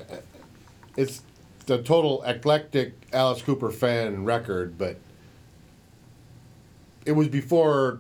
it's 0.96 1.22
the 1.66 1.82
total 1.82 2.24
eclectic 2.24 2.94
Alice 3.14 3.42
Cooper 3.42 3.72
fan 3.72 4.24
record, 4.24 4.78
but 4.78 4.98
it 7.06 7.14
was 7.14 7.28
before 7.28 8.00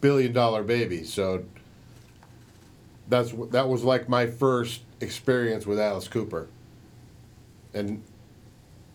Billion 0.00 0.32
Dollar 0.32 0.62
Baby, 0.62 1.04
so 1.04 1.44
that's 3.08 3.32
that 3.50 3.68
was 3.68 3.84
like 3.84 4.08
my 4.08 4.26
first 4.26 4.82
experience 5.00 5.66
with 5.66 5.78
Alice 5.78 6.08
Cooper, 6.08 6.48
and 7.74 8.02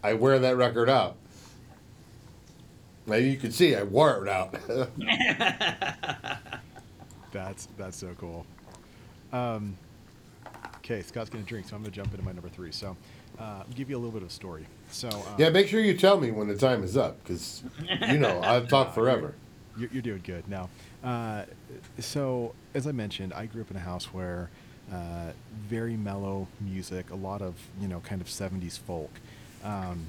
I 0.03 0.13
wear 0.13 0.39
that 0.39 0.57
record 0.57 0.89
out. 0.89 1.15
Now 3.05 3.15
you 3.15 3.37
can 3.37 3.51
see 3.51 3.75
I 3.75 3.83
wore 3.83 4.25
it 4.25 4.29
out. 4.29 4.55
That's 7.33 7.67
that's 7.77 7.97
so 7.97 8.15
cool. 8.19 8.45
Um, 9.33 9.75
okay, 10.77 11.01
Scott's 11.01 11.31
gonna 11.31 11.43
drink, 11.43 11.67
so 11.67 11.75
I'm 11.75 11.81
gonna 11.81 11.91
jump 11.91 12.13
into 12.13 12.23
my 12.23 12.31
number 12.31 12.47
three. 12.47 12.71
So, 12.71 12.95
uh, 13.39 13.63
give 13.75 13.89
you 13.89 13.95
a 13.95 13.99
little 13.99 14.11
bit 14.11 14.21
of 14.21 14.29
a 14.29 14.31
story. 14.31 14.65
So, 14.89 15.09
uh, 15.09 15.35
yeah, 15.37 15.49
make 15.49 15.67
sure 15.67 15.79
you 15.79 15.95
tell 15.95 16.19
me 16.19 16.31
when 16.31 16.47
the 16.47 16.57
time 16.57 16.83
is 16.83 16.95
up, 16.95 17.23
because 17.23 17.63
you 18.09 18.17
know 18.17 18.41
I've 18.43 18.67
talked 18.67 18.93
forever. 18.93 19.35
You're, 19.77 19.89
you're 19.91 20.01
doing 20.01 20.21
good 20.23 20.47
now. 20.47 20.69
Uh, 21.03 21.45
so, 21.99 22.53
as 22.73 22.85
I 22.87 22.91
mentioned, 22.91 23.33
I 23.33 23.45
grew 23.47 23.61
up 23.61 23.71
in 23.71 23.77
a 23.77 23.81
house 23.81 24.05
where 24.13 24.49
uh, 24.91 25.31
very 25.67 25.97
mellow 25.97 26.47
music, 26.61 27.09
a 27.09 27.15
lot 27.15 27.41
of 27.41 27.55
you 27.81 27.87
know 27.87 27.99
kind 28.01 28.21
of 28.21 28.27
'70s 28.27 28.77
folk. 28.77 29.11
Um, 29.63 30.07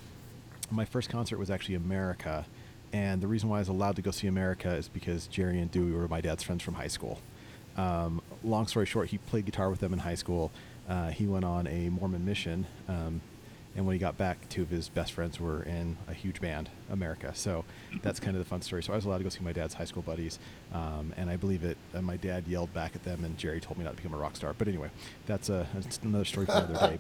my 0.70 0.84
first 0.84 1.08
concert 1.08 1.38
was 1.38 1.50
actually 1.50 1.76
America, 1.76 2.44
and 2.92 3.20
the 3.20 3.26
reason 3.26 3.48
why 3.48 3.56
I 3.56 3.60
was 3.60 3.68
allowed 3.68 3.96
to 3.96 4.02
go 4.02 4.10
see 4.10 4.26
America 4.26 4.70
is 4.70 4.88
because 4.88 5.26
Jerry 5.26 5.60
and 5.60 5.70
Dewey 5.70 5.92
were 5.92 6.08
my 6.08 6.20
dad's 6.20 6.42
friends 6.42 6.62
from 6.62 6.74
high 6.74 6.88
school. 6.88 7.20
Um, 7.76 8.22
long 8.42 8.66
story 8.66 8.86
short, 8.86 9.08
he 9.08 9.18
played 9.18 9.46
guitar 9.46 9.70
with 9.70 9.80
them 9.80 9.92
in 9.92 9.98
high 9.98 10.14
school. 10.14 10.52
Uh, 10.88 11.08
he 11.10 11.26
went 11.26 11.44
on 11.44 11.66
a 11.66 11.88
Mormon 11.88 12.24
mission, 12.24 12.66
um, 12.88 13.20
and 13.76 13.86
when 13.86 13.94
he 13.94 13.98
got 13.98 14.16
back, 14.16 14.48
two 14.48 14.62
of 14.62 14.70
his 14.70 14.88
best 14.88 15.12
friends 15.12 15.40
were 15.40 15.62
in 15.62 15.96
a 16.06 16.14
huge 16.14 16.40
band, 16.40 16.70
America. 16.90 17.32
So 17.34 17.64
that's 18.02 18.20
kind 18.20 18.36
of 18.36 18.44
the 18.44 18.48
fun 18.48 18.62
story. 18.62 18.82
So 18.84 18.92
I 18.92 18.96
was 18.96 19.04
allowed 19.04 19.18
to 19.18 19.24
go 19.24 19.30
see 19.30 19.42
my 19.42 19.52
dad's 19.52 19.74
high 19.74 19.84
school 19.84 20.02
buddies, 20.02 20.38
um, 20.72 21.12
and 21.16 21.28
I 21.28 21.36
believe 21.36 21.64
it. 21.64 21.76
Uh, 21.92 22.00
my 22.02 22.16
dad 22.16 22.46
yelled 22.46 22.72
back 22.72 22.94
at 22.94 23.02
them, 23.02 23.24
and 23.24 23.36
Jerry 23.36 23.60
told 23.60 23.78
me 23.78 23.84
not 23.84 23.90
to 23.90 23.96
become 23.96 24.14
a 24.14 24.16
rock 24.16 24.36
star. 24.36 24.54
But 24.56 24.68
anyway, 24.68 24.90
that's, 25.26 25.48
a, 25.48 25.66
that's 25.74 25.98
another 25.98 26.24
story 26.24 26.46
for 26.46 26.52
another 26.52 26.96
day. 26.96 26.98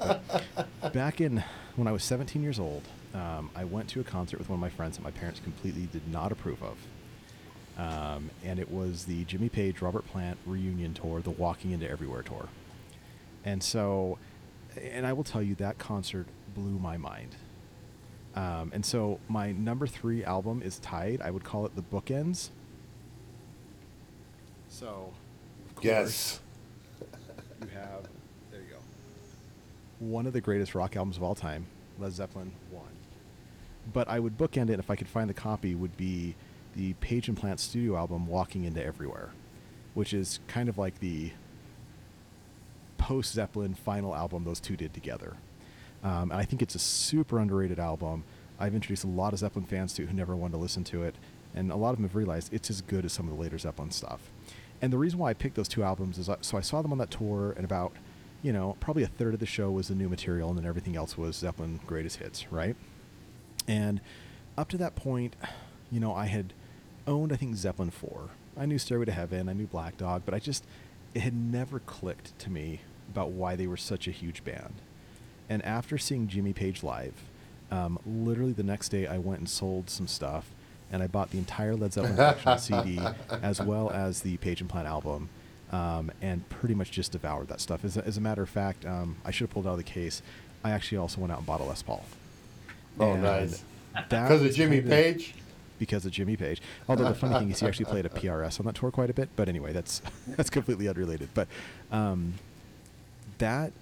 But 0.80 0.92
back 0.92 1.20
in 1.20 1.44
when 1.76 1.86
I 1.86 1.92
was 1.92 2.02
17 2.02 2.42
years 2.42 2.58
old, 2.58 2.82
um, 3.14 3.50
I 3.54 3.64
went 3.64 3.88
to 3.90 4.00
a 4.00 4.04
concert 4.04 4.38
with 4.38 4.48
one 4.48 4.56
of 4.56 4.60
my 4.60 4.70
friends 4.70 4.96
that 4.96 5.04
my 5.04 5.12
parents 5.12 5.38
completely 5.40 5.88
did 5.92 6.08
not 6.08 6.32
approve 6.32 6.60
of. 6.62 6.76
Um, 7.76 8.30
and 8.44 8.58
it 8.58 8.70
was 8.70 9.04
the 9.04 9.24
Jimmy 9.24 9.48
Page 9.48 9.80
Robert 9.80 10.06
Plant 10.06 10.38
reunion 10.46 10.94
tour, 10.94 11.20
the 11.20 11.30
Walking 11.30 11.70
Into 11.72 11.88
Everywhere 11.88 12.22
tour. 12.22 12.48
And 13.44 13.62
so, 13.62 14.18
and 14.80 15.06
I 15.06 15.12
will 15.12 15.24
tell 15.24 15.42
you 15.42 15.54
that 15.56 15.78
concert 15.78 16.26
blew 16.54 16.78
my 16.78 16.96
mind. 16.96 17.36
Um, 18.34 18.70
and 18.74 18.84
so 18.84 19.20
my 19.28 19.52
number 19.52 19.86
three 19.86 20.24
album 20.24 20.62
is 20.62 20.78
tied. 20.78 21.20
I 21.20 21.30
would 21.30 21.44
call 21.44 21.66
it 21.66 21.76
the 21.76 21.82
Bookends. 21.82 22.48
So, 24.68 25.12
of 25.76 25.84
Yes. 25.84 26.40
you 27.60 27.68
have 27.68 28.08
there 28.50 28.60
you 28.60 28.70
go. 28.70 28.78
One 30.00 30.26
of 30.26 30.32
the 30.32 30.40
greatest 30.40 30.74
rock 30.74 30.96
albums 30.96 31.16
of 31.16 31.22
all 31.22 31.34
time, 31.36 31.66
Led 31.98 32.12
Zeppelin 32.12 32.52
one. 32.70 32.84
But 33.92 34.08
I 34.08 34.18
would 34.18 34.36
bookend 34.38 34.70
it 34.70 34.78
if 34.78 34.90
I 34.90 34.96
could 34.96 35.08
find 35.08 35.28
the 35.30 35.34
copy. 35.34 35.74
Would 35.74 35.96
be 35.96 36.34
the 36.74 36.94
Page 36.94 37.28
and 37.28 37.36
Plant 37.36 37.60
studio 37.60 37.96
album, 37.96 38.26
Walking 38.26 38.64
Into 38.64 38.84
Everywhere, 38.84 39.30
which 39.92 40.12
is 40.12 40.40
kind 40.48 40.68
of 40.68 40.76
like 40.78 40.98
the 40.98 41.30
post 43.04 43.34
Zeppelin 43.34 43.74
final 43.74 44.14
album 44.14 44.44
those 44.44 44.60
two 44.60 44.78
did 44.78 44.94
together. 44.94 45.36
Um, 46.02 46.30
and 46.30 46.40
I 46.40 46.44
think 46.44 46.62
it's 46.62 46.74
a 46.74 46.78
super 46.78 47.38
underrated 47.38 47.78
album. 47.78 48.24
I've 48.58 48.74
introduced 48.74 49.04
a 49.04 49.08
lot 49.08 49.34
of 49.34 49.40
Zeppelin 49.40 49.66
fans 49.66 49.92
to 49.94 50.04
it 50.04 50.08
who 50.08 50.14
never 50.14 50.34
wanted 50.34 50.52
to 50.52 50.58
listen 50.58 50.84
to 50.84 51.02
it, 51.02 51.14
and 51.54 51.70
a 51.70 51.76
lot 51.76 51.90
of 51.90 51.96
them 51.96 52.04
have 52.04 52.16
realized 52.16 52.54
it's 52.54 52.70
as 52.70 52.80
good 52.80 53.04
as 53.04 53.12
some 53.12 53.28
of 53.28 53.36
the 53.36 53.40
later 53.40 53.58
Zeppelin 53.58 53.90
stuff. 53.90 54.30
And 54.80 54.90
the 54.90 54.96
reason 54.96 55.18
why 55.18 55.28
I 55.28 55.34
picked 55.34 55.54
those 55.54 55.68
two 55.68 55.82
albums 55.82 56.16
is 56.16 56.30
I, 56.30 56.38
so 56.40 56.56
I 56.56 56.62
saw 56.62 56.80
them 56.80 56.92
on 56.92 56.98
that 56.98 57.10
tour, 57.10 57.52
and 57.52 57.64
about 57.66 57.92
you 58.42 58.54
know 58.54 58.74
probably 58.80 59.02
a 59.02 59.06
third 59.06 59.34
of 59.34 59.40
the 59.40 59.44
show 59.44 59.70
was 59.70 59.88
the 59.88 59.94
new 59.94 60.08
material, 60.08 60.48
and 60.48 60.56
then 60.56 60.64
everything 60.64 60.96
else 60.96 61.18
was 61.18 61.36
Zeppelin 61.36 61.80
greatest 61.86 62.20
hits, 62.20 62.50
right? 62.50 62.74
And 63.68 64.00
up 64.56 64.70
to 64.70 64.78
that 64.78 64.96
point, 64.96 65.36
you 65.90 66.00
know, 66.00 66.14
I 66.14 66.24
had 66.24 66.54
owned 67.06 67.34
I 67.34 67.36
think 67.36 67.54
Zeppelin 67.56 67.90
four. 67.90 68.30
I 68.56 68.64
knew 68.64 68.78
Stairway 68.78 69.04
to 69.04 69.12
Heaven, 69.12 69.50
I 69.50 69.52
knew 69.52 69.66
Black 69.66 69.98
Dog, 69.98 70.22
but 70.24 70.32
I 70.32 70.38
just 70.38 70.64
it 71.12 71.20
had 71.20 71.34
never 71.34 71.80
clicked 71.80 72.38
to 72.38 72.50
me 72.50 72.80
about 73.10 73.30
why 73.30 73.56
they 73.56 73.66
were 73.66 73.76
such 73.76 74.06
a 74.08 74.10
huge 74.10 74.44
band. 74.44 74.74
And 75.48 75.62
after 75.64 75.98
seeing 75.98 76.26
Jimmy 76.28 76.52
Page 76.52 76.82
live, 76.82 77.14
um, 77.70 77.98
literally 78.06 78.52
the 78.52 78.62
next 78.62 78.88
day 78.90 79.06
I 79.06 79.18
went 79.18 79.40
and 79.40 79.48
sold 79.48 79.90
some 79.90 80.06
stuff, 80.06 80.50
and 80.92 81.02
I 81.02 81.06
bought 81.06 81.30
the 81.30 81.38
entire 81.38 81.74
Led 81.74 81.92
Zeppelin 81.92 82.14
collection 82.16 82.48
on 82.48 82.58
CD, 82.58 83.00
as 83.42 83.60
well 83.60 83.90
as 83.90 84.20
the 84.22 84.36
Page 84.38 84.60
and 84.60 84.70
Plant 84.70 84.86
album, 84.86 85.28
um, 85.72 86.10
and 86.22 86.48
pretty 86.48 86.74
much 86.74 86.90
just 86.90 87.12
devoured 87.12 87.48
that 87.48 87.60
stuff. 87.60 87.84
As 87.84 87.96
a, 87.96 88.06
as 88.06 88.16
a 88.16 88.20
matter 88.20 88.42
of 88.42 88.48
fact, 88.48 88.84
um, 88.86 89.16
I 89.24 89.30
should 89.30 89.44
have 89.46 89.50
pulled 89.50 89.66
out 89.66 89.72
of 89.72 89.78
the 89.78 89.82
case. 89.82 90.22
I 90.62 90.70
actually 90.70 90.98
also 90.98 91.20
went 91.20 91.32
out 91.32 91.38
and 91.38 91.46
bought 91.46 91.60
a 91.60 91.64
Les 91.64 91.82
Paul. 91.82 92.04
Oh, 93.00 93.12
And 93.12 93.22
nice. 93.22 93.64
Because 94.08 94.42
of 94.46 94.54
Jimmy 94.54 94.76
kind 94.80 94.86
of- 94.86 94.90
Page. 94.98 95.34
because 95.78 96.06
of 96.06 96.12
Jimmy 96.12 96.36
Page. 96.36 96.62
Although 96.88 97.04
the 97.08 97.14
funny 97.14 97.38
thing 97.38 97.50
is, 97.50 97.60
he 97.60 97.66
actually 97.66 97.86
played 97.86 98.06
a 98.06 98.08
PRS 98.08 98.60
on 98.60 98.66
that 98.66 98.76
tour 98.76 98.90
quite 98.90 99.10
a 99.10 99.14
bit. 99.14 99.28
But 99.36 99.48
anyway, 99.48 99.72
that's 99.72 100.00
that's 100.28 100.48
completely 100.50 100.88
unrelated. 100.88 101.28
But 101.34 101.48
um, 101.90 102.34
that, 103.38 103.72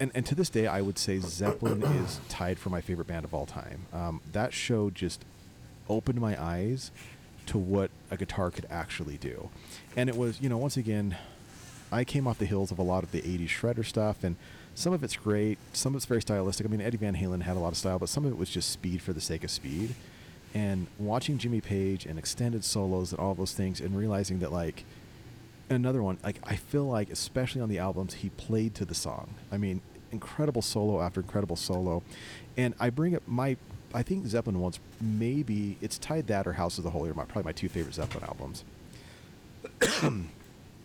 and, 0.00 0.10
and 0.14 0.26
to 0.26 0.34
this 0.34 0.50
day, 0.50 0.66
I 0.66 0.80
would 0.80 0.98
say 0.98 1.18
Zeppelin 1.18 1.82
is 1.82 2.20
tied 2.28 2.58
for 2.58 2.70
my 2.70 2.80
favorite 2.80 3.06
band 3.06 3.24
of 3.24 3.34
all 3.34 3.46
time. 3.46 3.86
Um, 3.92 4.20
that 4.32 4.52
show 4.52 4.90
just 4.90 5.24
opened 5.88 6.20
my 6.20 6.40
eyes 6.42 6.90
to 7.46 7.58
what 7.58 7.90
a 8.10 8.16
guitar 8.16 8.50
could 8.50 8.66
actually 8.70 9.16
do, 9.16 9.50
and 9.96 10.08
it 10.08 10.16
was, 10.16 10.40
you 10.40 10.48
know, 10.48 10.58
once 10.58 10.76
again, 10.76 11.16
I 11.90 12.04
came 12.04 12.26
off 12.26 12.38
the 12.38 12.46
heels 12.46 12.70
of 12.70 12.78
a 12.78 12.82
lot 12.82 13.02
of 13.02 13.12
the 13.12 13.20
'80s 13.22 13.48
shredder 13.48 13.84
stuff, 13.84 14.24
and 14.24 14.36
some 14.74 14.92
of 14.92 15.04
it's 15.04 15.16
great, 15.16 15.58
some 15.72 15.92
of 15.92 15.96
it's 15.98 16.06
very 16.06 16.22
stylistic. 16.22 16.66
I 16.66 16.68
mean, 16.70 16.80
Eddie 16.80 16.96
Van 16.96 17.16
Halen 17.16 17.42
had 17.42 17.56
a 17.56 17.60
lot 17.60 17.72
of 17.72 17.76
style, 17.76 17.98
but 17.98 18.08
some 18.08 18.24
of 18.24 18.32
it 18.32 18.38
was 18.38 18.48
just 18.48 18.70
speed 18.70 19.02
for 19.02 19.12
the 19.12 19.20
sake 19.20 19.44
of 19.44 19.50
speed 19.50 19.94
and 20.54 20.86
watching 20.98 21.38
Jimmy 21.38 21.60
Page 21.60 22.06
and 22.06 22.18
extended 22.18 22.64
solos 22.64 23.12
and 23.12 23.20
all 23.20 23.34
those 23.34 23.52
things 23.52 23.80
and 23.80 23.96
realizing 23.96 24.38
that 24.40 24.52
like 24.52 24.84
another 25.74 26.02
one 26.02 26.18
like 26.24 26.38
I 26.44 26.56
feel 26.56 26.84
like 26.84 27.10
especially 27.10 27.60
on 27.60 27.68
the 27.68 27.78
albums 27.78 28.14
he 28.14 28.30
played 28.30 28.74
to 28.76 28.84
the 28.84 28.94
song. 28.94 29.34
I 29.50 29.56
mean, 29.56 29.80
incredible 30.10 30.62
solo 30.62 31.00
after 31.00 31.20
incredible 31.20 31.56
solo. 31.56 32.02
And 32.56 32.74
I 32.78 32.90
bring 32.90 33.14
up 33.14 33.22
my 33.26 33.56
I 33.94 34.02
think 34.02 34.26
Zeppelin 34.26 34.60
once 34.60 34.80
maybe 35.00 35.76
it's 35.80 35.98
tied 35.98 36.26
that 36.28 36.46
or 36.46 36.54
House 36.54 36.78
of 36.78 36.84
the 36.84 36.90
Holy 36.90 37.10
are 37.10 37.14
my 37.14 37.24
probably 37.24 37.44
my 37.44 37.52
two 37.52 37.68
favorite 37.68 37.94
Zeppelin 37.94 38.24
albums. 38.24 38.64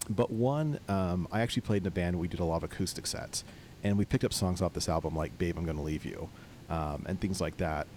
but 0.10 0.32
one 0.32 0.80
um, 0.88 1.28
I 1.32 1.42
actually 1.42 1.62
played 1.62 1.84
in 1.84 1.88
a 1.88 1.92
band 1.92 2.20
we 2.20 2.28
did 2.28 2.40
a 2.40 2.46
lot 2.46 2.58
of 2.58 2.64
acoustic 2.64 3.08
sets 3.08 3.44
and 3.84 3.98
we 3.98 4.06
picked 4.06 4.24
up 4.24 4.34
songs 4.34 4.62
off 4.62 4.74
this 4.74 4.90
album 4.90 5.16
like 5.16 5.38
"Babe, 5.38 5.58
I'm 5.58 5.66
Gonna 5.66 5.84
Leave 5.84 6.06
You," 6.06 6.30
um, 6.70 7.06
and 7.08 7.20
things 7.20 7.40
like 7.40 7.58
that. 7.58 7.88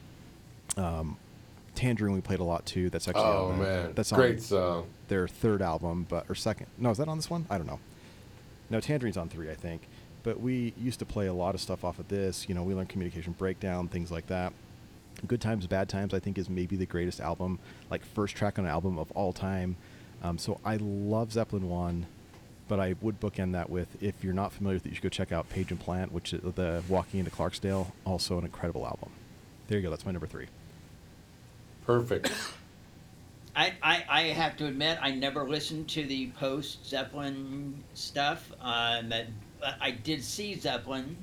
Um, 0.76 1.16
Tangerine 1.74 2.14
we 2.14 2.20
played 2.20 2.40
a 2.40 2.44
lot 2.44 2.66
too. 2.66 2.90
That's 2.90 3.08
actually 3.08 3.24
Oh 3.24 3.52
man, 3.52 3.92
that's 3.94 4.12
great 4.12 4.36
on 4.36 4.40
song. 4.40 4.86
Their 5.10 5.28
third 5.28 5.60
album, 5.60 6.06
but 6.08 6.24
or 6.30 6.34
second. 6.34 6.68
No, 6.78 6.90
is 6.90 6.96
that 6.98 7.08
on 7.08 7.18
this 7.18 7.28
one? 7.28 7.44
I 7.50 7.58
don't 7.58 7.66
know. 7.66 7.80
No, 8.70 8.80
Tangerine's 8.80 9.18
on 9.18 9.28
three, 9.28 9.50
I 9.50 9.54
think. 9.54 9.82
But 10.22 10.40
we 10.40 10.72
used 10.78 11.00
to 11.00 11.04
play 11.04 11.26
a 11.26 11.34
lot 11.34 11.54
of 11.54 11.60
stuff 11.60 11.84
off 11.84 11.98
of 11.98 12.08
this. 12.08 12.48
You 12.48 12.54
know, 12.54 12.62
we 12.62 12.74
learned 12.74 12.88
communication 12.88 13.32
breakdown, 13.32 13.88
things 13.88 14.10
like 14.10 14.28
that. 14.28 14.52
Good 15.26 15.40
Times, 15.40 15.66
Bad 15.66 15.88
Times, 15.88 16.14
I 16.14 16.20
think, 16.20 16.38
is 16.38 16.48
maybe 16.48 16.76
the 16.76 16.86
greatest 16.86 17.20
album, 17.20 17.58
like 17.90 18.04
first 18.04 18.36
track 18.36 18.58
on 18.58 18.64
an 18.64 18.70
album 18.70 18.98
of 18.98 19.10
all 19.12 19.32
time. 19.32 19.76
Um, 20.22 20.38
so 20.38 20.60
I 20.64 20.76
love 20.76 21.32
Zeppelin 21.32 21.68
one, 21.68 22.06
but 22.68 22.78
I 22.78 22.94
would 23.00 23.20
bookend 23.20 23.52
that 23.52 23.68
with 23.68 23.88
if 24.00 24.22
you're 24.22 24.32
not 24.32 24.52
familiar 24.52 24.76
with 24.76 24.86
it, 24.86 24.90
you 24.90 24.94
should 24.94 25.02
go 25.02 25.08
check 25.08 25.32
out 25.32 25.48
Page 25.50 25.70
and 25.72 25.80
Plant, 25.80 26.12
which 26.12 26.32
is 26.32 26.40
the 26.54 26.82
Walking 26.88 27.20
into 27.20 27.32
Clarksdale, 27.32 27.90
also 28.04 28.38
an 28.38 28.44
incredible 28.44 28.86
album. 28.86 29.10
There 29.66 29.78
you 29.78 29.82
go. 29.82 29.90
That's 29.90 30.06
my 30.06 30.12
number 30.12 30.26
three. 30.26 30.46
Perfect. 31.84 32.32
I, 33.56 33.72
I, 33.82 34.04
I 34.08 34.22
have 34.28 34.56
to 34.58 34.66
admit, 34.66 34.98
I 35.00 35.10
never 35.10 35.48
listened 35.48 35.88
to 35.90 36.04
the 36.04 36.28
post 36.38 36.86
Zeppelin 36.86 37.82
stuff. 37.94 38.50
Um, 38.60 39.08
but 39.08 39.26
I 39.80 39.90
did 39.90 40.22
see 40.22 40.54
Zeppelin 40.54 41.16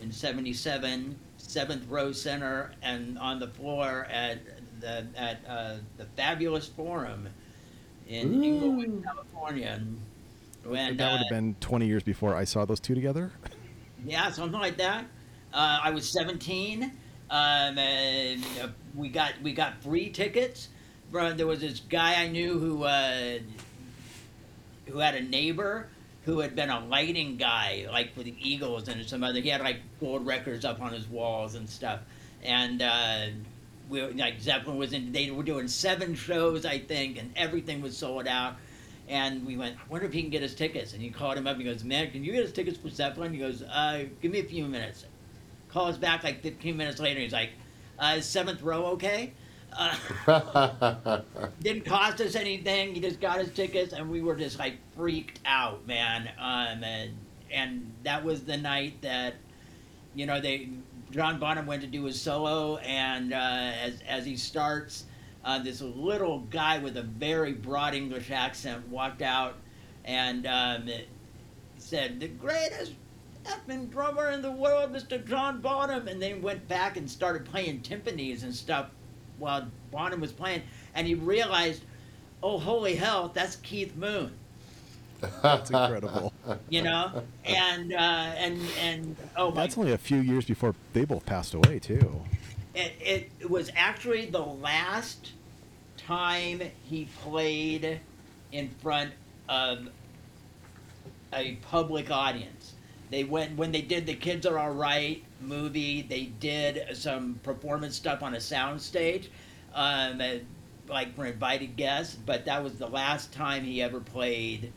in 0.00 0.10
77, 0.12 1.16
seventh 1.38 1.88
row 1.88 2.12
center, 2.12 2.72
and 2.82 3.18
on 3.18 3.38
the 3.38 3.48
floor 3.48 4.06
at 4.10 4.40
the, 4.80 5.06
at 5.16 5.38
uh, 5.48 5.76
the 5.96 6.04
Fabulous 6.16 6.66
Forum 6.66 7.28
in 8.08 8.34
Ooh. 8.34 8.42
Inglewood, 8.42 9.04
California. 9.04 9.80
When, 10.64 10.96
that 10.96 11.12
would 11.12 11.16
uh, 11.16 11.18
have 11.18 11.30
been 11.30 11.54
20 11.60 11.86
years 11.86 12.02
before 12.02 12.34
I 12.34 12.44
saw 12.44 12.64
those 12.64 12.80
two 12.80 12.94
together. 12.94 13.30
Yeah, 14.04 14.30
something 14.30 14.60
like 14.60 14.76
that. 14.78 15.04
Uh, 15.54 15.80
I 15.82 15.90
was 15.90 16.12
17. 16.12 16.92
Um, 17.28 17.78
and 17.78 18.44
uh, 18.62 18.68
we 18.94 19.08
got 19.08 19.32
we 19.42 19.52
got 19.52 19.82
free 19.82 20.10
tickets. 20.10 20.68
Bro, 21.10 21.34
there 21.34 21.46
was 21.46 21.60
this 21.60 21.80
guy 21.80 22.22
I 22.22 22.28
knew 22.28 22.58
who 22.58 22.84
uh, 22.84 23.38
who 24.86 24.98
had 24.98 25.14
a 25.14 25.22
neighbor 25.22 25.88
who 26.24 26.40
had 26.40 26.56
been 26.56 26.70
a 26.70 26.84
lighting 26.86 27.36
guy, 27.36 27.86
like 27.90 28.12
for 28.12 28.24
the 28.24 28.34
Eagles 28.40 28.88
and 28.88 29.04
some 29.06 29.22
other. 29.22 29.40
He 29.40 29.48
had 29.48 29.60
like 29.60 29.78
gold 30.00 30.26
records 30.26 30.64
up 30.64 30.82
on 30.82 30.92
his 30.92 31.06
walls 31.06 31.54
and 31.54 31.68
stuff. 31.68 32.00
And 32.42 32.82
uh, 32.82 33.26
we 33.88 34.02
like 34.02 34.40
Zeppelin 34.40 34.76
was 34.76 34.92
in. 34.92 35.12
They 35.12 35.30
were 35.30 35.44
doing 35.44 35.68
seven 35.68 36.16
shows, 36.16 36.66
I 36.66 36.80
think, 36.80 37.18
and 37.18 37.32
everything 37.36 37.80
was 37.80 37.96
sold 37.96 38.26
out. 38.26 38.56
And 39.08 39.46
we 39.46 39.56
went, 39.56 39.76
I 39.76 39.88
wonder 39.88 40.06
if 40.06 40.12
he 40.12 40.20
can 40.20 40.30
get 40.30 40.42
us 40.42 40.54
tickets. 40.54 40.92
And 40.92 41.00
he 41.00 41.10
called 41.10 41.38
him 41.38 41.46
up. 41.46 41.52
And 41.52 41.62
he 41.62 41.72
goes, 41.72 41.84
Man, 41.84 42.10
can 42.10 42.24
you 42.24 42.32
get 42.32 42.44
us 42.44 42.50
tickets 42.50 42.76
for 42.76 42.90
Zeppelin? 42.90 43.32
He 43.32 43.38
goes, 43.38 43.62
uh, 43.62 44.06
Give 44.20 44.32
me 44.32 44.40
a 44.40 44.44
few 44.44 44.66
minutes. 44.66 45.04
Calls 45.68 45.96
back 45.96 46.24
like 46.24 46.42
15 46.42 46.76
minutes 46.76 46.98
later. 46.98 47.20
He's 47.20 47.32
like, 47.32 47.50
uh, 48.00 48.20
Seventh 48.20 48.62
row 48.62 48.86
okay? 48.86 49.32
Uh, 49.72 51.20
didn't 51.60 51.84
cost 51.84 52.20
us 52.20 52.34
anything. 52.34 52.94
He 52.94 53.00
just 53.00 53.20
got 53.20 53.38
his 53.38 53.50
tickets, 53.50 53.92
and 53.92 54.10
we 54.10 54.22
were 54.22 54.36
just 54.36 54.58
like 54.58 54.78
freaked 54.94 55.40
out, 55.44 55.86
man. 55.86 56.28
Um, 56.38 56.82
and, 56.82 57.10
and 57.52 57.92
that 58.02 58.24
was 58.24 58.44
the 58.44 58.56
night 58.56 59.00
that, 59.02 59.34
you 60.14 60.26
know, 60.26 60.40
they 60.40 60.70
John 61.10 61.38
Bonham 61.38 61.66
went 61.66 61.82
to 61.82 61.88
do 61.88 62.04
his 62.04 62.20
solo, 62.20 62.76
and 62.78 63.32
uh, 63.32 63.36
as 63.36 64.02
as 64.08 64.24
he 64.24 64.36
starts, 64.36 65.04
uh, 65.44 65.58
this 65.58 65.80
little 65.80 66.40
guy 66.50 66.78
with 66.78 66.96
a 66.96 67.02
very 67.02 67.52
broad 67.52 67.94
English 67.94 68.30
accent 68.30 68.86
walked 68.88 69.22
out 69.22 69.54
and 70.04 70.46
um, 70.46 70.88
said, 71.78 72.18
"The 72.18 72.28
greatest 72.28 72.92
effing 73.44 73.90
drummer 73.90 74.30
in 74.30 74.42
the 74.42 74.50
world, 74.50 74.92
Mr. 74.92 75.24
John 75.24 75.60
Bonham," 75.60 76.08
and 76.08 76.20
then 76.20 76.42
went 76.42 76.66
back 76.66 76.96
and 76.96 77.08
started 77.08 77.44
playing 77.44 77.80
timpanis 77.82 78.42
and 78.42 78.54
stuff 78.54 78.90
while 79.38 79.66
Bonham 79.90 80.20
was 80.20 80.32
playing, 80.32 80.62
and 80.94 81.06
he 81.06 81.14
realized, 81.14 81.82
"Oh, 82.42 82.58
holy 82.58 82.94
hell, 82.96 83.30
that's 83.34 83.56
Keith 83.56 83.94
Moon." 83.96 84.32
That's 85.42 85.70
incredible. 85.70 86.32
You 86.68 86.82
know, 86.82 87.22
and 87.44 87.92
uh, 87.92 87.96
and 87.96 88.60
and 88.80 89.16
oh 89.36 89.50
my 89.50 89.62
That's 89.62 89.76
only 89.76 89.90
a 89.92 89.98
few 89.98 90.18
years 90.18 90.44
before 90.44 90.76
they 90.92 91.04
both 91.04 91.26
passed 91.26 91.54
away, 91.54 91.80
too. 91.80 92.22
it, 92.72 92.92
it 93.40 93.50
was 93.50 93.68
actually 93.74 94.26
the 94.26 94.44
last 94.44 95.32
time 95.96 96.62
he 96.84 97.08
played 97.22 98.00
in 98.52 98.68
front 98.80 99.10
of 99.48 99.88
a 101.32 101.56
public 101.62 102.12
audience. 102.12 102.74
They 103.10 103.24
went 103.24 103.56
when 103.56 103.72
they 103.72 103.82
did 103.82 104.06
the 104.06 104.14
Kids 104.14 104.46
Are 104.46 104.58
All 104.58 104.72
Right 104.72 105.22
movie. 105.40 106.02
They 106.02 106.24
did 106.24 106.96
some 106.96 107.38
performance 107.42 107.94
stuff 107.96 108.22
on 108.22 108.34
a 108.34 108.38
soundstage, 108.38 109.28
um, 109.74 110.20
like 110.88 111.14
for 111.14 111.26
invited 111.26 111.76
guests. 111.76 112.16
But 112.16 112.44
that 112.46 112.62
was 112.62 112.78
the 112.78 112.88
last 112.88 113.32
time 113.32 113.64
he 113.64 113.82
ever 113.82 114.00
played 114.00 114.72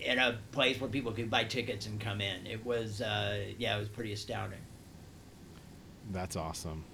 in 0.00 0.18
a 0.18 0.38
place 0.52 0.80
where 0.80 0.90
people 0.90 1.12
could 1.12 1.30
buy 1.30 1.44
tickets 1.44 1.86
and 1.86 2.00
come 2.00 2.20
in. 2.20 2.46
It 2.46 2.64
was, 2.64 3.00
uh, 3.00 3.44
yeah, 3.58 3.76
it 3.76 3.78
was 3.78 3.88
pretty 3.88 4.12
astounding. 4.12 4.60
That's 6.12 6.36
awesome. 6.36 6.84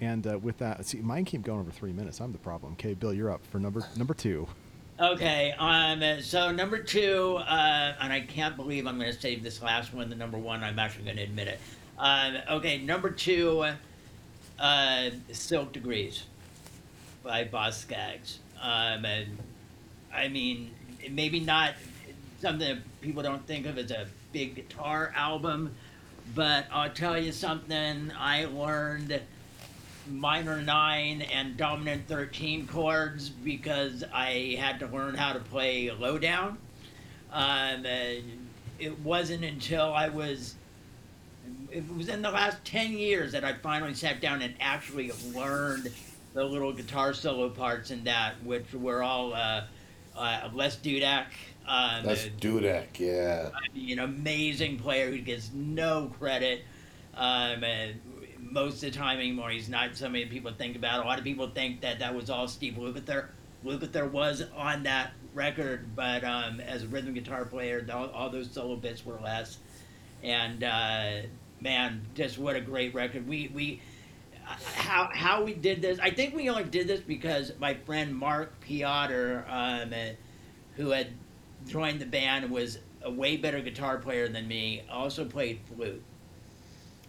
And 0.00 0.26
uh, 0.26 0.38
with 0.38 0.58
that, 0.58 0.84
see, 0.86 0.98
mine 0.98 1.24
keep 1.24 1.42
going 1.42 1.60
over 1.60 1.70
three 1.70 1.92
minutes. 1.92 2.20
I'm 2.20 2.32
the 2.32 2.38
problem. 2.38 2.72
Okay, 2.74 2.94
Bill, 2.94 3.12
you're 3.14 3.30
up 3.30 3.44
for 3.46 3.58
number 3.58 3.86
number 3.96 4.14
two. 4.14 4.46
Okay, 4.98 5.52
um, 5.58 6.22
so 6.22 6.50
number 6.50 6.78
two, 6.78 7.36
uh, 7.36 7.94
and 8.00 8.10
I 8.10 8.20
can't 8.20 8.56
believe 8.56 8.86
I'm 8.86 8.98
going 8.98 9.12
to 9.12 9.20
save 9.20 9.42
this 9.42 9.60
last 9.60 9.92
one. 9.92 10.08
The 10.08 10.16
number 10.16 10.38
one, 10.38 10.64
I'm 10.64 10.78
actually 10.78 11.04
going 11.04 11.18
to 11.18 11.22
admit 11.22 11.48
it. 11.48 11.60
Um, 11.98 12.38
okay, 12.52 12.78
number 12.78 13.10
two, 13.10 13.66
uh, 14.58 15.10
Silk 15.32 15.74
Degrees 15.74 16.22
by 17.22 17.44
Boz 17.44 17.76
Scaggs. 17.76 18.38
Um, 18.58 19.04
and, 19.04 19.36
I 20.14 20.28
mean, 20.28 20.70
maybe 21.10 21.40
not 21.40 21.74
something 22.40 22.66
that 22.66 23.02
people 23.02 23.22
don't 23.22 23.46
think 23.46 23.66
of 23.66 23.76
as 23.76 23.90
a 23.90 24.06
big 24.32 24.54
guitar 24.54 25.12
album, 25.14 25.74
but 26.34 26.64
I'll 26.72 26.88
tell 26.88 27.18
you 27.18 27.32
something. 27.32 28.12
I 28.18 28.46
learned 28.46 29.20
minor 30.08 30.60
nine 30.62 31.22
and 31.22 31.56
dominant 31.56 32.06
13 32.08 32.66
chords 32.66 33.28
because 33.28 34.04
I 34.12 34.56
had 34.58 34.80
to 34.80 34.86
learn 34.86 35.14
how 35.14 35.32
to 35.32 35.40
play 35.40 35.90
lowdown. 35.90 36.58
Um, 37.32 37.84
and 37.84 38.48
it 38.78 38.98
wasn't 39.00 39.44
until 39.44 39.92
I 39.92 40.08
was, 40.08 40.54
it 41.70 41.84
was 41.96 42.08
in 42.08 42.22
the 42.22 42.30
last 42.30 42.64
10 42.64 42.92
years 42.92 43.32
that 43.32 43.44
I 43.44 43.54
finally 43.54 43.94
sat 43.94 44.20
down 44.20 44.42
and 44.42 44.54
actually 44.60 45.12
learned 45.34 45.90
the 46.34 46.44
little 46.44 46.72
guitar 46.72 47.14
solo 47.14 47.48
parts 47.48 47.90
in 47.90 48.04
that, 48.04 48.34
which 48.44 48.72
were 48.74 49.02
all 49.02 49.34
uh, 49.34 49.64
uh, 50.16 50.48
Les 50.52 50.76
Dudek. 50.76 51.26
Um, 51.66 52.04
That's 52.04 52.26
Dudek, 52.40 52.98
yeah. 52.98 53.50
I 53.54 53.76
mean, 53.76 53.98
amazing 53.98 54.78
player 54.78 55.10
who 55.10 55.18
gets 55.18 55.50
no 55.52 56.12
credit. 56.18 56.62
Um, 57.16 57.64
and 57.64 58.00
most 58.56 58.82
of 58.82 58.90
the 58.90 58.98
time 58.98 59.18
anymore, 59.18 59.50
he's 59.50 59.68
not 59.68 59.94
somebody 59.94 60.24
people 60.24 60.50
think 60.50 60.76
about. 60.76 61.04
A 61.04 61.06
lot 61.06 61.18
of 61.18 61.24
people 61.24 61.50
think 61.50 61.82
that 61.82 61.98
that 61.98 62.14
was 62.14 62.30
all 62.30 62.48
Steve 62.48 62.76
Lukather. 62.78 63.26
Lukather 63.62 64.10
was 64.10 64.44
on 64.56 64.82
that 64.84 65.12
record, 65.34 65.94
but 65.94 66.24
um, 66.24 66.60
as 66.60 66.82
a 66.82 66.86
rhythm 66.86 67.12
guitar 67.12 67.44
player, 67.44 67.86
all, 67.92 68.08
all 68.08 68.30
those 68.30 68.50
solo 68.50 68.76
bits 68.76 69.04
were 69.04 69.18
Les. 69.22 69.58
And 70.22 70.64
uh, 70.64 71.26
man, 71.60 72.00
just 72.14 72.38
what 72.38 72.56
a 72.56 72.60
great 72.62 72.94
record. 72.94 73.28
We 73.28 73.50
we 73.54 73.82
how 74.42 75.10
how 75.12 75.44
we 75.44 75.52
did 75.52 75.82
this. 75.82 75.98
I 75.98 76.08
think 76.08 76.34
we 76.34 76.48
only 76.48 76.64
did 76.64 76.88
this 76.88 77.00
because 77.00 77.52
my 77.58 77.74
friend 77.74 78.16
Mark 78.16 78.58
Piotr, 78.60 79.40
um, 79.48 79.92
who 80.76 80.90
had 80.90 81.08
joined 81.66 82.00
the 82.00 82.06
band, 82.06 82.50
was 82.50 82.78
a 83.02 83.10
way 83.10 83.36
better 83.36 83.60
guitar 83.60 83.98
player 83.98 84.28
than 84.28 84.48
me. 84.48 84.82
Also 84.90 85.26
played 85.26 85.60
flute. 85.74 86.02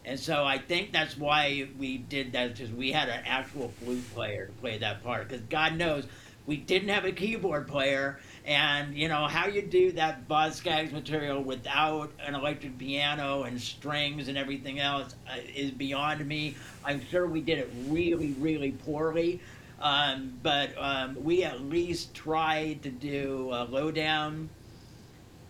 And 0.08 0.18
so 0.18 0.46
I 0.46 0.58
think 0.58 0.94
that's 0.94 1.18
why 1.18 1.68
we 1.78 1.98
did 1.98 2.32
that, 2.32 2.54
because 2.54 2.72
we 2.72 2.94
had 2.94 3.10
an 3.10 3.24
actual 3.26 3.74
flute 3.84 4.10
player 4.14 4.46
to 4.46 4.54
play 4.54 4.78
that 4.78 5.04
part. 5.04 5.28
Because 5.28 5.44
God 5.50 5.76
knows 5.76 6.08
we 6.46 6.56
didn't 6.56 6.88
have 6.88 7.04
a 7.04 7.12
keyboard 7.12 7.68
player, 7.68 8.18
and 8.46 8.96
you 8.96 9.10
know 9.10 9.28
how 9.28 9.48
you 9.48 9.62
do 9.62 9.92
that 9.92 10.22
Scaggs 10.54 10.94
material 10.94 11.44
without 11.44 12.10
an 12.26 12.36
electric 12.36 12.78
piano 12.78 13.44
and 13.44 13.62
strings 13.62 14.30
and 14.30 14.38
everything 14.38 14.80
else 14.80 15.14
uh, 15.30 15.40
is 15.54 15.72
beyond 15.72 16.26
me. 16.26 16.56
I'm 16.86 17.06
sure 17.08 17.28
we 17.28 17.42
did 17.42 17.58
it 17.58 17.70
really, 17.90 18.32
really 18.40 18.72
poorly, 18.72 19.42
um, 19.82 20.40
but 20.42 20.70
um, 20.78 21.22
we 21.22 21.44
at 21.44 21.60
least 21.64 22.14
tried 22.14 22.82
to 22.84 22.92
do 22.92 23.50
a 23.52 23.66
lowdown 23.66 24.50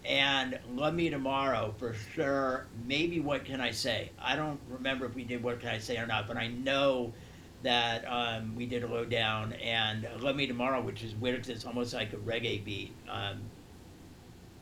and 0.07 0.57
Love 0.73 0.93
Me 0.93 1.09
Tomorrow 1.09 1.75
for 1.77 1.93
sure. 2.13 2.67
Maybe 2.87 3.19
What 3.19 3.45
Can 3.45 3.59
I 3.61 3.71
Say? 3.71 4.11
I 4.19 4.35
don't 4.35 4.59
remember 4.69 5.05
if 5.05 5.13
we 5.13 5.23
did 5.23 5.43
What 5.43 5.59
Can 5.59 5.69
I 5.69 5.79
Say 5.79 5.97
or 5.97 6.07
not, 6.07 6.27
but 6.27 6.37
I 6.37 6.47
know 6.47 7.13
that 7.63 8.05
um, 8.07 8.55
we 8.55 8.65
did 8.65 8.83
a 8.83 8.87
lowdown 8.87 9.53
and 9.53 10.07
Love 10.19 10.35
Me 10.35 10.47
Tomorrow, 10.47 10.81
which 10.81 11.03
is 11.03 11.13
weird 11.15 11.37
because 11.37 11.49
it's 11.49 11.65
almost 11.65 11.93
like 11.93 12.13
a 12.13 12.17
reggae 12.17 12.63
beat. 12.63 12.93
Um, 13.09 13.41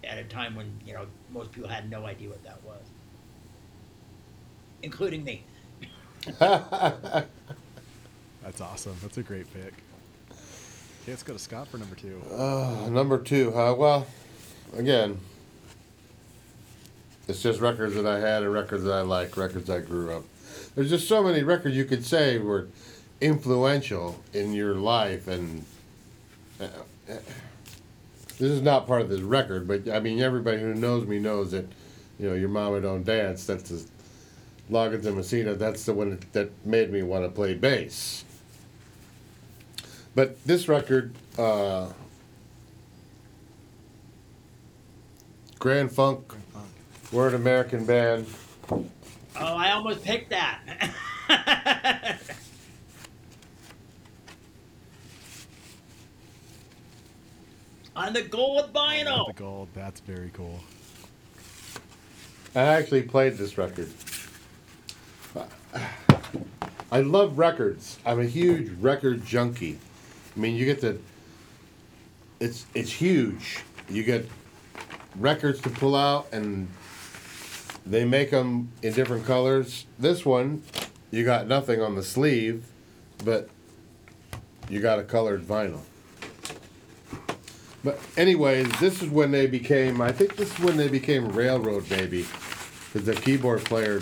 at 0.04 0.18
a 0.18 0.24
time 0.24 0.56
when 0.56 0.72
you 0.86 0.94
know 0.94 1.06
most 1.32 1.52
people 1.52 1.70
had 1.70 1.90
no 1.90 2.06
idea 2.06 2.30
what 2.30 2.44
that 2.44 2.64
was, 2.64 2.84
including 4.84 5.24
me. 5.24 5.44
That's 6.40 7.28
awesome. 8.62 8.96
That's 9.02 9.18
a 9.18 9.24
great 9.24 9.52
pick. 9.54 9.74
Okay, 10.32 11.12
let's 11.12 11.24
go 11.24 11.34
to 11.34 11.40
Scott 11.40 11.68
for 11.68 11.78
number 11.78 11.96
two. 11.96 12.22
Uh, 12.32 12.88
number 12.90 13.18
two, 13.18 13.52
huh? 13.52 13.76
Well, 13.78 14.08
again, 14.76 15.20
it's 17.28 17.42
just 17.42 17.60
records 17.60 17.96
that 17.96 18.06
I 18.06 18.20
had 18.20 18.44
and 18.44 18.54
records 18.54 18.84
that 18.84 18.94
I 18.94 19.02
like, 19.02 19.36
records 19.38 19.70
I 19.70 19.80
grew 19.80 20.12
up. 20.12 20.24
There's 20.76 20.90
just 20.90 21.08
so 21.08 21.24
many 21.24 21.44
records 21.44 21.76
you 21.76 21.86
could 21.86 22.06
say 22.06 22.38
were 22.38 22.68
influential 23.22 24.22
in 24.34 24.54
your 24.54 24.76
life, 24.76 25.28
and 25.28 25.66
uh, 26.60 26.66
uh, 27.10 27.14
this 28.38 28.52
is 28.52 28.62
not 28.62 28.86
part 28.86 29.02
of 29.02 29.10
this 29.10 29.22
record, 29.22 29.68
but 29.68 29.90
I 29.90 30.00
mean, 30.00 30.20
everybody 30.22 30.60
who 30.60 30.74
knows 30.74 31.08
me 31.08 31.20
knows 31.20 31.52
that, 31.52 31.68
you 32.20 32.30
know, 32.30 32.36
your 32.36 32.50
mama 32.50 32.82
don't 32.82 33.04
dance. 33.04 33.46
That's 33.46 33.70
the 33.70 33.86
Loggins 34.70 35.06
and 35.06 35.16
Messina. 35.16 35.56
That's 35.56 35.86
the 35.86 35.94
one 35.94 36.20
that 36.34 36.52
made 36.66 36.92
me 36.92 37.04
want 37.04 37.24
to 37.24 37.30
play 37.30 37.54
bass. 37.54 38.26
But 40.14 40.44
this 40.46 40.68
record, 40.68 41.14
uh, 41.38 41.88
Grand 45.60 45.92
Funk, 45.92 46.34
we're 47.12 47.28
an 47.30 47.36
American 47.36 47.86
band. 47.86 48.28
Oh, 48.70 48.88
I 49.38 49.72
almost 49.72 50.04
picked 50.04 50.30
that. 50.32 50.60
On 57.96 58.12
the 58.14 58.24
gold 58.24 58.74
vinyl. 58.74 59.28
The 59.28 59.34
gold. 59.34 59.70
That's 59.74 60.02
very 60.02 60.30
cool. 60.34 60.60
I 62.54 62.62
actually 62.62 63.04
played 63.04 63.38
this 63.38 63.58
record. 63.58 63.90
I 66.92 67.02
love 67.02 67.38
records. 67.38 68.00
I'm 68.06 68.20
a 68.20 68.26
huge 68.26 68.72
record 68.80 69.26
junkie. 69.26 69.80
I 70.36 70.40
mean, 70.40 70.56
you 70.56 70.66
get 70.66 70.82
the. 70.82 70.98
It's 72.40 72.66
it's 72.74 72.92
huge. 72.92 73.60
You 73.90 74.04
get 74.04 74.30
records 75.18 75.62
to 75.62 75.70
pull 75.70 75.96
out, 75.96 76.28
and 76.32 76.68
they 77.86 78.06
make 78.06 78.32
them 78.32 78.72
in 78.82 78.94
different 78.94 79.26
colors. 79.26 79.86
This 80.00 80.26
one, 80.26 80.64
you 81.12 81.24
got 81.24 81.48
nothing 81.48 81.82
on 81.82 81.96
the 81.96 82.04
sleeve, 82.04 82.66
but 83.24 83.50
you 84.70 84.80
got 84.80 85.00
a 85.00 85.04
colored 85.04 85.44
vinyl. 85.44 85.82
But 87.84 88.00
anyways, 88.18 88.68
this 88.80 89.04
is 89.04 89.10
when 89.10 89.30
they 89.30 89.46
became. 89.46 90.02
I 90.02 90.12
think 90.12 90.36
this 90.36 90.52
is 90.52 90.60
when 90.60 90.76
they 90.76 90.88
became 90.88 91.30
Railroad 91.30 91.88
Baby, 91.88 92.26
because 92.92 93.06
the 93.06 93.14
keyboard 93.14 93.64
player 93.64 94.02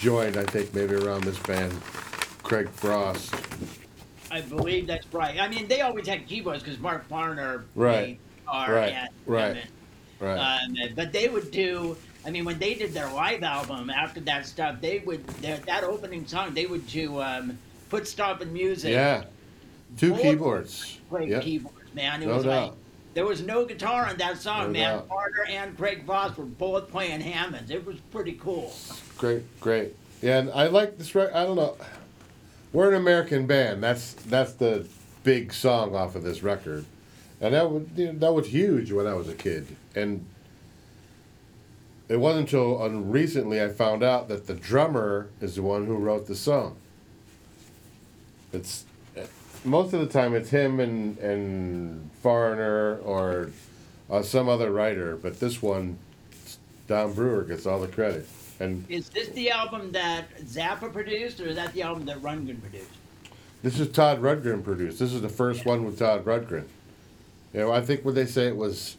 joined. 0.00 0.36
I 0.36 0.44
think 0.44 0.74
maybe 0.74 0.94
around 0.96 1.22
this 1.22 1.38
band, 1.38 1.72
Craig 2.42 2.68
Frost. 2.70 3.32
I 4.32 4.40
believe 4.40 4.88
that's 4.88 5.12
right. 5.12 5.40
I 5.40 5.48
mean, 5.48 5.68
they 5.68 5.80
always 5.80 6.08
had 6.08 6.26
keyboards 6.26 6.62
because 6.62 6.80
Mark 6.80 7.08
Farner 7.08 7.64
Right. 7.74 8.18
Are 8.48 8.72
Right. 8.72 9.08
Right. 9.26 9.64
Right. 10.18 10.36
Um, 10.36 10.76
but 10.96 11.12
they 11.12 11.28
would 11.28 11.50
do. 11.52 11.96
I 12.26 12.30
mean, 12.30 12.44
when 12.44 12.58
they 12.58 12.74
did 12.74 12.92
their 12.92 13.10
live 13.12 13.42
album 13.42 13.88
after 13.90 14.20
that 14.20 14.46
stuff, 14.46 14.80
they 14.80 14.98
would 15.00 15.26
their, 15.42 15.56
that 15.58 15.84
opening 15.84 16.26
song. 16.26 16.52
They 16.54 16.66
would 16.66 16.86
do 16.86 17.20
um, 17.20 17.58
"Footstompin' 17.90 18.50
Music." 18.52 18.92
yeah. 18.92 19.24
Two 19.96 20.10
Both 20.12 20.22
keyboards. 20.22 20.98
Great 21.10 21.28
Yep. 21.30 21.42
keyboards, 21.42 21.94
man. 21.94 22.22
It 22.22 22.26
No 22.26 22.36
was 22.36 22.44
doubt. 22.44 22.62
like 22.70 22.72
there 23.14 23.26
was 23.26 23.42
no 23.42 23.64
guitar 23.64 24.06
on 24.06 24.16
that 24.18 24.38
song, 24.38 24.66
No 24.66 24.72
man. 24.72 24.96
doubt. 24.98 25.08
Carter 25.08 25.46
and 25.48 25.76
Craig 25.76 26.04
Frost 26.06 26.36
were 26.38 26.44
both 26.44 26.90
playing 26.90 27.20
Hammonds. 27.20 27.70
It 27.70 27.84
was 27.84 27.96
pretty 28.12 28.34
cool. 28.34 28.72
Great, 29.18 29.42
great. 29.60 29.96
Yeah, 30.22 30.38
and 30.38 30.50
I 30.52 30.68
like 30.68 30.96
this 30.98 31.14
record. 31.14 31.34
I 31.34 31.44
don't 31.44 31.56
know. 31.56 31.76
We're 32.72 32.90
an 32.90 32.94
American 32.94 33.46
band. 33.46 33.82
That's 33.82 34.12
that's 34.12 34.52
the 34.52 34.86
big 35.24 35.52
song 35.52 35.94
off 35.96 36.14
of 36.14 36.22
this 36.22 36.42
record, 36.42 36.84
and 37.40 37.54
that 37.54 37.68
was 37.70 37.82
you 37.96 38.12
know, 38.12 38.18
that 38.20 38.32
was 38.32 38.46
huge 38.46 38.92
when 38.92 39.06
I 39.08 39.14
was 39.14 39.28
a 39.28 39.34
kid. 39.34 39.66
And 39.96 40.24
it 42.10 42.18
wasn't 42.18 42.52
until 42.52 42.90
recently 42.90 43.62
I 43.62 43.68
found 43.68 44.02
out 44.02 44.26
that 44.28 44.48
the 44.48 44.54
drummer 44.54 45.28
is 45.40 45.54
the 45.54 45.62
one 45.62 45.86
who 45.86 45.94
wrote 45.94 46.26
the 46.26 46.34
song. 46.34 46.76
It's 48.52 48.84
most 49.64 49.92
of 49.94 50.00
the 50.00 50.06
time 50.06 50.34
it's 50.34 50.50
him 50.50 50.80
and 50.80 51.16
and 51.18 52.10
Farner 52.22 52.98
or 53.06 53.50
uh, 54.10 54.22
some 54.22 54.48
other 54.48 54.72
writer, 54.72 55.16
but 55.16 55.38
this 55.38 55.62
one, 55.62 55.98
Don 56.88 57.14
Brewer 57.14 57.44
gets 57.44 57.64
all 57.64 57.78
the 57.78 57.86
credit. 57.86 58.26
And 58.58 58.84
Is 58.90 59.08
this 59.08 59.28
the 59.28 59.50
album 59.50 59.92
that 59.92 60.36
Zappa 60.40 60.92
produced, 60.92 61.40
or 61.40 61.46
is 61.46 61.56
that 61.56 61.72
the 61.74 61.82
album 61.82 62.06
that 62.06 62.18
Rundgren 62.18 62.60
produced? 62.60 62.90
This 63.62 63.78
is 63.78 63.88
Todd 63.88 64.20
Rundgren 64.20 64.64
produced. 64.64 64.98
This 64.98 65.12
is 65.12 65.22
the 65.22 65.28
first 65.28 65.64
one 65.64 65.84
with 65.84 65.98
Todd 65.98 66.24
Rundgren. 66.24 66.66
You 67.54 67.60
know, 67.60 67.72
I 67.72 67.82
think 67.82 68.04
when 68.04 68.16
they 68.16 68.26
say 68.26 68.48
it 68.48 68.56
was 68.56 68.96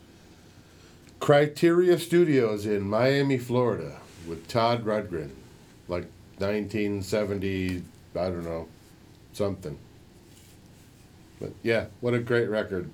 Criteria 1.21 1.99
Studios 1.99 2.65
in 2.65 2.81
Miami, 2.81 3.37
Florida, 3.37 3.99
with 4.27 4.47
Todd 4.47 4.83
Rundgren, 4.83 5.29
like 5.87 6.07
1970. 6.39 7.83
I 8.15 8.19
don't 8.25 8.43
know, 8.43 8.67
something. 9.31 9.77
But 11.39 11.51
yeah, 11.61 11.85
what 12.01 12.15
a 12.15 12.19
great 12.19 12.49
record. 12.49 12.89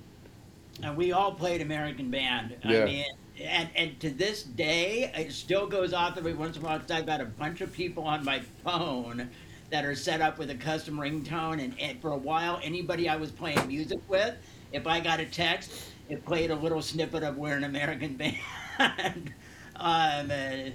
and 0.82 0.94
we 0.94 1.10
all 1.12 1.32
played 1.32 1.62
American 1.62 2.10
Band. 2.10 2.54
Yeah. 2.64 2.82
I 2.82 2.84
mean, 2.84 3.04
and 3.42 3.68
and 3.74 4.00
to 4.00 4.10
this 4.10 4.42
day, 4.42 5.10
it 5.16 5.32
still 5.32 5.66
goes 5.66 5.94
off 5.94 6.18
every 6.18 6.34
once 6.34 6.56
in 6.58 6.62
a 6.62 6.66
while. 6.66 6.82
I've 6.90 7.06
got 7.06 7.22
a 7.22 7.24
bunch 7.24 7.62
of 7.62 7.72
people 7.72 8.04
on 8.04 8.24
my 8.26 8.40
phone 8.62 9.30
that 9.70 9.86
are 9.86 9.94
set 9.94 10.20
up 10.20 10.38
with 10.38 10.50
a 10.50 10.54
custom 10.54 10.98
ringtone, 10.98 11.64
and, 11.64 11.74
and 11.80 12.00
for 12.02 12.12
a 12.12 12.16
while, 12.16 12.60
anybody 12.62 13.08
I 13.08 13.16
was 13.16 13.30
playing 13.30 13.66
music 13.66 14.00
with, 14.06 14.34
if 14.72 14.86
I 14.86 15.00
got 15.00 15.18
a 15.18 15.26
text, 15.26 15.87
it 16.08 16.24
played 16.24 16.50
a 16.50 16.54
little 16.54 16.82
snippet 16.82 17.22
of 17.22 17.36
"We're 17.36 17.56
an 17.56 17.64
American 17.64 18.16
Band." 18.16 18.36
um, 19.76 20.30
uh, 20.30 20.70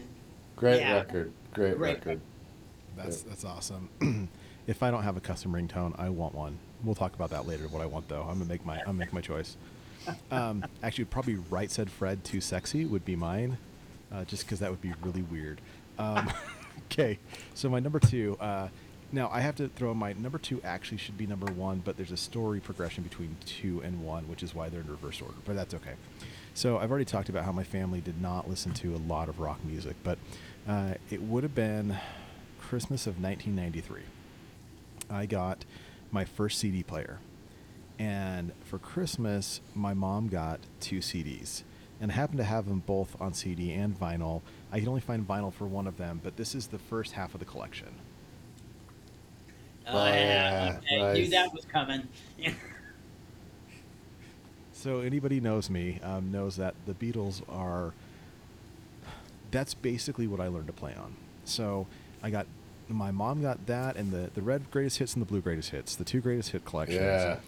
Great 0.55 0.79
Yeah. 0.81 0.93
record. 0.95 1.31
Great, 1.53 1.77
Great 1.77 1.95
record. 1.95 2.21
That's 2.95 3.21
that's 3.21 3.43
awesome. 3.43 3.89
if 4.67 4.83
I 4.83 4.91
don't 4.91 5.03
have 5.03 5.17
a 5.17 5.21
custom 5.21 5.51
ringtone, 5.53 5.97
I 5.99 6.09
want 6.09 6.35
one. 6.35 6.57
We'll 6.83 6.95
talk 6.95 7.15
about 7.15 7.29
that 7.31 7.47
later. 7.47 7.67
What 7.67 7.81
I 7.81 7.85
want 7.85 8.07
though, 8.07 8.21
I'm 8.21 8.37
gonna 8.37 8.45
make 8.45 8.65
my 8.65 8.79
I'm 8.79 8.85
gonna 8.85 8.97
make 8.99 9.13
my 9.13 9.21
choice. 9.21 9.57
Um, 10.31 10.65
actually, 10.83 11.05
probably 11.05 11.35
right 11.49 11.71
said 11.71 11.89
Fred 11.89 12.25
too 12.25 12.41
sexy 12.41 12.83
would 12.83 13.05
be 13.05 13.15
mine, 13.15 13.57
uh, 14.11 14.25
just 14.25 14.43
because 14.43 14.59
that 14.59 14.69
would 14.69 14.81
be 14.81 14.91
really 15.01 15.21
weird. 15.21 15.61
Um, 15.97 16.29
okay, 16.91 17.19
so 17.53 17.69
my 17.69 17.79
number 17.79 17.99
two. 17.99 18.35
Uh, 18.37 18.67
now 19.13 19.29
I 19.31 19.41
have 19.41 19.55
to 19.57 19.69
throw 19.69 19.91
in 19.91 19.97
my 19.97 20.13
number 20.13 20.39
two. 20.39 20.59
Actually, 20.63 20.97
should 20.97 21.17
be 21.17 21.27
number 21.27 21.51
one, 21.51 21.81
but 21.85 21.97
there's 21.97 22.11
a 22.11 22.17
story 22.17 22.59
progression 22.59 23.03
between 23.03 23.37
two 23.45 23.79
and 23.81 24.03
one, 24.03 24.27
which 24.27 24.41
is 24.41 24.55
why 24.55 24.69
they're 24.69 24.81
in 24.81 24.89
reverse 24.89 25.21
order. 25.21 25.35
But 25.45 25.55
that's 25.55 25.73
okay. 25.75 25.93
So 26.55 26.77
I've 26.79 26.89
already 26.89 27.05
talked 27.05 27.29
about 27.29 27.45
how 27.45 27.51
my 27.51 27.63
family 27.63 28.01
did 28.01 28.21
not 28.21 28.49
listen 28.49 28.73
to 28.75 28.95
a 28.95 28.97
lot 28.97 29.29
of 29.29 29.39
rock 29.39 29.63
music, 29.63 29.95
but 30.03 30.17
uh, 30.67 30.95
it 31.09 31.21
would 31.21 31.43
have 31.43 31.55
been 31.55 31.97
Christmas 32.59 33.05
of 33.05 33.21
1993. 33.21 34.01
I 35.09 35.25
got 35.25 35.65
my 36.11 36.25
first 36.25 36.59
CD 36.59 36.83
player. 36.83 37.19
And 37.99 38.51
for 38.63 38.79
Christmas, 38.79 39.61
my 39.75 39.93
mom 39.93 40.27
got 40.27 40.59
two 40.79 40.99
CDs. 40.99 41.63
And 42.01 42.11
I 42.11 42.15
happened 42.15 42.39
to 42.39 42.43
have 42.43 42.67
them 42.67 42.83
both 42.85 43.15
on 43.21 43.33
CD 43.33 43.71
and 43.71 43.97
vinyl. 43.97 44.41
I 44.71 44.79
could 44.79 44.87
only 44.87 45.01
find 45.01 45.27
vinyl 45.27 45.53
for 45.53 45.65
one 45.65 45.87
of 45.87 45.97
them, 45.97 46.19
but 46.23 46.35
this 46.35 46.55
is 46.55 46.67
the 46.67 46.79
first 46.79 47.13
half 47.13 47.33
of 47.33 47.39
the 47.39 47.45
collection. 47.45 47.95
Oh, 49.87 49.91
Oh, 49.99 50.05
yeah, 50.05 50.79
yeah, 50.91 51.03
I 51.03 51.13
knew 51.13 51.27
that 51.29 51.53
was 51.53 51.65
coming. 51.65 52.07
So 54.71 54.99
anybody 54.99 55.39
knows 55.39 55.69
me 55.69 55.99
um, 56.03 56.29
knows 56.31 56.57
that 56.57 56.75
the 56.85 56.93
Beatles 56.93 57.41
are. 57.47 57.93
That's 59.49 59.73
basically 59.73 60.27
what 60.27 60.41
I 60.41 60.47
learned 60.47 60.67
to 60.67 60.73
play 60.73 60.93
on. 60.93 61.15
So 61.45 61.87
I 62.21 62.29
got 62.29 62.47
my 62.89 63.11
mom 63.11 63.41
got 63.41 63.65
that 63.67 63.95
and 63.95 64.11
the 64.11 64.29
the 64.33 64.41
red 64.41 64.69
greatest 64.71 64.97
hits 64.97 65.13
and 65.13 65.21
the 65.21 65.25
blue 65.25 65.39
greatest 65.39 65.69
hits, 65.69 65.95
the 65.95 66.03
two 66.03 66.19
greatest 66.19 66.51
hit 66.51 66.65
collections. 66.65 66.99
Yeah. 66.99 67.39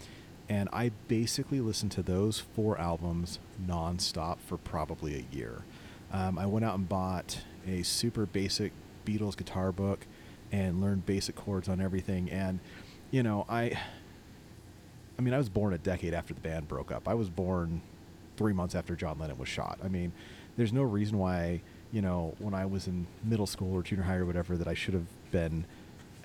And 0.48 0.68
I 0.72 0.92
basically 1.08 1.60
listened 1.60 1.92
to 1.92 2.02
those 2.02 2.38
four 2.38 2.78
albums 2.78 3.38
nonstop 3.62 4.38
for 4.38 4.56
probably 4.56 5.16
a 5.16 5.36
year. 5.36 5.64
Um, 6.12 6.38
I 6.38 6.46
went 6.46 6.64
out 6.64 6.76
and 6.78 6.88
bought 6.88 7.40
a 7.66 7.82
super 7.82 8.24
basic 8.24 8.72
Beatles 9.04 9.36
guitar 9.36 9.72
book 9.72 10.06
and 10.52 10.80
learned 10.80 11.06
basic 11.06 11.36
chords 11.36 11.68
on 11.68 11.80
everything. 11.80 12.30
And 12.30 12.60
you 13.10 13.22
know, 13.22 13.46
I 13.48 13.78
I 15.18 15.22
mean, 15.22 15.34
I 15.34 15.38
was 15.38 15.48
born 15.48 15.72
a 15.72 15.78
decade 15.78 16.14
after 16.14 16.34
the 16.34 16.40
band 16.40 16.68
broke 16.68 16.92
up. 16.92 17.08
I 17.08 17.14
was 17.14 17.30
born 17.30 17.80
three 18.36 18.52
months 18.52 18.74
after 18.74 18.94
John 18.94 19.18
Lennon 19.18 19.38
was 19.38 19.48
shot. 19.48 19.78
I 19.82 19.88
mean, 19.88 20.12
there's 20.56 20.72
no 20.72 20.82
reason 20.82 21.18
why, 21.18 21.62
you 21.90 22.02
know, 22.02 22.34
when 22.38 22.54
I 22.54 22.66
was 22.66 22.86
in 22.86 23.06
middle 23.24 23.46
school 23.46 23.72
or 23.74 23.82
junior 23.82 24.04
high 24.04 24.16
or 24.16 24.26
whatever, 24.26 24.56
that 24.56 24.68
I 24.68 24.74
should 24.74 24.94
have 24.94 25.06
been 25.30 25.64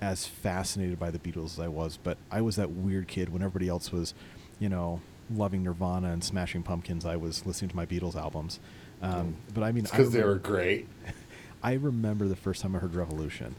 as 0.00 0.26
fascinated 0.26 0.98
by 0.98 1.10
the 1.10 1.18
Beatles 1.18 1.54
as 1.54 1.60
I 1.60 1.68
was. 1.68 1.98
But 2.02 2.18
I 2.30 2.42
was 2.42 2.56
that 2.56 2.70
weird 2.70 3.08
kid 3.08 3.32
when 3.32 3.42
everybody 3.42 3.68
else 3.68 3.92
was, 3.92 4.12
you 4.58 4.68
know, 4.68 5.00
loving 5.30 5.62
Nirvana 5.62 6.12
and 6.12 6.22
Smashing 6.22 6.62
Pumpkins, 6.62 7.06
I 7.06 7.16
was 7.16 7.46
listening 7.46 7.70
to 7.70 7.76
my 7.76 7.86
Beatles 7.86 8.16
albums. 8.16 8.60
Um, 9.00 9.36
but 9.52 9.64
I 9.64 9.72
mean, 9.72 9.84
because 9.84 10.12
they 10.12 10.22
were 10.22 10.36
great. 10.36 10.88
I 11.62 11.74
remember 11.74 12.26
the 12.28 12.36
first 12.36 12.60
time 12.62 12.74
I 12.74 12.78
heard 12.80 12.94
Revolution, 12.94 13.54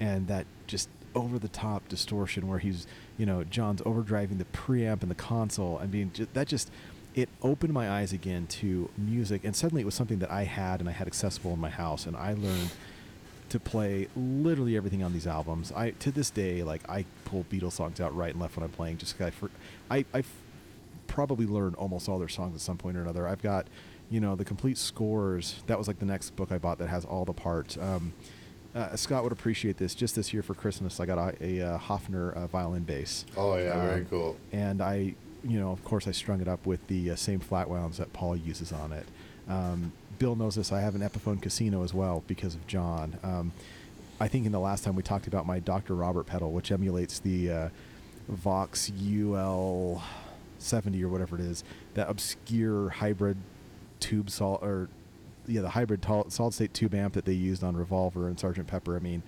and 0.00 0.26
that 0.28 0.46
just 0.66 0.88
over 1.14 1.38
the 1.38 1.48
top 1.48 1.88
distortion 1.88 2.46
where 2.46 2.58
he's, 2.58 2.86
you 3.16 3.24
know, 3.24 3.42
John's 3.44 3.80
overdriving 3.82 4.38
the 4.38 4.44
preamp 4.46 5.00
and 5.02 5.10
the 5.10 5.14
console. 5.14 5.78
I 5.82 5.86
mean, 5.86 6.10
ju- 6.12 6.26
that 6.34 6.46
just 6.48 6.70
it 7.14 7.30
opened 7.40 7.72
my 7.72 7.88
eyes 7.90 8.12
again 8.12 8.46
to 8.46 8.90
music, 8.98 9.42
and 9.44 9.56
suddenly 9.56 9.80
it 9.82 9.86
was 9.86 9.94
something 9.94 10.18
that 10.18 10.30
I 10.30 10.44
had 10.44 10.80
and 10.80 10.88
I 10.88 10.92
had 10.92 11.06
accessible 11.06 11.52
in 11.54 11.58
my 11.58 11.70
house, 11.70 12.04
and 12.06 12.14
I 12.16 12.34
learned 12.34 12.70
to 13.48 13.60
play 13.60 14.08
literally 14.16 14.76
everything 14.76 15.02
on 15.02 15.12
these 15.14 15.26
albums. 15.26 15.72
I 15.72 15.90
to 15.92 16.10
this 16.10 16.28
day, 16.30 16.62
like 16.62 16.86
I 16.90 17.06
pull 17.24 17.44
Beatles 17.50 17.72
songs 17.72 18.00
out 18.00 18.14
right 18.14 18.32
and 18.32 18.40
left 18.40 18.56
when 18.56 18.64
I'm 18.64 18.70
playing, 18.72 18.98
just 18.98 19.16
'cause 19.16 19.28
I, 19.28 19.30
for, 19.30 19.50
I 19.90 20.04
I 20.12 20.24
probably 21.06 21.46
learned 21.46 21.76
almost 21.76 22.08
all 22.08 22.18
their 22.18 22.28
songs 22.28 22.54
at 22.54 22.60
some 22.60 22.76
point 22.76 22.96
or 22.96 23.02
another. 23.02 23.26
I've 23.26 23.40
got, 23.42 23.66
you 24.10 24.20
know, 24.20 24.34
the 24.36 24.44
complete 24.44 24.76
scores. 24.76 25.62
That 25.68 25.78
was 25.78 25.86
like 25.88 25.98
the 26.00 26.04
next 26.04 26.36
book 26.36 26.52
I 26.52 26.58
bought 26.58 26.78
that 26.78 26.88
has 26.88 27.04
all 27.04 27.24
the 27.24 27.32
parts. 27.32 27.78
Um, 27.78 28.12
uh, 28.76 28.94
Scott 28.96 29.22
would 29.22 29.32
appreciate 29.32 29.78
this. 29.78 29.94
Just 29.94 30.14
this 30.16 30.32
year 30.32 30.42
for 30.42 30.54
Christmas, 30.54 31.00
I 31.00 31.06
got 31.06 31.18
a, 31.18 31.44
a, 31.44 31.62
uh 31.62 31.78
Hofner 31.78 32.34
uh, 32.36 32.46
violin 32.46 32.82
bass. 32.84 33.24
Oh 33.36 33.56
yeah, 33.56 33.80
very 33.86 34.00
Um, 34.02 34.06
cool. 34.06 34.36
And 34.52 34.82
I, 34.82 35.14
you 35.42 35.58
know, 35.58 35.70
of 35.72 35.82
course, 35.84 36.06
I 36.06 36.12
strung 36.12 36.40
it 36.40 36.48
up 36.48 36.66
with 36.66 36.86
the 36.88 37.10
uh, 37.12 37.16
same 37.16 37.40
flat 37.40 37.68
wounds 37.70 37.98
that 37.98 38.12
Paul 38.12 38.36
uses 38.36 38.72
on 38.72 38.92
it. 38.92 39.06
Um, 39.48 39.92
Bill 40.18 40.36
knows 40.36 40.54
this. 40.56 40.72
I 40.72 40.80
have 40.80 40.94
an 40.94 41.02
Epiphone 41.02 41.40
Casino 41.40 41.82
as 41.82 41.94
well 41.94 42.22
because 42.26 42.54
of 42.54 42.66
John. 42.66 43.18
Um, 43.22 43.52
I 44.20 44.28
think 44.28 44.46
in 44.46 44.52
the 44.52 44.60
last 44.60 44.82
time 44.84 44.94
we 44.96 45.02
talked 45.02 45.26
about 45.26 45.46
my 45.46 45.58
Dr. 45.60 45.94
Robert 45.94 46.26
pedal, 46.26 46.50
which 46.52 46.72
emulates 46.72 47.18
the 47.18 47.50
uh, 47.50 47.68
Vox 48.28 48.90
UL 48.90 50.02
70 50.58 51.04
or 51.04 51.08
whatever 51.08 51.36
it 51.36 51.42
is, 51.42 51.64
that 51.94 52.08
obscure 52.08 52.88
hybrid 52.88 53.36
tube 54.00 54.30
sol 54.30 54.58
or 54.62 54.88
yeah, 55.46 55.60
the 55.60 55.70
hybrid 55.70 56.02
tol- 56.02 56.30
solid 56.30 56.54
state 56.54 56.74
tube 56.74 56.94
amp 56.94 57.14
that 57.14 57.24
they 57.24 57.32
used 57.32 57.62
on 57.62 57.76
Revolver 57.76 58.28
and 58.28 58.38
Sergeant 58.38 58.66
Pepper. 58.66 58.96
I 58.96 59.00
mean, 59.00 59.22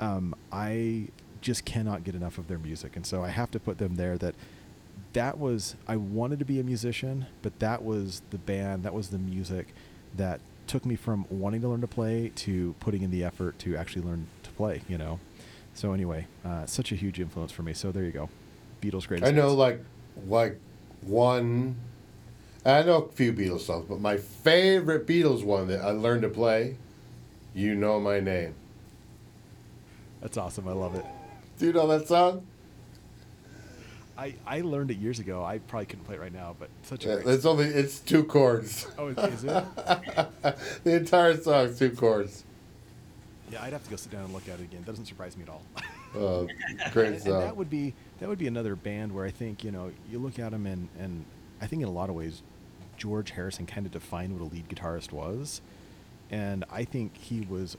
um, 0.00 0.34
I 0.52 1.08
just 1.40 1.64
cannot 1.64 2.04
get 2.04 2.14
enough 2.14 2.38
of 2.38 2.48
their 2.48 2.58
music, 2.58 2.96
and 2.96 3.06
so 3.06 3.22
I 3.24 3.28
have 3.28 3.50
to 3.52 3.60
put 3.60 3.78
them 3.78 3.96
there. 3.96 4.18
That 4.18 4.34
that 5.12 5.38
was 5.38 5.76
I 5.86 5.96
wanted 5.96 6.38
to 6.40 6.44
be 6.44 6.60
a 6.60 6.64
musician, 6.64 7.26
but 7.42 7.58
that 7.60 7.84
was 7.84 8.22
the 8.30 8.38
band, 8.38 8.82
that 8.84 8.94
was 8.94 9.08
the 9.08 9.18
music 9.18 9.68
that 10.16 10.40
took 10.66 10.84
me 10.84 10.96
from 10.96 11.26
wanting 11.30 11.60
to 11.62 11.68
learn 11.68 11.80
to 11.80 11.86
play 11.86 12.30
to 12.34 12.74
putting 12.80 13.02
in 13.02 13.10
the 13.10 13.24
effort 13.24 13.58
to 13.60 13.76
actually 13.76 14.02
learn 14.02 14.26
to 14.42 14.50
play. 14.50 14.82
You 14.88 14.98
know. 14.98 15.20
So 15.74 15.92
anyway, 15.92 16.26
uh, 16.44 16.66
such 16.66 16.90
a 16.90 16.96
huge 16.96 17.20
influence 17.20 17.52
for 17.52 17.62
me. 17.62 17.72
So 17.72 17.92
there 17.92 18.02
you 18.02 18.10
go, 18.10 18.28
Beatles 18.82 19.06
greatest. 19.06 19.30
I 19.30 19.34
know 19.34 19.48
hits. 19.48 19.56
like 19.56 19.80
like 20.26 20.58
one. 21.02 21.76
I 22.68 22.82
know 22.82 23.02
a 23.02 23.08
few 23.12 23.32
Beatles 23.32 23.60
songs, 23.60 23.86
but 23.88 24.00
my 24.00 24.18
favorite 24.18 25.06
Beatles 25.06 25.42
one 25.42 25.68
that 25.68 25.80
I 25.80 25.90
learned 25.90 26.22
to 26.22 26.28
play, 26.28 26.76
"You 27.54 27.74
Know 27.74 27.98
My 27.98 28.20
Name." 28.20 28.54
That's 30.20 30.36
awesome. 30.36 30.68
I 30.68 30.72
love 30.72 30.94
it. 30.94 31.04
Do 31.58 31.66
you 31.66 31.72
know 31.72 31.86
that 31.86 32.06
song? 32.06 32.46
I, 34.18 34.34
I 34.46 34.60
learned 34.62 34.90
it 34.90 34.98
years 34.98 35.20
ago. 35.20 35.44
I 35.44 35.58
probably 35.58 35.86
couldn't 35.86 36.04
play 36.04 36.16
it 36.16 36.20
right 36.20 36.32
now, 36.32 36.56
but 36.58 36.68
such 36.82 37.06
a 37.06 37.20
great. 37.22 37.26
It's 37.28 37.46
only 37.46 37.66
it's 37.66 38.00
two 38.00 38.24
chords. 38.24 38.86
oh, 38.98 39.08
is 39.08 39.44
it? 39.44 39.48
the 40.84 40.96
entire 40.96 41.36
song's 41.36 41.78
two 41.78 41.90
chords. 41.90 42.44
Yeah, 43.50 43.62
I'd 43.62 43.72
have 43.72 43.84
to 43.84 43.90
go 43.90 43.96
sit 43.96 44.12
down 44.12 44.24
and 44.24 44.34
look 44.34 44.48
at 44.48 44.60
it 44.60 44.64
again. 44.64 44.80
That 44.84 44.92
doesn't 44.92 45.06
surprise 45.06 45.36
me 45.36 45.44
at 45.44 45.48
all. 45.48 45.62
Uh, 46.14 46.46
great 46.92 47.06
and, 47.06 47.14
and 47.14 47.22
song. 47.22 47.40
that 47.40 47.56
would 47.56 47.70
be 47.70 47.94
that 48.18 48.28
would 48.28 48.38
be 48.38 48.48
another 48.48 48.74
band 48.74 49.14
where 49.14 49.24
I 49.24 49.30
think 49.30 49.64
you 49.64 49.70
know 49.70 49.90
you 50.10 50.18
look 50.18 50.38
at 50.38 50.50
them 50.50 50.66
and 50.66 50.88
and 50.98 51.24
I 51.62 51.66
think 51.66 51.82
in 51.82 51.88
a 51.88 51.92
lot 51.92 52.10
of 52.10 52.16
ways 52.16 52.42
George 52.98 53.30
Harrison 53.30 53.64
kind 53.64 53.86
of 53.86 53.92
defined 53.92 54.38
what 54.38 54.42
a 54.42 54.52
lead 54.52 54.68
guitarist 54.68 55.12
was, 55.12 55.62
and 56.30 56.64
I 56.70 56.84
think 56.84 57.16
he 57.16 57.40
was 57.42 57.76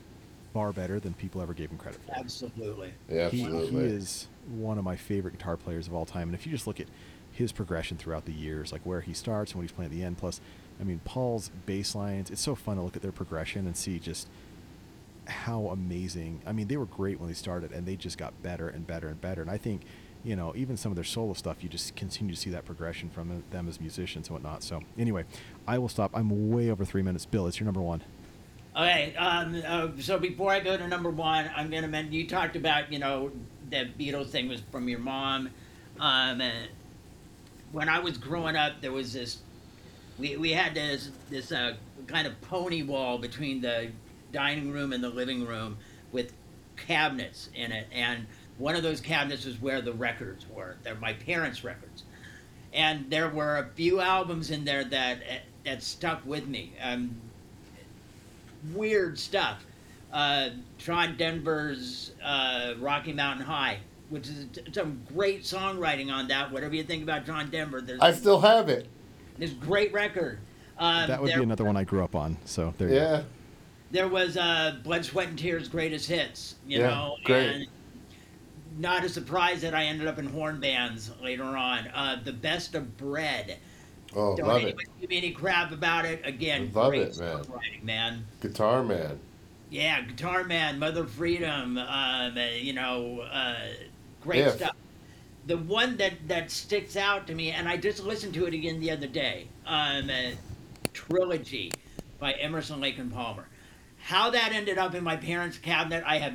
far 0.53 0.71
better 0.73 0.99
than 0.99 1.13
people 1.13 1.41
ever 1.41 1.53
gave 1.53 1.69
him 1.69 1.77
credit 1.77 2.01
for. 2.03 2.15
Absolutely. 2.15 2.93
yeah, 3.07 3.29
He, 3.29 3.43
he 3.43 3.77
is 3.77 4.27
one 4.47 4.77
of 4.79 4.83
my 4.83 4.95
favorite 4.95 5.37
guitar 5.37 5.57
players 5.57 5.85
of 5.87 5.93
all 5.93 6.05
time. 6.05 6.29
And 6.29 6.33
if 6.33 6.45
you 6.45 6.51
just 6.51 6.65
look 6.65 6.79
at 6.79 6.87
his 7.31 7.51
progression 7.51 7.97
throughout 7.97 8.25
the 8.25 8.33
years, 8.33 8.71
like 8.71 8.81
where 8.83 9.01
he 9.01 9.13
starts 9.13 9.51
and 9.51 9.59
what 9.59 9.63
he's 9.63 9.71
playing 9.71 9.91
at 9.91 9.95
the 9.95 10.03
end, 10.03 10.17
plus, 10.17 10.41
I 10.79 10.83
mean, 10.83 11.01
Paul's 11.05 11.51
bass 11.65 11.93
lines, 11.93 12.31
it's 12.31 12.41
so 12.41 12.55
fun 12.55 12.77
to 12.77 12.81
look 12.81 12.95
at 12.95 13.01
their 13.01 13.11
progression 13.11 13.67
and 13.67 13.77
see 13.77 13.99
just 13.99 14.27
how 15.27 15.67
amazing. 15.67 16.41
I 16.47 16.53
mean, 16.53 16.67
they 16.67 16.77
were 16.77 16.85
great 16.85 17.19
when 17.19 17.27
they 17.27 17.35
started 17.35 17.71
and 17.71 17.85
they 17.85 17.95
just 17.95 18.17
got 18.17 18.41
better 18.41 18.67
and 18.67 18.87
better 18.87 19.07
and 19.07 19.21
better. 19.21 19.41
And 19.41 19.51
I 19.51 19.57
think, 19.57 19.81
you 20.23 20.35
know, 20.35 20.53
even 20.55 20.75
some 20.75 20.91
of 20.91 20.95
their 20.95 21.05
solo 21.05 21.33
stuff, 21.33 21.63
you 21.63 21.69
just 21.69 21.95
continue 21.95 22.33
to 22.33 22.39
see 22.39 22.49
that 22.49 22.65
progression 22.65 23.09
from 23.09 23.43
them 23.51 23.67
as 23.67 23.79
musicians 23.79 24.27
and 24.27 24.33
whatnot. 24.33 24.63
So, 24.63 24.81
anyway, 24.97 25.25
I 25.67 25.77
will 25.77 25.89
stop. 25.89 26.11
I'm 26.13 26.51
way 26.51 26.69
over 26.69 26.83
three 26.83 27.01
minutes. 27.01 27.25
Bill, 27.25 27.47
it's 27.47 27.59
your 27.59 27.65
number 27.65 27.81
one. 27.81 28.03
Okay, 28.75 29.15
um, 29.15 29.61
uh, 29.65 29.89
so 29.99 30.19
before 30.19 30.51
I 30.51 30.59
go 30.59 30.77
to 30.77 30.87
number 30.87 31.09
one, 31.09 31.49
I'm 31.55 31.69
gonna 31.69 31.87
mention 31.87 32.13
you 32.13 32.27
talked 32.27 32.55
about 32.55 32.91
you 32.91 32.99
know 32.99 33.31
the 33.69 33.89
Beatles 33.99 34.29
thing 34.29 34.47
was 34.47 34.61
from 34.71 34.87
your 34.87 34.99
mom. 34.99 35.49
Um, 35.99 36.41
uh, 36.41 36.49
when 37.71 37.89
I 37.89 37.99
was 37.99 38.17
growing 38.17 38.55
up, 38.55 38.81
there 38.81 38.91
was 38.91 39.13
this. 39.13 39.39
We, 40.17 40.37
we 40.37 40.51
had 40.51 40.75
this 40.75 41.09
this 41.29 41.51
uh, 41.51 41.75
kind 42.07 42.27
of 42.27 42.39
pony 42.41 42.83
wall 42.83 43.17
between 43.17 43.61
the 43.61 43.91
dining 44.31 44.71
room 44.71 44.93
and 44.93 45.03
the 45.03 45.09
living 45.09 45.45
room 45.45 45.77
with 46.11 46.33
cabinets 46.77 47.49
in 47.55 47.71
it, 47.71 47.87
and 47.91 48.27
one 48.59 48.75
of 48.75 48.83
those 48.83 49.01
cabinets 49.01 49.45
was 49.45 49.59
where 49.59 49.81
the 49.81 49.93
records 49.93 50.45
were. 50.53 50.75
They're 50.83 50.95
my 50.95 51.13
parents' 51.13 51.63
records, 51.63 52.03
and 52.73 53.09
there 53.09 53.29
were 53.29 53.57
a 53.57 53.69
few 53.75 53.99
albums 53.99 54.51
in 54.51 54.63
there 54.65 54.83
that 54.83 55.19
that 55.65 55.81
stuck 55.81 56.23
with 56.25 56.47
me. 56.47 56.73
Um, 56.81 57.15
weird 58.73 59.17
stuff. 59.17 59.65
Uh, 60.11 60.49
John 60.77 61.15
Denver's 61.17 62.11
uh, 62.23 62.73
Rocky 62.79 63.13
Mountain 63.13 63.45
High, 63.45 63.79
which 64.09 64.27
is 64.27 64.47
some 64.73 65.01
great 65.13 65.43
songwriting 65.43 66.11
on 66.11 66.27
that. 66.27 66.51
Whatever 66.51 66.75
you 66.75 66.83
think 66.83 67.03
about 67.03 67.25
John 67.25 67.49
Denver, 67.49 67.81
there's 67.81 67.99
I 67.99 68.11
still 68.11 68.39
have 68.41 68.69
it. 68.69 68.87
this 69.37 69.51
great 69.51 69.93
record. 69.93 70.39
Um, 70.79 71.07
that 71.07 71.21
would 71.21 71.29
there, 71.29 71.37
be 71.37 71.43
another 71.43 71.65
one 71.65 71.75
I 71.77 71.83
grew 71.83 72.03
up 72.03 72.15
on. 72.15 72.37
So, 72.45 72.73
there 72.77 72.87
you 72.87 72.95
go. 72.95 73.01
Yeah. 73.01 73.21
There 73.91 74.07
was 74.07 74.37
uh, 74.37 74.77
Blood, 74.83 75.03
Sweat, 75.03 75.27
and 75.27 75.37
Tears 75.37 75.67
greatest 75.67 76.07
hits, 76.07 76.55
you 76.65 76.79
Yeah, 76.79 76.87
know, 76.87 77.17
great. 77.23 77.49
and 77.49 77.67
not 78.77 79.03
a 79.03 79.09
surprise 79.09 79.61
that 79.61 79.73
I 79.73 79.85
ended 79.85 80.07
up 80.07 80.19
in 80.19 80.27
horn 80.27 80.59
bands 80.59 81.11
later 81.21 81.43
on. 81.43 81.87
Uh, 81.87 82.21
the 82.23 82.33
Best 82.33 82.75
of 82.75 82.97
Bread. 82.97 83.57
Oh, 84.15 84.35
Don't 84.35 84.47
love 84.47 84.63
it. 84.63 84.75
give 84.99 85.09
me 85.09 85.17
any 85.17 85.31
crap 85.31 85.71
about 85.71 86.05
it. 86.05 86.21
Again, 86.25 86.71
Love 86.73 86.91
great 86.91 87.09
it, 87.09 87.19
man. 87.19 87.41
man. 87.83 88.25
Guitar 88.41 88.83
Man. 88.83 89.19
Yeah, 89.69 90.01
Guitar 90.01 90.43
Man, 90.45 90.79
Mother 90.79 91.05
Freedom, 91.05 91.77
um, 91.77 92.37
uh, 92.37 92.41
you 92.59 92.73
know, 92.73 93.19
uh, 93.31 93.55
great 94.21 94.39
Yeah. 94.39 94.51
stuff. 94.51 94.75
The 95.45 95.57
one 95.57 95.97
that, 95.97 96.27
that 96.27 96.49
sticks 96.51 96.95
out 96.95 97.27
to 97.27 97.35
me, 97.35 97.51
and 97.51 97.67
I 97.67 97.77
just 97.77 98.03
listened 98.03 98.33
to 98.35 98.45
it 98.45 98.53
again 98.53 98.79
the 98.79 98.91
other 98.91 99.07
day, 99.07 99.47
um, 99.65 100.09
uh, 100.09 100.31
Trilogy 100.93 101.71
by 102.19 102.33
Emerson, 102.33 102.79
Lake 102.81 102.97
and 102.97 103.11
Palmer. 103.13 103.45
How 104.01 104.31
that 104.31 104.51
ended 104.53 104.77
up 104.79 104.95
in 104.95 105.03
my 105.03 105.15
parents' 105.17 105.57
cabinet, 105.57 106.03
I 106.05 106.17
have 106.17 106.33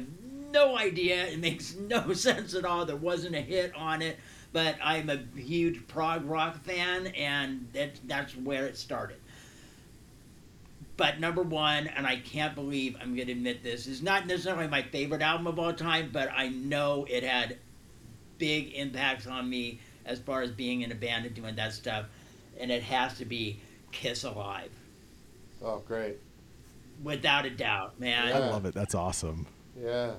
no 0.55 0.79
idea. 0.79 1.27
It 1.27 1.41
makes 1.41 1.75
no 1.79 2.15
sense 2.15 2.55
at 2.55 2.65
all. 2.65 2.87
There 2.87 2.97
wasn't 2.97 3.35
a 3.35 3.41
hit 3.41 3.75
on 3.75 4.01
it, 4.01 4.19
but 4.55 4.77
I'm 4.83 5.11
a 5.11 5.19
huge 5.39 5.87
prog 5.87 6.25
rock 6.25 6.65
fan, 6.65 7.09
and 7.09 7.69
that, 7.75 7.99
that's 8.07 8.35
where 8.35 8.65
it 8.65 8.79
started. 8.79 9.19
But 10.97 11.19
number 11.19 11.43
one, 11.43 11.89
and 11.89 12.07
I 12.07 12.19
can't 12.21 12.55
believe 12.55 12.97
I'm 13.01 13.17
going 13.17 13.27
to 13.27 13.33
admit 13.33 13.65
this, 13.65 13.89
is 13.89 14.01
not 14.01 14.29
necessarily 14.29 14.69
my 14.69 14.83
favorite 14.83 15.23
album 15.23 15.49
of 15.49 15.59
all 15.59 15.73
time, 15.73 16.11
but 16.13 16.31
I 16.33 16.49
know 16.49 17.05
it 17.11 17.25
had 17.25 17.59
big 18.39 18.73
impacts 18.75 19.27
on 19.27 19.51
me 19.51 19.81
as 20.07 20.21
far 20.21 20.43
as 20.43 20.53
being 20.53 20.83
in 20.83 20.93
a 20.93 20.95
band 20.95 21.27
and 21.27 21.35
doing 21.35 21.57
that 21.57 21.73
stuff. 21.73 22.07
And 22.61 22.71
it 22.71 22.85
has 22.85 23.19
to 23.19 23.25
be 23.25 23.59
Kiss 23.91 24.23
Alive. 24.23 24.71
Oh, 25.65 25.83
great. 25.85 26.19
Without 27.03 27.45
a 27.45 27.51
doubt, 27.51 27.99
man. 27.99 28.33
I 28.33 28.39
love 28.39 28.65
it. 28.65 28.73
That's 28.73 28.95
awesome. 28.95 29.49
Yeah. 29.77 30.13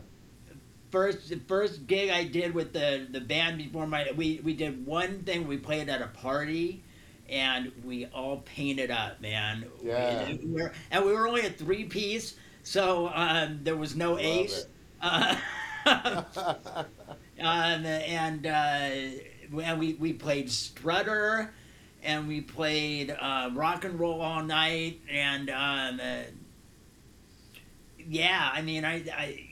First 0.95 1.27
the 1.27 1.41
first 1.45 1.87
gig 1.87 2.09
I 2.09 2.23
did 2.23 2.53
with 2.53 2.71
the, 2.71 3.05
the 3.11 3.19
band 3.19 3.57
before 3.57 3.85
my 3.85 4.07
we, 4.15 4.39
we 4.45 4.53
did 4.53 4.85
one 4.85 5.23
thing 5.23 5.45
we 5.45 5.57
played 5.57 5.89
at 5.89 6.01
a 6.01 6.07
party 6.07 6.85
and 7.27 7.69
we 7.83 8.05
all 8.05 8.37
painted 8.45 8.91
up, 8.91 9.19
man. 9.19 9.65
Yeah. 9.83 10.19
And 10.21 10.39
we 10.39 10.61
were, 10.61 10.71
and 10.91 11.05
we 11.05 11.11
were 11.11 11.27
only 11.27 11.45
a 11.45 11.49
three 11.49 11.83
piece, 11.83 12.35
so 12.63 13.11
um, 13.13 13.59
there 13.63 13.75
was 13.75 13.93
no 13.97 14.11
Love 14.11 14.21
ace. 14.21 14.67
Uh, 15.85 16.23
um, 17.41 17.85
and 17.85 18.47
uh, 18.47 19.59
and 19.61 19.77
we, 19.77 19.95
we 19.95 20.13
played 20.13 20.49
Strutter, 20.49 21.53
and 22.03 22.25
we 22.25 22.39
played 22.39 23.11
uh, 23.19 23.49
Rock 23.53 23.83
and 23.83 23.99
Roll 23.99 24.21
All 24.21 24.41
Night, 24.41 25.01
and 25.11 25.49
um, 25.49 25.99
uh, 25.99 26.23
yeah, 28.07 28.49
I 28.53 28.61
mean, 28.61 28.85
I, 28.85 29.03
I 29.13 29.45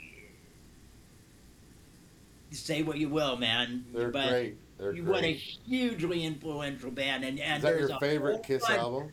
say 2.53 2.81
what 2.83 2.97
you 2.97 3.09
will, 3.09 3.35
man, 3.37 3.85
They're 3.93 4.09
but 4.09 4.29
great. 4.29 4.57
They're 4.77 4.91
great. 4.93 5.03
what 5.05 5.23
a 5.23 5.33
hugely 5.33 6.23
influential 6.23 6.91
band, 6.91 7.23
and 7.23 7.39
and 7.39 7.57
Is 7.57 7.63
that 7.63 7.79
your 7.79 7.99
favorite 7.99 8.43
Kiss 8.43 8.61
bunch- 8.65 8.79
album? 8.79 9.11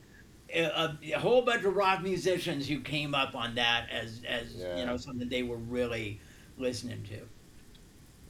A, 0.52 0.96
a, 1.14 1.18
whole 1.20 1.42
bunch 1.42 1.62
of 1.64 1.76
rock 1.76 2.02
musicians 2.02 2.66
who 2.66 2.80
came 2.80 3.14
up 3.14 3.36
on 3.36 3.54
that 3.54 3.88
as 3.88 4.20
as 4.26 4.52
Yeah. 4.54 4.78
you 4.78 4.84
know 4.86 4.96
something 4.96 5.28
they 5.28 5.44
were 5.44 5.56
really 5.58 6.18
listening 6.58 7.04
to. 7.04 7.18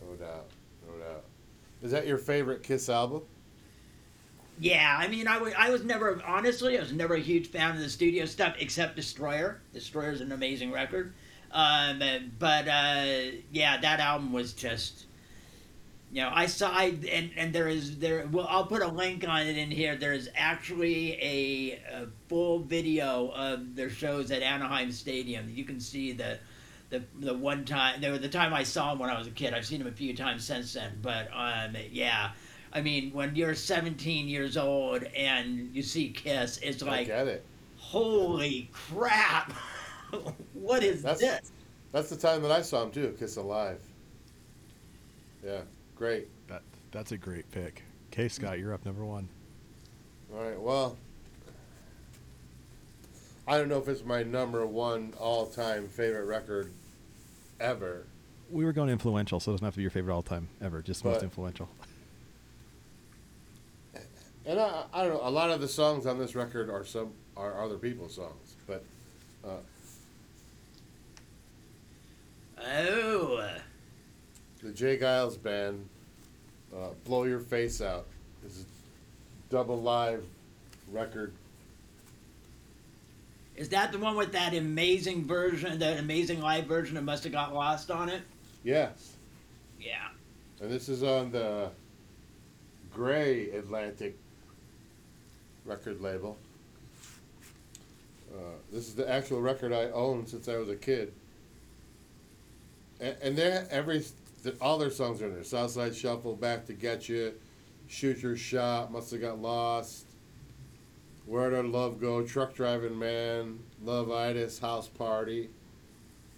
No 0.06 0.14
doubt. 0.16 0.50
No 0.86 0.98
doubt. 1.02 1.24
Is 1.82 1.90
that 1.92 2.06
your 2.06 2.18
favorite 2.18 2.62
Kiss 2.62 2.90
album? 2.90 3.22
Yeah, 4.58 4.94
I 4.98 5.08
mean, 5.08 5.26
I 5.26 5.38
wa- 5.38 5.52
I 5.56 5.70
was 5.70 5.82
never 5.84 6.22
honestly, 6.26 6.76
I 6.76 6.82
was 6.82 6.92
never 6.92 7.14
a 7.14 7.20
huge 7.20 7.46
fan 7.48 7.74
of 7.76 7.80
the 7.80 7.88
studio 7.88 8.26
stuff 8.26 8.54
except 8.58 8.96
Destroyer. 8.96 9.62
Destroyer 9.72 10.12
is 10.12 10.20
an 10.20 10.32
amazing 10.32 10.70
record, 10.70 11.14
um, 11.52 12.02
but 12.38 12.68
uh, 12.68 13.04
yeah, 13.52 13.78
that 13.80 14.00
album 14.00 14.32
was 14.32 14.52
just, 14.52 15.06
you 16.12 16.22
know, 16.22 16.30
I 16.32 16.46
saw 16.46 16.70
I, 16.70 16.94
and 17.10 17.30
and 17.36 17.52
there 17.52 17.68
is 17.68 17.98
there. 17.98 18.26
Well, 18.30 18.46
I'll 18.48 18.66
put 18.66 18.82
a 18.82 18.88
link 18.88 19.26
on 19.28 19.42
it 19.46 19.56
in 19.56 19.70
here. 19.70 19.96
There 19.96 20.12
is 20.12 20.28
actually 20.34 21.14
a, 21.14 21.72
a 22.02 22.06
full 22.28 22.60
video 22.60 23.28
of 23.30 23.74
their 23.76 23.90
shows 23.90 24.30
at 24.30 24.42
Anaheim 24.42 24.92
Stadium. 24.92 25.50
You 25.50 25.64
can 25.64 25.80
see 25.80 26.12
the. 26.12 26.38
The, 26.90 27.04
the 27.20 27.32
one 27.34 27.64
time, 27.64 28.00
the, 28.00 28.18
the 28.18 28.28
time 28.28 28.52
I 28.52 28.64
saw 28.64 28.90
him 28.90 28.98
when 28.98 29.10
I 29.10 29.16
was 29.16 29.28
a 29.28 29.30
kid, 29.30 29.54
I've 29.54 29.64
seen 29.64 29.80
him 29.80 29.86
a 29.86 29.92
few 29.92 30.12
times 30.16 30.44
since 30.44 30.72
then. 30.72 30.98
But 31.00 31.28
um, 31.32 31.76
yeah, 31.92 32.32
I 32.72 32.80
mean, 32.80 33.12
when 33.12 33.36
you're 33.36 33.54
17 33.54 34.26
years 34.28 34.56
old 34.56 35.04
and 35.04 35.72
you 35.72 35.82
see 35.84 36.10
Kiss, 36.10 36.58
it's 36.58 36.82
I 36.82 36.86
like, 36.86 37.06
get 37.06 37.28
it. 37.28 37.46
holy 37.76 38.70
crap! 38.72 39.52
what 40.54 40.82
is 40.82 41.02
That's- 41.02 41.20
this? 41.20 41.52
That's 41.92 42.08
the 42.08 42.16
time 42.16 42.42
that 42.42 42.52
I 42.52 42.62
saw 42.62 42.84
him 42.84 42.92
too. 42.92 43.16
Kiss 43.18 43.36
Alive. 43.36 43.80
Yeah, 45.44 45.62
great. 45.96 46.28
That 46.48 46.62
that's 46.92 47.12
a 47.12 47.16
great 47.16 47.50
pick. 47.50 47.82
Okay, 48.12 48.28
Scott, 48.28 48.58
you're 48.58 48.72
up 48.72 48.84
number 48.84 49.04
one. 49.04 49.28
All 50.32 50.42
right. 50.44 50.60
Well, 50.60 50.96
I 53.48 53.58
don't 53.58 53.68
know 53.68 53.78
if 53.78 53.88
it's 53.88 54.04
my 54.04 54.22
number 54.22 54.64
one 54.66 55.14
all-time 55.18 55.88
favorite 55.88 56.26
record 56.26 56.72
ever. 57.58 58.06
We 58.50 58.64
were 58.64 58.72
going 58.72 58.90
influential, 58.90 59.40
so 59.40 59.50
it 59.50 59.54
doesn't 59.54 59.64
have 59.64 59.74
to 59.74 59.78
be 59.78 59.82
your 59.82 59.90
favorite 59.90 60.14
all 60.14 60.22
time 60.22 60.48
ever. 60.60 60.82
Just 60.82 61.04
most 61.04 61.22
influential. 61.22 61.68
And 64.46 64.58
I, 64.58 64.84
I 64.92 65.04
don't 65.04 65.14
know. 65.14 65.20
A 65.22 65.30
lot 65.30 65.50
of 65.50 65.60
the 65.60 65.68
songs 65.68 66.06
on 66.06 66.18
this 66.18 66.34
record 66.34 66.70
are 66.70 66.84
some 66.84 67.12
are 67.36 67.62
other 67.62 67.76
people's 67.76 68.14
songs, 68.14 68.56
but 68.66 68.82
uh, 69.44 69.58
Oh, 72.62 73.48
the 74.62 74.70
J. 74.72 74.98
Geils 74.98 75.40
band, 75.42 75.88
uh, 76.74 76.90
"Blow 77.04 77.24
Your 77.24 77.40
Face 77.40 77.80
Out," 77.80 78.06
is 78.46 78.60
a 78.60 78.64
double 79.52 79.80
live 79.80 80.24
record. 80.92 81.32
is 83.56 83.68
that 83.68 83.92
the 83.92 83.98
one 83.98 84.16
with 84.16 84.32
that 84.32 84.54
amazing 84.54 85.26
version, 85.26 85.78
that 85.78 85.98
amazing 85.98 86.40
live 86.40 86.64
version 86.64 86.96
of 86.96 87.04
Must 87.04 87.22
Have 87.24 87.32
Got 87.32 87.52
Lost 87.52 87.90
on 87.90 88.08
it? 88.08 88.22
Yes, 88.64 89.16
Yeah. 89.78 90.08
and 90.62 90.70
this 90.70 90.88
is 90.88 91.02
on 91.02 91.30
the 91.30 91.70
Gray 92.94 93.50
Atlantic 93.50 94.16
record 95.66 96.00
label. 96.00 96.38
Uh, 98.34 98.38
this 98.72 98.88
is 98.88 98.94
the 98.94 99.06
actual 99.10 99.42
record 99.42 99.72
I 99.74 99.90
owned 99.90 100.28
since 100.30 100.48
I 100.48 100.56
was 100.56 100.70
a 100.70 100.76
kid. 100.76 101.12
And, 103.00 103.16
and 103.22 103.36
they 103.36 103.64
every 103.70 104.04
the, 104.42 104.54
all 104.60 104.78
their 104.78 104.90
songs 104.90 105.20
are 105.22 105.26
in 105.26 105.34
there. 105.34 105.44
Southside 105.44 105.94
Shuffle, 105.94 106.34
Back 106.36 106.66
to 106.66 106.72
Get 106.72 107.08
You, 107.08 107.34
Shoot 107.88 108.22
Your 108.22 108.36
Shot, 108.36 108.92
Must 108.92 109.10
Have 109.10 109.20
Got 109.20 109.40
Lost, 109.40 110.06
Where 111.26 111.50
Did 111.50 111.66
Love 111.66 112.00
Go, 112.00 112.22
Truck 112.22 112.54
Driving 112.54 112.98
Man, 112.98 113.60
Love 113.82 114.10
Itis, 114.10 114.58
House 114.58 114.88
Party, 114.88 115.50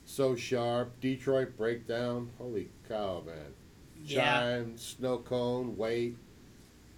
So 0.05 0.35
Sharp, 0.35 1.01
Detroit 1.01 1.57
Breakdown. 1.57 2.31
Holy 2.39 2.69
cow, 2.89 3.23
man. 3.25 3.37
Yeah. 4.05 4.41
Chime, 4.41 4.79
Snow 4.79 5.19
Cone, 5.19 5.77
Wait, 5.77 6.17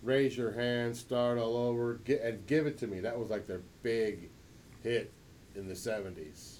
Raise 0.03 0.37
Your 0.37 0.53
Hand, 0.53 0.97
Start 0.97 1.39
All 1.39 1.57
Over, 1.57 2.01
gi- 2.07 2.19
and 2.19 2.47
Give 2.47 2.67
It 2.67 2.79
to 2.79 2.87
Me. 2.87 3.01
That 3.01 3.19
was 3.19 3.29
like 3.31 3.47
their 3.47 3.61
big 3.83 4.31
hit 4.83 5.12
in 5.55 5.69
the 5.69 5.75
70s. 5.75 6.57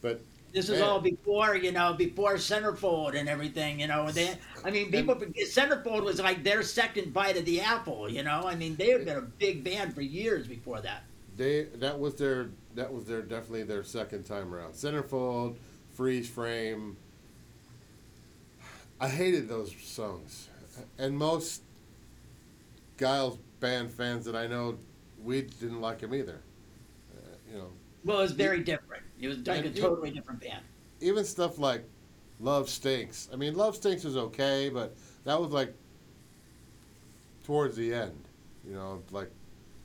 But 0.00 0.20
This 0.52 0.68
is 0.68 0.80
Man. 0.80 0.88
all 0.88 1.00
before, 1.00 1.56
you 1.56 1.72
know, 1.72 1.94
before 1.94 2.34
Centerfold 2.34 3.14
and 3.18 3.28
everything, 3.28 3.80
you 3.80 3.86
know. 3.86 4.10
They, 4.10 4.36
I 4.64 4.70
mean, 4.70 4.90
people, 4.90 5.14
Centerfold 5.16 6.04
was 6.04 6.20
like 6.20 6.44
their 6.44 6.62
second 6.62 7.12
bite 7.14 7.36
of 7.38 7.44
the 7.46 7.60
apple, 7.60 8.08
you 8.10 8.22
know. 8.22 8.42
I 8.46 8.54
mean, 8.54 8.76
they 8.76 8.90
had 8.90 9.04
been 9.04 9.16
a 9.16 9.22
big 9.22 9.64
band 9.64 9.94
for 9.94 10.02
years 10.02 10.46
before 10.46 10.80
that. 10.82 11.04
they 11.36 11.64
that 11.76 11.98
was 11.98 12.16
their 12.16 12.50
that 12.74 12.92
was 12.92 13.04
their 13.06 13.22
definitely 13.22 13.62
their 13.64 13.84
second 13.84 14.24
time 14.24 14.54
around. 14.54 14.74
Centerfold, 14.74 15.56
Freeze 15.90 16.28
Frame. 16.28 16.96
I 19.00 19.08
hated 19.08 19.48
those 19.48 19.74
songs, 19.82 20.48
and 20.98 21.16
most 21.18 21.62
Geils 22.98 23.38
band 23.60 23.90
fans 23.90 24.24
that 24.26 24.36
I 24.36 24.46
know, 24.46 24.78
we 25.22 25.42
didn't 25.42 25.80
like 25.80 26.00
him 26.00 26.14
either. 26.14 26.40
Uh, 27.14 27.20
you 27.50 27.58
know, 27.58 27.68
Well, 28.04 28.18
it 28.20 28.22
was 28.22 28.32
very 28.32 28.60
different. 28.62 29.02
It 29.22 29.28
was 29.28 29.38
like 29.38 29.48
a 29.64 29.66
And 29.68 29.76
you- 29.76 29.82
totally 29.82 30.10
different 30.10 30.40
band. 30.40 30.62
even 31.00 31.24
stuff 31.24 31.58
like 31.58 31.84
Love 32.40 32.68
Stinks. 32.68 33.28
I 33.32 33.36
mean, 33.36 33.54
Love 33.54 33.76
Stinks 33.76 34.04
was 34.04 34.16
okay, 34.16 34.68
but 34.68 34.94
that 35.24 35.40
was 35.40 35.50
like 35.52 35.72
towards 37.44 37.76
the 37.76 37.94
end, 37.94 38.18
you 38.66 38.74
know, 38.74 39.02
like 39.10 39.30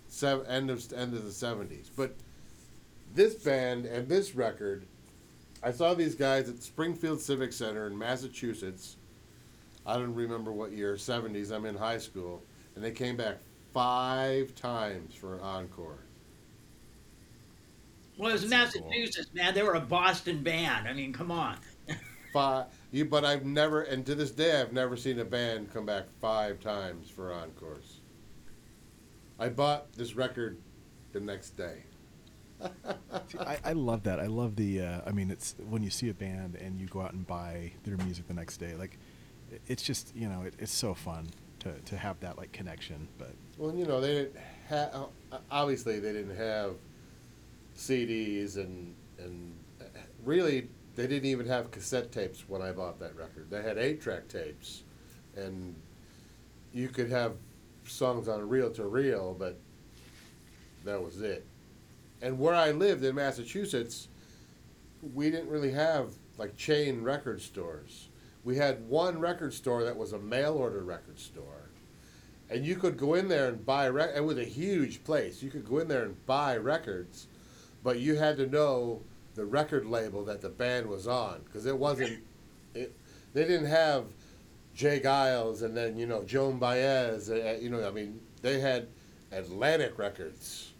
seven, 0.10 0.46
end 0.48 0.70
of 0.70 0.92
end 0.94 1.14
of 1.14 1.24
the 1.24 1.32
seventies. 1.32 1.90
But 1.96 2.16
this 3.14 3.36
band 3.36 3.86
and 3.86 4.08
this 4.08 4.36
record, 4.36 4.86
I 5.64 5.72
saw 5.72 5.94
these 5.94 6.16
guys 6.16 6.50
at 6.50 6.62
Springfield 6.62 7.20
Civic 7.20 7.54
Center 7.54 7.88
in 7.88 7.98
Massachusetts. 7.98 8.96
I 9.86 9.96
don't 9.98 10.14
remember 10.16 10.52
what 10.52 10.72
year, 10.72 10.98
seventies. 10.98 11.52
I'm 11.52 11.66
in 11.66 11.76
high 11.76 11.98
school, 12.00 12.42
and 12.76 12.84
they 12.84 12.92
came 12.92 13.16
back 13.18 13.38
five 13.74 14.54
times 14.56 15.14
for 15.16 15.36
an 15.36 15.42
encore. 15.42 16.00
Well, 18.18 18.30
it 18.30 18.34
was 18.34 18.50
That's 18.50 18.74
so 18.74 18.80
cool. 18.80 18.90
Massachusetts, 18.90 19.30
man. 19.34 19.54
They 19.54 19.64
were 19.64 19.76
a 19.76 19.80
Boston 19.80 20.44
band. 20.44 20.88
I 20.88 20.94
mean, 20.94 21.14
come 21.14 21.32
on. 21.32 21.58
Five, 22.34 22.66
you, 22.92 23.06
but 23.06 23.24
I've 23.24 23.46
never, 23.46 23.84
and 23.84 24.06
to 24.06 24.16
this 24.16 24.32
day, 24.32 24.60
I've 24.60 24.74
never 24.74 24.98
seen 24.98 25.20
a 25.20 25.26
band 25.26 25.74
come 25.74 25.86
back 25.86 26.06
five 26.22 26.60
times 26.60 27.10
for 27.10 27.32
encores. 27.32 28.02
I 29.40 29.50
bought 29.50 29.94
this 29.94 30.16
record 30.16 30.58
the 31.14 31.20
next 31.20 31.52
day. 31.52 31.84
See, 33.28 33.38
I, 33.40 33.58
I 33.64 33.74
love 33.74 34.04
that. 34.04 34.20
I 34.20 34.26
love 34.26 34.56
the. 34.56 34.82
Uh, 34.82 35.02
I 35.06 35.12
mean, 35.12 35.30
it's 35.30 35.56
when 35.70 35.84
you 35.84 35.90
see 35.90 36.10
a 36.10 36.14
band 36.14 36.56
and 36.56 36.80
you 36.80 36.88
go 36.88 37.02
out 37.02 37.14
and 37.14 37.26
buy 37.26 37.72
their 37.84 37.98
music 37.98 38.28
the 38.28 38.34
next 38.34 38.58
day. 38.58 38.76
Like, 38.76 38.98
it's 39.68 39.84
just 39.84 40.16
you 40.16 40.28
know, 40.28 40.42
it, 40.42 40.56
it's 40.58 40.72
so 40.72 40.94
fun 40.94 41.28
to 41.60 41.72
to 41.74 41.98
have 41.98 42.20
that 42.22 42.38
like 42.38 42.52
connection. 42.52 43.08
But 43.18 43.34
Well, 43.58 43.76
you 43.76 43.86
know, 43.86 44.02
they 44.02 44.14
didn't 44.14 44.36
have. 44.70 45.08
Obviously, 45.52 46.00
they 46.00 46.14
didn't 46.14 46.36
have 46.36 46.76
CDs 47.78 48.58
and 48.58 48.94
and 49.18 49.54
uh, 49.80 49.86
really, 50.24 50.68
they 50.96 51.08
didn't 51.08 51.30
even 51.30 51.48
have 51.48 51.72
cassette 51.72 52.12
tapes 52.12 52.44
when 52.48 52.62
I 52.62 52.72
bought 52.72 53.00
that 53.00 53.16
record. 53.16 53.50
They 53.50 53.62
had 53.62 53.78
eight-track 53.78 54.28
tapes, 54.28 54.84
and 55.36 55.76
you 56.74 56.90
could 56.90 57.10
have 57.10 57.34
songs 57.86 58.28
on 58.28 58.48
reel 58.48 58.72
to 58.72 58.86
reel, 58.86 59.36
but 59.38 59.58
that 60.86 61.02
was 61.02 61.22
it. 61.22 61.46
And 62.22 62.38
where 62.38 62.54
I 62.54 62.72
lived 62.72 63.04
in 63.04 63.16
Massachusetts, 63.16 64.08
we 65.14 65.32
didn't 65.32 65.50
really 65.50 65.72
have 65.72 66.14
like 66.38 66.56
chain 66.58 67.02
record 67.02 67.42
stores. 67.42 68.10
We 68.44 68.58
had 68.58 68.88
one 68.88 69.20
record 69.20 69.54
store 69.54 69.84
that 69.84 69.98
was 69.98 70.14
a 70.14 70.20
mail 70.20 70.54
order 70.54 70.84
record 70.84 71.20
store 71.20 71.68
and 72.50 72.66
you 72.66 72.76
could 72.76 72.98
go 72.98 73.14
in 73.14 73.28
there 73.28 73.50
and 73.50 73.66
buy 73.66 73.90
rec- 73.90 74.16
it 74.16 74.24
was 74.24 74.38
a 74.38 74.44
huge 74.44 75.04
place 75.04 75.42
you 75.42 75.50
could 75.50 75.66
go 75.66 75.80
in 75.80 75.88
there 75.88 76.04
and 76.04 76.26
buy 76.26 76.56
records 76.58 77.28
but 77.88 78.02
you 78.02 78.16
had 78.16 78.36
to 78.36 78.46
know 78.48 79.02
the 79.36 79.46
record 79.46 79.86
label 79.86 80.26
that 80.26 80.42
the 80.42 80.50
band 80.50 80.86
was 80.86 81.08
on 81.08 81.40
because 81.46 81.66
it 81.66 81.78
wasn't 81.78 82.22
it 82.74 82.94
they 83.34 83.46
didn't 83.46 83.68
have 83.68 84.04
j. 84.76 85.00
geils 85.00 85.64
and 85.64 85.78
then 85.78 85.98
you 85.98 86.06
know 86.06 86.22
joan 86.26 86.60
baez 86.60 87.30
uh, 87.30 87.58
you 87.62 87.70
know 87.70 87.88
i 87.88 87.90
mean 87.90 88.20
they 88.42 88.60
had 88.60 88.90
atlantic 89.32 89.98
records 89.98 90.74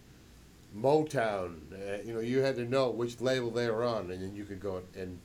motown 0.78 1.56
uh, 1.72 2.02
you 2.04 2.14
know 2.14 2.20
you 2.20 2.40
had 2.40 2.58
to 2.58 2.66
know 2.66 2.90
which 2.90 3.22
label 3.22 3.52
they 3.52 3.70
were 3.70 3.86
on 3.86 4.12
and 4.12 4.22
then 4.22 4.36
you 4.36 4.44
could 4.44 4.60
go 4.60 4.82
and 4.98 5.18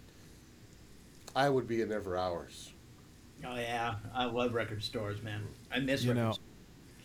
i 1.34 1.48
would 1.48 1.66
be 1.66 1.80
in 1.82 1.88
there 1.88 2.00
for 2.00 2.16
hours 2.16 2.72
Oh 3.44 3.56
yeah, 3.56 3.96
I 4.14 4.26
love 4.26 4.54
record 4.54 4.84
stores, 4.84 5.20
man. 5.20 5.42
I 5.72 5.80
miss 5.80 6.04
you 6.04 6.12
record 6.12 6.38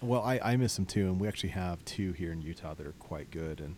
know, 0.01 0.07
well, 0.07 0.21
I 0.21 0.39
I 0.43 0.55
miss 0.55 0.75
them 0.75 0.86
too, 0.86 1.07
and 1.07 1.19
we 1.19 1.28
actually 1.28 1.49
have 1.49 1.84
two 1.84 2.11
here 2.11 2.32
in 2.32 2.43
Utah 2.43 2.75
that 2.75 2.86
are 2.86 2.91
quite 2.99 3.32
good. 3.32 3.59
And 3.59 3.75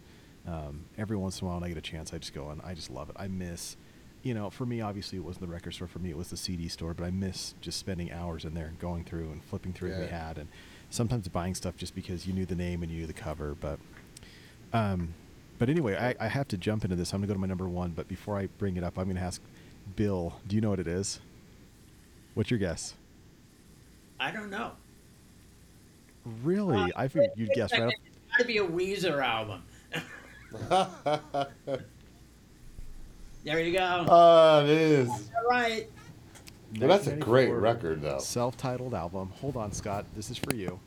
um, 0.49 0.85
every 0.97 1.17
once 1.17 1.39
in 1.41 1.45
a 1.45 1.49
while, 1.49 1.59
when 1.59 1.65
I 1.65 1.69
get 1.69 1.77
a 1.77 1.81
chance, 1.81 2.13
I 2.13 2.17
just 2.17 2.33
go 2.33 2.49
and 2.49 2.61
I 2.63 2.73
just 2.73 2.89
love 2.89 3.09
it. 3.09 3.15
I 3.19 3.27
miss 3.27 3.77
you 4.21 4.33
know, 4.33 4.49
for 4.49 4.65
me, 4.65 4.81
obviously, 4.81 5.17
it 5.17 5.23
wasn't 5.23 5.47
the 5.47 5.51
record 5.53 5.73
store. 5.73 5.87
For 5.87 5.99
me, 5.99 6.09
it 6.09 6.17
was 6.17 6.29
the 6.29 6.37
CD 6.37 6.67
store. 6.67 6.93
But 6.93 7.05
I 7.05 7.11
miss 7.11 7.53
just 7.61 7.79
spending 7.79 8.11
hours 8.11 8.43
in 8.45 8.53
there 8.53 8.65
and 8.65 8.77
going 8.79 9.05
through 9.05 9.29
and 9.31 9.43
flipping 9.43 9.71
through 9.73 9.91
what 9.91 10.01
we 10.01 10.07
had, 10.07 10.37
and 10.37 10.49
sometimes 10.89 11.27
buying 11.29 11.55
stuff 11.55 11.77
just 11.77 11.95
because 11.95 12.27
you 12.27 12.33
knew 12.33 12.45
the 12.45 12.55
name 12.55 12.83
and 12.83 12.91
you 12.91 12.99
knew 12.99 13.07
the 13.07 13.13
cover. 13.13 13.55
But, 13.59 13.79
um, 14.73 15.13
but 15.57 15.69
anyway, 15.69 15.95
I, 15.95 16.25
I 16.25 16.27
have 16.27 16.47
to 16.49 16.57
jump 16.57 16.83
into 16.83 16.95
this. 16.95 17.13
I'm 17.13 17.19
gonna 17.21 17.27
go 17.27 17.33
to 17.33 17.39
my 17.39 17.47
number 17.47 17.67
one. 17.69 17.91
But 17.91 18.07
before 18.07 18.37
I 18.37 18.47
bring 18.57 18.75
it 18.75 18.83
up, 18.83 18.97
I'm 18.99 19.07
gonna 19.07 19.21
ask 19.21 19.41
Bill. 19.95 20.33
Do 20.47 20.55
you 20.55 20.61
know 20.61 20.69
what 20.71 20.79
it 20.79 20.87
is? 20.87 21.19
What's 22.33 22.51
your 22.51 22.59
guess? 22.59 22.95
I 24.19 24.31
don't 24.31 24.49
know. 24.49 24.71
Really? 26.43 26.77
Uh, 26.77 26.89
I 26.95 27.07
figured 27.07 27.31
you'd 27.37 27.49
guess 27.51 27.71
right. 27.71 27.83
off- 27.83 27.93
It's 28.29 28.37
got 28.37 28.43
to 28.43 28.47
be 28.47 28.57
a 28.59 28.63
Weezer 28.63 29.23
album. 29.25 29.63
There 33.43 33.59
you 33.61 33.73
go. 33.73 34.05
Ah, 34.09 34.61
it 34.63 34.69
is. 34.69 35.09
All 35.09 35.49
right. 35.49 35.87
Well, 36.77 36.89
that's 36.89 37.07
a 37.07 37.15
great 37.15 37.51
record, 37.51 38.01
though. 38.01 38.19
Self-titled 38.19 38.93
album. 38.93 39.31
Hold 39.41 39.57
on, 39.57 39.71
Scott. 39.71 40.05
This 40.15 40.29
is 40.29 40.37
for 40.37 40.53
you. 40.53 40.79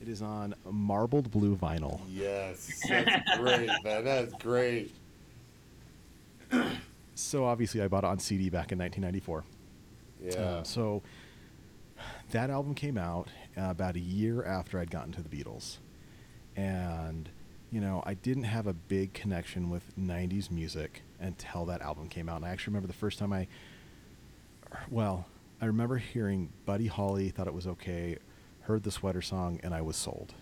It 0.00 0.08
is 0.08 0.22
on 0.22 0.54
marbled 0.70 1.30
blue 1.30 1.54
vinyl. 1.56 2.00
Yes, 2.08 2.80
that's 2.88 3.38
great, 3.38 3.68
man. 3.84 4.04
That's 4.04 4.32
great. 4.34 4.94
So 7.14 7.44
obviously, 7.44 7.82
I 7.82 7.88
bought 7.88 8.04
it 8.04 8.06
on 8.06 8.18
CD 8.18 8.48
back 8.48 8.72
in 8.72 8.78
1994. 8.78 9.44
Yeah. 10.22 10.32
Uh, 10.34 10.62
so 10.64 11.02
that 12.30 12.48
album 12.50 12.74
came 12.74 12.96
out 12.96 13.28
about 13.68 13.96
a 13.96 14.00
year 14.00 14.44
after 14.44 14.78
I'd 14.78 14.90
gotten 14.90 15.12
to 15.12 15.22
the 15.22 15.28
Beatles, 15.28 15.78
and 16.56 17.28
you 17.70 17.80
know 17.80 18.02
I 18.06 18.14
didn't 18.14 18.44
have 18.44 18.66
a 18.66 18.72
big 18.72 19.12
connection 19.12 19.70
with 19.70 19.82
'90s 19.98 20.50
music 20.50 21.02
until 21.20 21.64
that 21.66 21.82
album 21.82 22.08
came 22.08 22.28
out. 22.28 22.36
And 22.36 22.46
I 22.46 22.50
actually 22.50 22.72
remember 22.72 22.88
the 22.88 22.94
first 22.94 23.18
time 23.18 23.32
I, 23.32 23.46
well, 24.90 25.26
I 25.60 25.66
remember 25.66 25.98
hearing 25.98 26.50
Buddy 26.64 26.86
Holly, 26.86 27.28
thought 27.28 27.46
it 27.46 27.54
was 27.54 27.66
okay, 27.66 28.16
heard 28.62 28.82
the 28.82 28.90
Sweater 28.90 29.22
Song, 29.22 29.60
and 29.62 29.74
I 29.74 29.82
was 29.82 29.96
sold. 29.96 30.34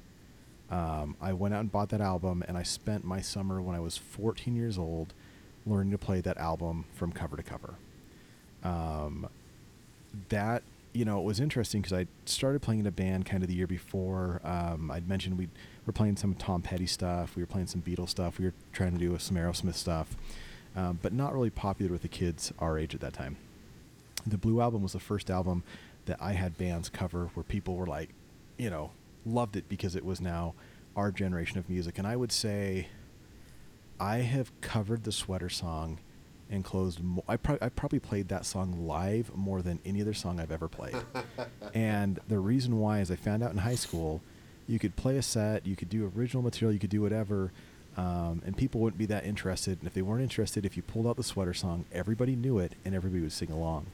Um, 0.71 1.17
I 1.21 1.33
went 1.33 1.55
out 1.55 1.61
and 1.61 1.73
bought 1.73 1.89
that 1.91 2.01
album, 2.01 2.45
and 2.47 2.57
I 2.57 2.63
spent 2.63 3.05
my 3.05 3.21
summer 3.21 3.61
when 3.61 3.75
I 3.75 3.81
was 3.81 3.97
14 3.97 4.55
years 4.55 4.79
old 4.79 5.15
learning 5.67 5.91
to 5.93 5.99
play 5.99 6.21
that 6.21 6.37
album 6.37 6.85
from 6.95 7.13
cover 7.13 7.37
to 7.37 7.43
cover. 7.43 7.75
Um, 8.63 9.29
that 10.29 10.63
you 10.99 11.05
know 11.05 11.21
it 11.21 11.25
was 11.25 11.39
interesting 11.39 11.81
because 11.81 11.97
I 11.97 12.09
started 12.25 12.61
playing 12.61 12.81
in 12.81 12.87
a 12.89 12.91
band 12.91 13.25
kind 13.25 13.45
of 13.45 13.49
the 13.49 13.55
year 13.55 13.69
before. 13.69 14.41
Um, 14.43 14.91
I'd 14.91 15.09
mentioned 15.09 15.39
we 15.39 15.49
were 15.87 15.93
playing 15.93 16.17
some 16.17 16.35
Tom 16.35 16.61
Petty 16.61 16.87
stuff, 16.87 17.37
we 17.37 17.43
were 17.43 17.47
playing 17.47 17.69
some 17.69 17.81
Beatles 17.81 18.09
stuff, 18.09 18.41
we 18.41 18.47
were 18.47 18.55
trying 18.73 18.95
to 18.95 18.99
do 18.99 19.17
some 19.19 19.37
Aerosmith 19.37 19.77
stuff, 19.77 20.17
um, 20.75 20.99
but 21.01 21.13
not 21.13 21.33
really 21.33 21.51
popular 21.51 21.93
with 21.93 22.03
the 22.03 22.09
kids 22.09 22.53
our 22.59 22.77
age 22.77 22.97
at 22.97 23.01
that 23.01 23.13
time. 23.13 23.37
The 24.27 24.37
Blue 24.37 24.61
Album 24.61 24.83
was 24.83 24.93
the 24.93 24.99
first 24.99 25.31
album 25.31 25.63
that 26.07 26.19
I 26.21 26.33
had 26.33 26.59
bands 26.59 26.89
cover 26.89 27.31
where 27.35 27.45
people 27.45 27.77
were 27.77 27.87
like, 27.87 28.09
you 28.57 28.69
know, 28.69 28.91
loved 29.25 29.55
it 29.55 29.69
because 29.69 29.95
it 29.95 30.05
was 30.05 30.21
now 30.21 30.55
our 30.97 31.13
generation 31.13 31.59
of 31.59 31.71
music, 31.71 31.99
and 31.99 32.09
I 32.09 32.17
would 32.17 32.33
say 32.33 32.89
I 34.01 34.17
have 34.17 34.51
covered 34.61 35.05
the 35.05 35.13
sweater 35.13 35.49
song 35.49 36.01
and 36.51 36.65
closed. 36.65 37.03
Mo- 37.03 37.25
I, 37.29 37.37
pro- 37.37 37.59
I 37.61 37.69
probably 37.69 37.99
played 37.99 38.29
that 38.29 38.47
song 38.47 38.87
live 38.87 39.35
more 39.37 39.63
than 39.63 39.79
any 39.85 40.01
other 40.01 40.15
song 40.15 40.41
I've 40.41 40.53
ever 40.53 40.69
played. 40.69 40.97
and 41.75 42.19
the 42.29 42.39
reason 42.39 42.79
why 42.79 43.01
is 43.01 43.11
I 43.11 43.17
found 43.17 43.43
out 43.43 43.53
in 43.53 43.59
high 43.59 43.75
school, 43.75 44.23
you 44.67 44.79
could 44.79 44.97
play 44.97 45.17
a 45.17 45.23
set, 45.23 45.67
you 45.67 45.77
could 45.77 45.89
do 45.89 46.11
original 46.17 46.43
material, 46.43 46.73
you 46.73 46.81
could 46.81 46.91
do 46.91 47.03
whatever, 47.03 47.53
um, 47.97 48.43
and 48.47 48.57
people 48.57 48.81
wouldn't 48.81 48.99
be 48.99 49.07
that 49.07 49.25
interested. 49.25 49.79
And 49.79 49.87
if 49.87 49.95
they 49.95 50.03
weren't 50.03 50.23
interested, 50.23 50.65
if 50.65 50.77
you 50.77 50.83
pulled 50.83 51.07
out 51.07 51.17
the 51.17 51.23
sweater 51.23 51.55
song, 51.55 51.85
everybody 51.93 52.37
knew 52.37 52.59
it 52.59 52.75
and 52.85 52.95
everybody 52.95 53.23
would 53.23 53.33
sing 53.33 53.51
along. 53.51 53.87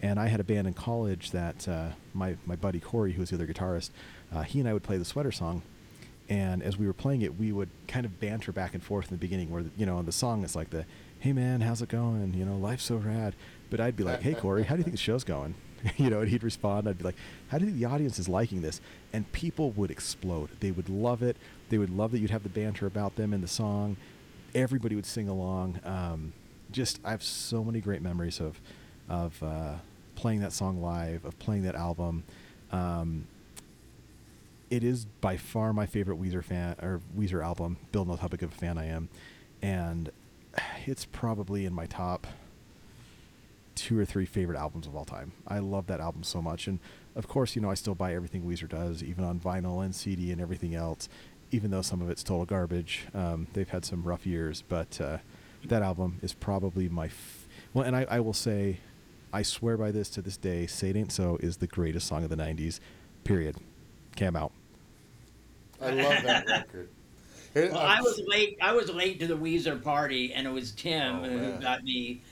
And 0.00 0.20
I 0.20 0.28
had 0.28 0.38
a 0.38 0.44
band 0.44 0.68
in 0.68 0.74
college 0.74 1.32
that 1.32 1.66
uh, 1.68 1.88
my 2.14 2.36
my 2.46 2.54
buddy 2.54 2.78
Corey, 2.78 3.12
who 3.12 3.20
was 3.20 3.30
the 3.30 3.36
other 3.36 3.46
guitarist, 3.46 3.90
uh, 4.32 4.42
he 4.42 4.60
and 4.60 4.68
I 4.68 4.72
would 4.72 4.84
play 4.84 4.96
the 4.96 5.04
sweater 5.04 5.32
song, 5.32 5.62
and 6.28 6.62
as 6.62 6.76
we 6.76 6.86
were 6.86 6.92
playing 6.92 7.22
it, 7.22 7.38
we 7.38 7.52
would 7.52 7.70
kind 7.86 8.04
of 8.04 8.20
banter 8.20 8.52
back 8.52 8.74
and 8.74 8.82
forth 8.82 9.06
in 9.06 9.10
the 9.10 9.20
beginning, 9.20 9.50
where 9.50 9.64
you 9.76 9.86
know 9.86 9.96
on 9.96 10.06
the 10.06 10.12
song 10.12 10.44
is 10.44 10.54
like 10.54 10.70
the, 10.70 10.84
"Hey 11.20 11.32
man, 11.32 11.60
how's 11.62 11.80
it 11.82 11.88
going? 11.88 12.34
You 12.34 12.44
know, 12.44 12.56
life's 12.56 12.84
so 12.84 12.96
rad." 12.96 13.34
But 13.70 13.80
I'd 13.80 13.96
be 13.96 14.04
like, 14.04 14.22
"Hey 14.22 14.34
Corey, 14.34 14.64
how 14.64 14.74
do 14.74 14.80
you 14.80 14.84
think 14.84 14.94
the 14.94 15.02
show's 15.02 15.24
going?" 15.24 15.54
you 15.96 16.10
know, 16.10 16.20
and 16.20 16.28
he'd 16.28 16.42
respond. 16.42 16.88
I'd 16.88 16.98
be 16.98 17.04
like, 17.04 17.16
"How 17.48 17.58
do 17.58 17.64
you 17.64 17.70
think 17.70 17.80
the 17.80 17.86
audience 17.86 18.18
is 18.18 18.28
liking 18.28 18.62
this?" 18.62 18.80
And 19.12 19.30
people 19.32 19.70
would 19.72 19.90
explode. 19.90 20.50
They 20.60 20.70
would 20.70 20.88
love 20.88 21.22
it. 21.22 21.36
They 21.70 21.78
would 21.78 21.90
love 21.90 22.12
that 22.12 22.18
you'd 22.18 22.30
have 22.30 22.42
the 22.42 22.48
banter 22.48 22.86
about 22.86 23.16
them 23.16 23.32
in 23.32 23.40
the 23.40 23.48
song. 23.48 23.96
Everybody 24.54 24.96
would 24.96 25.06
sing 25.06 25.28
along. 25.28 25.80
Um, 25.84 26.32
just, 26.70 27.00
I 27.04 27.10
have 27.10 27.22
so 27.22 27.64
many 27.64 27.80
great 27.80 28.02
memories 28.02 28.40
of, 28.40 28.60
of 29.08 29.42
uh, 29.42 29.74
playing 30.16 30.40
that 30.40 30.52
song 30.52 30.82
live, 30.82 31.24
of 31.24 31.38
playing 31.38 31.62
that 31.62 31.74
album. 31.74 32.24
Um, 32.72 33.26
it 34.70 34.84
is 34.84 35.06
by 35.06 35.36
far 35.36 35.72
my 35.72 35.86
favorite 35.86 36.20
Weezer 36.20 36.44
fan 36.44 36.76
or 36.82 37.00
Weezer 37.16 37.42
album. 37.42 37.78
Bill 37.92 38.04
knows 38.04 38.18
how 38.20 38.28
big 38.28 38.42
of 38.42 38.52
a 38.52 38.54
fan 38.54 38.78
I 38.78 38.86
am, 38.86 39.08
and 39.62 40.10
it's 40.86 41.04
probably 41.04 41.64
in 41.64 41.72
my 41.72 41.86
top 41.86 42.26
two 43.74 43.98
or 43.98 44.04
three 44.04 44.26
favorite 44.26 44.58
albums 44.58 44.86
of 44.86 44.96
all 44.96 45.04
time. 45.04 45.32
I 45.46 45.60
love 45.60 45.86
that 45.86 46.00
album 46.00 46.22
so 46.24 46.42
much, 46.42 46.66
and 46.66 46.80
of 47.14 47.28
course, 47.28 47.56
you 47.56 47.62
know, 47.62 47.70
I 47.70 47.74
still 47.74 47.94
buy 47.94 48.14
everything 48.14 48.42
Weezer 48.42 48.68
does, 48.68 49.02
even 49.02 49.24
on 49.24 49.38
vinyl 49.40 49.84
and 49.84 49.94
CD 49.94 50.32
and 50.32 50.40
everything 50.40 50.74
else. 50.74 51.08
Even 51.50 51.70
though 51.70 51.82
some 51.82 52.02
of 52.02 52.10
it's 52.10 52.22
total 52.22 52.44
garbage, 52.44 53.06
um, 53.14 53.46
they've 53.54 53.68
had 53.70 53.84
some 53.84 54.02
rough 54.02 54.26
years, 54.26 54.62
but 54.68 55.00
uh, 55.00 55.18
that 55.64 55.80
album 55.82 56.18
is 56.22 56.34
probably 56.34 56.88
my 56.90 57.06
f- 57.06 57.46
well. 57.72 57.84
And 57.84 57.96
I, 57.96 58.06
I 58.10 58.20
will 58.20 58.34
say, 58.34 58.80
I 59.32 59.42
swear 59.42 59.78
by 59.78 59.90
this 59.90 60.10
to 60.10 60.22
this 60.22 60.36
day. 60.36 60.66
"Say 60.66 60.90
It 60.90 60.96
Ain't 60.96 61.10
So" 61.12 61.38
is 61.40 61.56
the 61.56 61.66
greatest 61.66 62.06
song 62.06 62.22
of 62.22 62.28
the 62.28 62.36
'90s. 62.36 62.80
Period. 63.24 63.56
Came 64.14 64.36
out. 64.36 64.52
I 65.80 65.90
love 65.90 66.22
that 66.24 66.46
record. 66.48 66.88
Here- 67.54 67.70
Well, 67.72 67.80
I 67.80 68.00
was 68.00 68.20
late. 68.26 68.58
I 68.60 68.72
was 68.72 68.90
late 68.90 69.20
to 69.20 69.26
the 69.26 69.36
Weezer 69.36 69.82
party, 69.82 70.32
and 70.34 70.46
it 70.46 70.50
was 70.50 70.72
Tim 70.72 71.16
Oh, 71.16 71.22
who 71.28 71.36
man. 71.36 71.60
got 71.60 71.82
me 71.82 72.22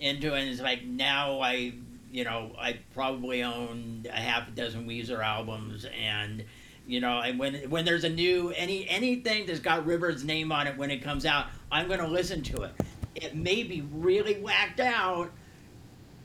into 0.00 0.34
it. 0.34 0.40
And 0.40 0.48
it's 0.50 0.60
like 0.60 0.84
now 0.84 1.40
I, 1.40 1.72
you 2.12 2.24
know, 2.24 2.52
I 2.58 2.78
probably 2.94 3.42
own 3.42 4.06
a 4.12 4.20
half 4.20 4.48
a 4.48 4.50
dozen 4.50 4.86
Weezer 4.86 5.24
albums, 5.24 5.86
and 5.98 6.44
you 6.86 7.00
know, 7.00 7.20
and 7.20 7.38
when 7.38 7.54
when 7.70 7.84
there's 7.84 8.04
a 8.04 8.08
new 8.10 8.50
any 8.56 8.88
anything 8.88 9.46
that's 9.46 9.60
got 9.60 9.86
Rivers' 9.86 10.22
name 10.24 10.52
on 10.52 10.66
it 10.66 10.76
when 10.76 10.90
it 10.90 10.98
comes 11.02 11.24
out, 11.26 11.46
I'm 11.72 11.88
going 11.88 12.00
to 12.00 12.06
listen 12.08 12.42
to 12.44 12.62
it. 12.62 12.72
It 13.14 13.34
may 13.34 13.62
be 13.62 13.80
really 13.92 14.34
whacked 14.40 14.78
out, 14.80 15.30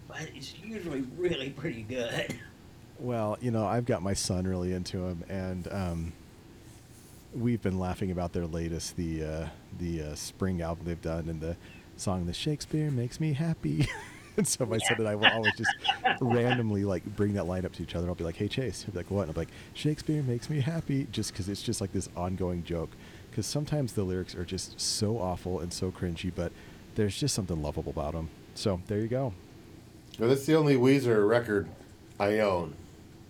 but 0.10 0.28
it's 0.36 0.54
usually 0.62 1.02
really 1.18 1.52
pretty 1.52 1.84
good. 1.84 2.36
Well, 3.00 3.38
you 3.42 3.50
know, 3.50 3.66
I've 3.66 3.86
got 3.86 4.04
my 4.04 4.14
son 4.14 4.46
really 4.46 4.74
into 4.74 5.04
him, 5.06 5.24
and 5.30 5.68
um, 5.72 6.14
we've 7.34 7.62
been 7.62 7.80
laughing 7.80 8.12
about 8.12 8.34
their 8.34 8.46
latest, 8.46 8.96
the 8.98 9.24
uh, 9.24 9.48
the 9.80 10.02
uh, 10.02 10.16
spring 10.16 10.62
album 10.62 10.86
they've 10.86 11.02
done, 11.02 11.30
and 11.30 11.42
the 11.42 11.56
song 11.98 12.26
"The 12.26 12.34
Shakespeare 12.34 12.92
Makes 12.92 13.20
Me 13.20 13.34
Happy." 13.34 13.88
and 14.38 14.48
so 14.48 14.66
my 14.66 14.78
son 14.78 14.98
and 15.00 15.08
I 15.08 15.16
will 15.16 15.28
always 15.28 15.54
just 15.56 15.74
randomly 16.22 16.84
like 16.84 17.04
bring 17.16 17.34
that 17.34 17.46
line 17.46 17.66
up 17.66 17.74
to 17.74 17.84
each 17.84 17.96
other. 17.96 18.08
I'll 18.08 18.16
be 18.16 18.24
like, 18.24 18.38
"Hey, 18.38 18.48
Chase," 18.48 18.84
he'll 18.84 18.92
be 18.92 19.00
like, 19.00 19.12
"What?" 19.12 19.24
And 19.24 19.32
I'm 19.32 19.36
like, 19.36 19.50
"Shakespeare 19.74 20.22
makes 20.24 20.50
me 20.50 20.62
happy," 20.62 21.08
just 21.12 21.32
because 21.32 21.50
it's 21.50 21.62
just 21.62 21.82
like 21.82 21.92
this 21.94 22.10
ongoing 22.16 22.64
joke. 22.64 22.90
Because 23.30 23.46
sometimes 23.46 23.94
the 23.94 24.04
lyrics 24.04 24.36
are 24.36 24.44
just 24.44 24.80
so 24.80 25.18
awful 25.18 25.62
and 25.62 25.72
so 25.72 25.90
cringy, 25.90 26.32
but 26.36 26.52
there's 26.96 27.18
just 27.18 27.34
something 27.34 27.62
lovable 27.62 27.92
about 27.92 28.14
them. 28.14 28.30
So 28.56 28.82
there 28.88 29.00
you 29.00 29.08
go. 29.08 29.34
Well, 30.20 30.28
that's 30.28 30.46
the 30.46 30.56
only 30.56 30.76
Weezer 30.76 31.28
record 31.28 31.70
I 32.20 32.40
own, 32.40 32.76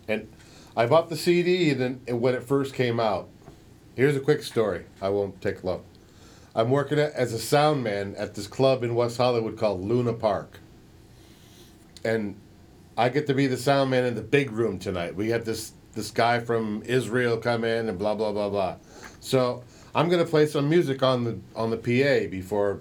and 0.08 0.28
I 0.76 0.88
bought 0.88 1.10
the 1.10 1.18
CD 1.18 1.70
and 1.70 1.80
then 1.80 2.02
and 2.08 2.22
when 2.22 2.34
it 2.34 2.44
first 2.44 2.74
came 2.74 3.00
out. 3.00 3.28
Here's 3.96 4.16
a 4.16 4.20
quick 4.22 4.44
story. 4.44 4.86
I 5.02 5.10
won't 5.10 5.42
take 5.42 5.64
long. 5.64 5.84
I'm 6.56 6.70
working 6.70 7.00
as 7.00 7.34
a 7.34 7.40
sound 7.40 7.84
man 7.84 8.16
at 8.18 8.36
this 8.36 8.48
club 8.48 8.84
in 8.84 8.96
West 8.96 9.18
Hollywood 9.18 9.58
called 9.58 9.82
Luna 9.82 10.14
Park, 10.14 10.60
and 12.04 12.36
I 12.98 13.10
get 13.10 13.28
to 13.28 13.34
be 13.34 13.48
the 13.48 13.58
sound 13.58 13.90
man 13.90 14.06
in 14.06 14.16
the 14.16 14.22
big 14.22 14.52
room 14.52 14.80
tonight. 14.80 15.16
We 15.16 15.30
have 15.30 15.46
this 15.46 15.74
this 15.94 16.12
guy 16.12 16.40
from 16.40 16.84
Israel 16.86 17.38
come 17.38 17.64
in 17.64 17.90
and 17.90 17.98
blah 17.98 18.16
blah 18.16 18.32
blah 18.32 18.50
blah. 18.50 18.76
So 19.20 19.64
I'm 19.94 20.10
gonna 20.10 20.26
play 20.26 20.46
some 20.46 20.70
music 20.70 21.04
on 21.04 21.24
the 21.24 21.40
on 21.56 21.70
the 21.70 21.78
PA 21.78 22.30
before 22.30 22.80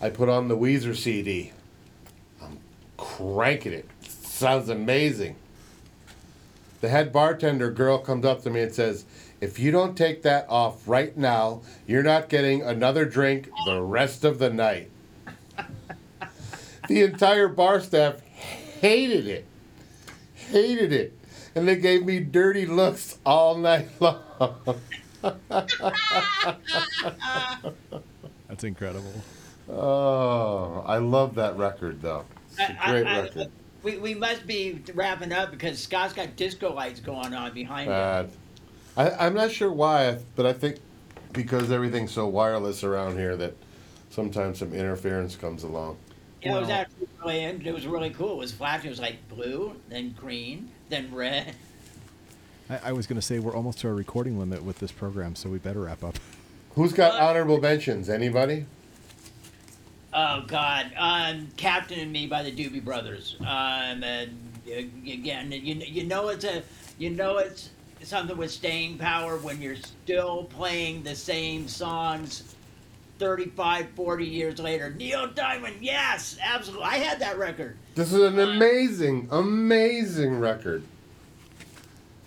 I 0.00 0.10
put 0.10 0.28
on 0.28 0.48
the 0.48 0.56
Weezer 0.56 0.96
CD 0.96 1.52
I'm 2.42 2.58
cranking 2.96 3.72
it. 3.72 3.88
Sounds 4.02 4.68
amazing. 4.68 5.36
The 6.80 6.88
head 6.88 7.12
bartender 7.12 7.70
girl 7.70 7.98
comes 7.98 8.24
up 8.24 8.42
to 8.42 8.50
me 8.50 8.62
and 8.62 8.72
says, 8.74 9.04
If 9.40 9.58
you 9.58 9.70
don't 9.70 9.96
take 9.96 10.22
that 10.22 10.46
off 10.48 10.86
right 10.88 11.14
now, 11.16 11.62
you're 11.86 12.02
not 12.02 12.28
getting 12.28 12.62
another 12.62 13.04
drink 13.04 13.50
the 13.66 13.80
rest 13.82 14.24
of 14.24 14.38
the 14.38 14.50
night. 14.50 14.90
the 16.88 17.02
entire 17.02 17.48
bar 17.48 17.80
staff 17.80 18.20
hated 18.80 19.26
it. 19.26 19.44
Hated 20.34 20.92
it. 20.92 21.16
And 21.54 21.68
they 21.68 21.76
gave 21.76 22.04
me 22.06 22.20
dirty 22.20 22.64
looks 22.64 23.18
all 23.26 23.56
night 23.58 23.88
long. 24.00 24.22
That's 28.48 28.64
incredible. 28.64 29.12
Oh, 29.68 30.82
I 30.86 30.98
love 30.98 31.34
that 31.36 31.56
record 31.56 32.00
though. 32.02 32.24
It's 32.50 32.58
a 32.60 32.78
great 32.88 33.06
I- 33.06 33.18
I- 33.18 33.20
record. 33.22 33.50
We, 33.82 33.98
we 33.98 34.14
must 34.14 34.46
be 34.46 34.82
wrapping 34.94 35.32
up 35.32 35.50
because 35.50 35.78
Scott's 35.78 36.12
got 36.12 36.36
disco 36.36 36.74
lights 36.74 37.00
going 37.00 37.34
on 37.34 37.52
behind 37.52 37.90
him. 37.90 38.30
I, 38.96 39.10
I'm 39.26 39.34
not 39.34 39.50
sure 39.50 39.72
why, 39.72 40.18
but 40.36 40.46
I 40.46 40.52
think 40.52 40.78
because 41.32 41.70
everything's 41.70 42.12
so 42.12 42.26
wireless 42.26 42.84
around 42.84 43.16
here 43.16 43.36
that 43.36 43.54
sometimes 44.10 44.58
some 44.58 44.72
interference 44.72 45.36
comes 45.36 45.62
along. 45.62 45.96
Yeah, 46.42 46.56
it 46.56 46.60
was 46.60 46.70
actually 46.70 47.08
really, 47.22 47.44
it 47.44 47.74
was 47.74 47.86
really 47.86 48.10
cool. 48.10 48.32
It 48.32 48.38
was 48.38 48.52
flashing. 48.52 48.86
It 48.86 48.90
was 48.90 49.00
like 49.00 49.16
blue, 49.28 49.76
then 49.88 50.14
green, 50.18 50.70
then 50.88 51.14
red. 51.14 51.54
I, 52.68 52.80
I 52.84 52.92
was 52.92 53.06
going 53.06 53.20
to 53.20 53.22
say 53.22 53.38
we're 53.38 53.54
almost 53.54 53.78
to 53.80 53.88
our 53.88 53.94
recording 53.94 54.38
limit 54.38 54.62
with 54.62 54.78
this 54.78 54.90
program, 54.90 55.34
so 55.34 55.50
we 55.50 55.58
better 55.58 55.80
wrap 55.80 56.02
up. 56.02 56.16
Who's 56.74 56.92
got 56.92 57.20
honorable 57.20 57.60
mentions? 57.60 58.08
Anybody? 58.08 58.66
Oh 60.12 60.42
God, 60.46 60.90
um, 60.96 61.48
Captain 61.56 62.00
and 62.00 62.12
Me 62.12 62.26
by 62.26 62.42
the 62.42 62.50
Doobie 62.50 62.84
Brothers. 62.84 63.36
Um, 63.40 64.02
and 64.02 64.30
uh, 64.68 64.72
again, 65.10 65.52
you 65.52 65.74
you 65.74 66.04
know 66.04 66.28
it's 66.28 66.44
a 66.44 66.62
you 66.98 67.10
know 67.10 67.38
it's 67.38 67.70
something 68.02 68.36
with 68.36 68.50
staying 68.50 68.98
power 68.98 69.36
when 69.36 69.60
you're 69.60 69.76
still 69.76 70.44
playing 70.44 71.02
the 71.02 71.14
same 71.14 71.68
songs 71.68 72.54
35 73.18 73.90
40 73.90 74.24
years 74.24 74.58
later 74.58 74.90
neil 74.96 75.26
diamond 75.26 75.76
yes 75.82 76.38
absolutely 76.42 76.86
i 76.86 76.96
had 76.96 77.20
that 77.20 77.36
record 77.38 77.76
This 77.94 78.10
is 78.10 78.22
an 78.22 78.38
amazing, 78.38 79.28
amazing 79.30 80.40
record. 80.40 80.82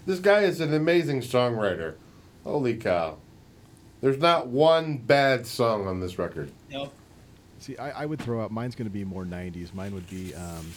This 0.05 0.19
guy 0.19 0.41
is 0.41 0.61
an 0.61 0.73
amazing 0.73 1.21
songwriter. 1.21 1.95
Holy 2.43 2.75
cow. 2.75 3.17
There's 4.01 4.19
not 4.19 4.47
one 4.47 4.97
bad 4.97 5.47
song 5.47 5.87
on 5.87 5.99
this 6.01 6.19
record. 6.19 6.51
nope 6.69 6.93
See, 7.63 7.77
I, 7.77 8.03
I 8.03 8.05
would 8.05 8.19
throw 8.19 8.43
out 8.43 8.51
mine's 8.51 8.75
going 8.75 8.87
to 8.87 8.93
be 8.93 9.05
more 9.05 9.23
'90s. 9.23 9.73
Mine 9.73 9.93
would 9.93 10.09
be 10.09 10.35
um, 10.35 10.73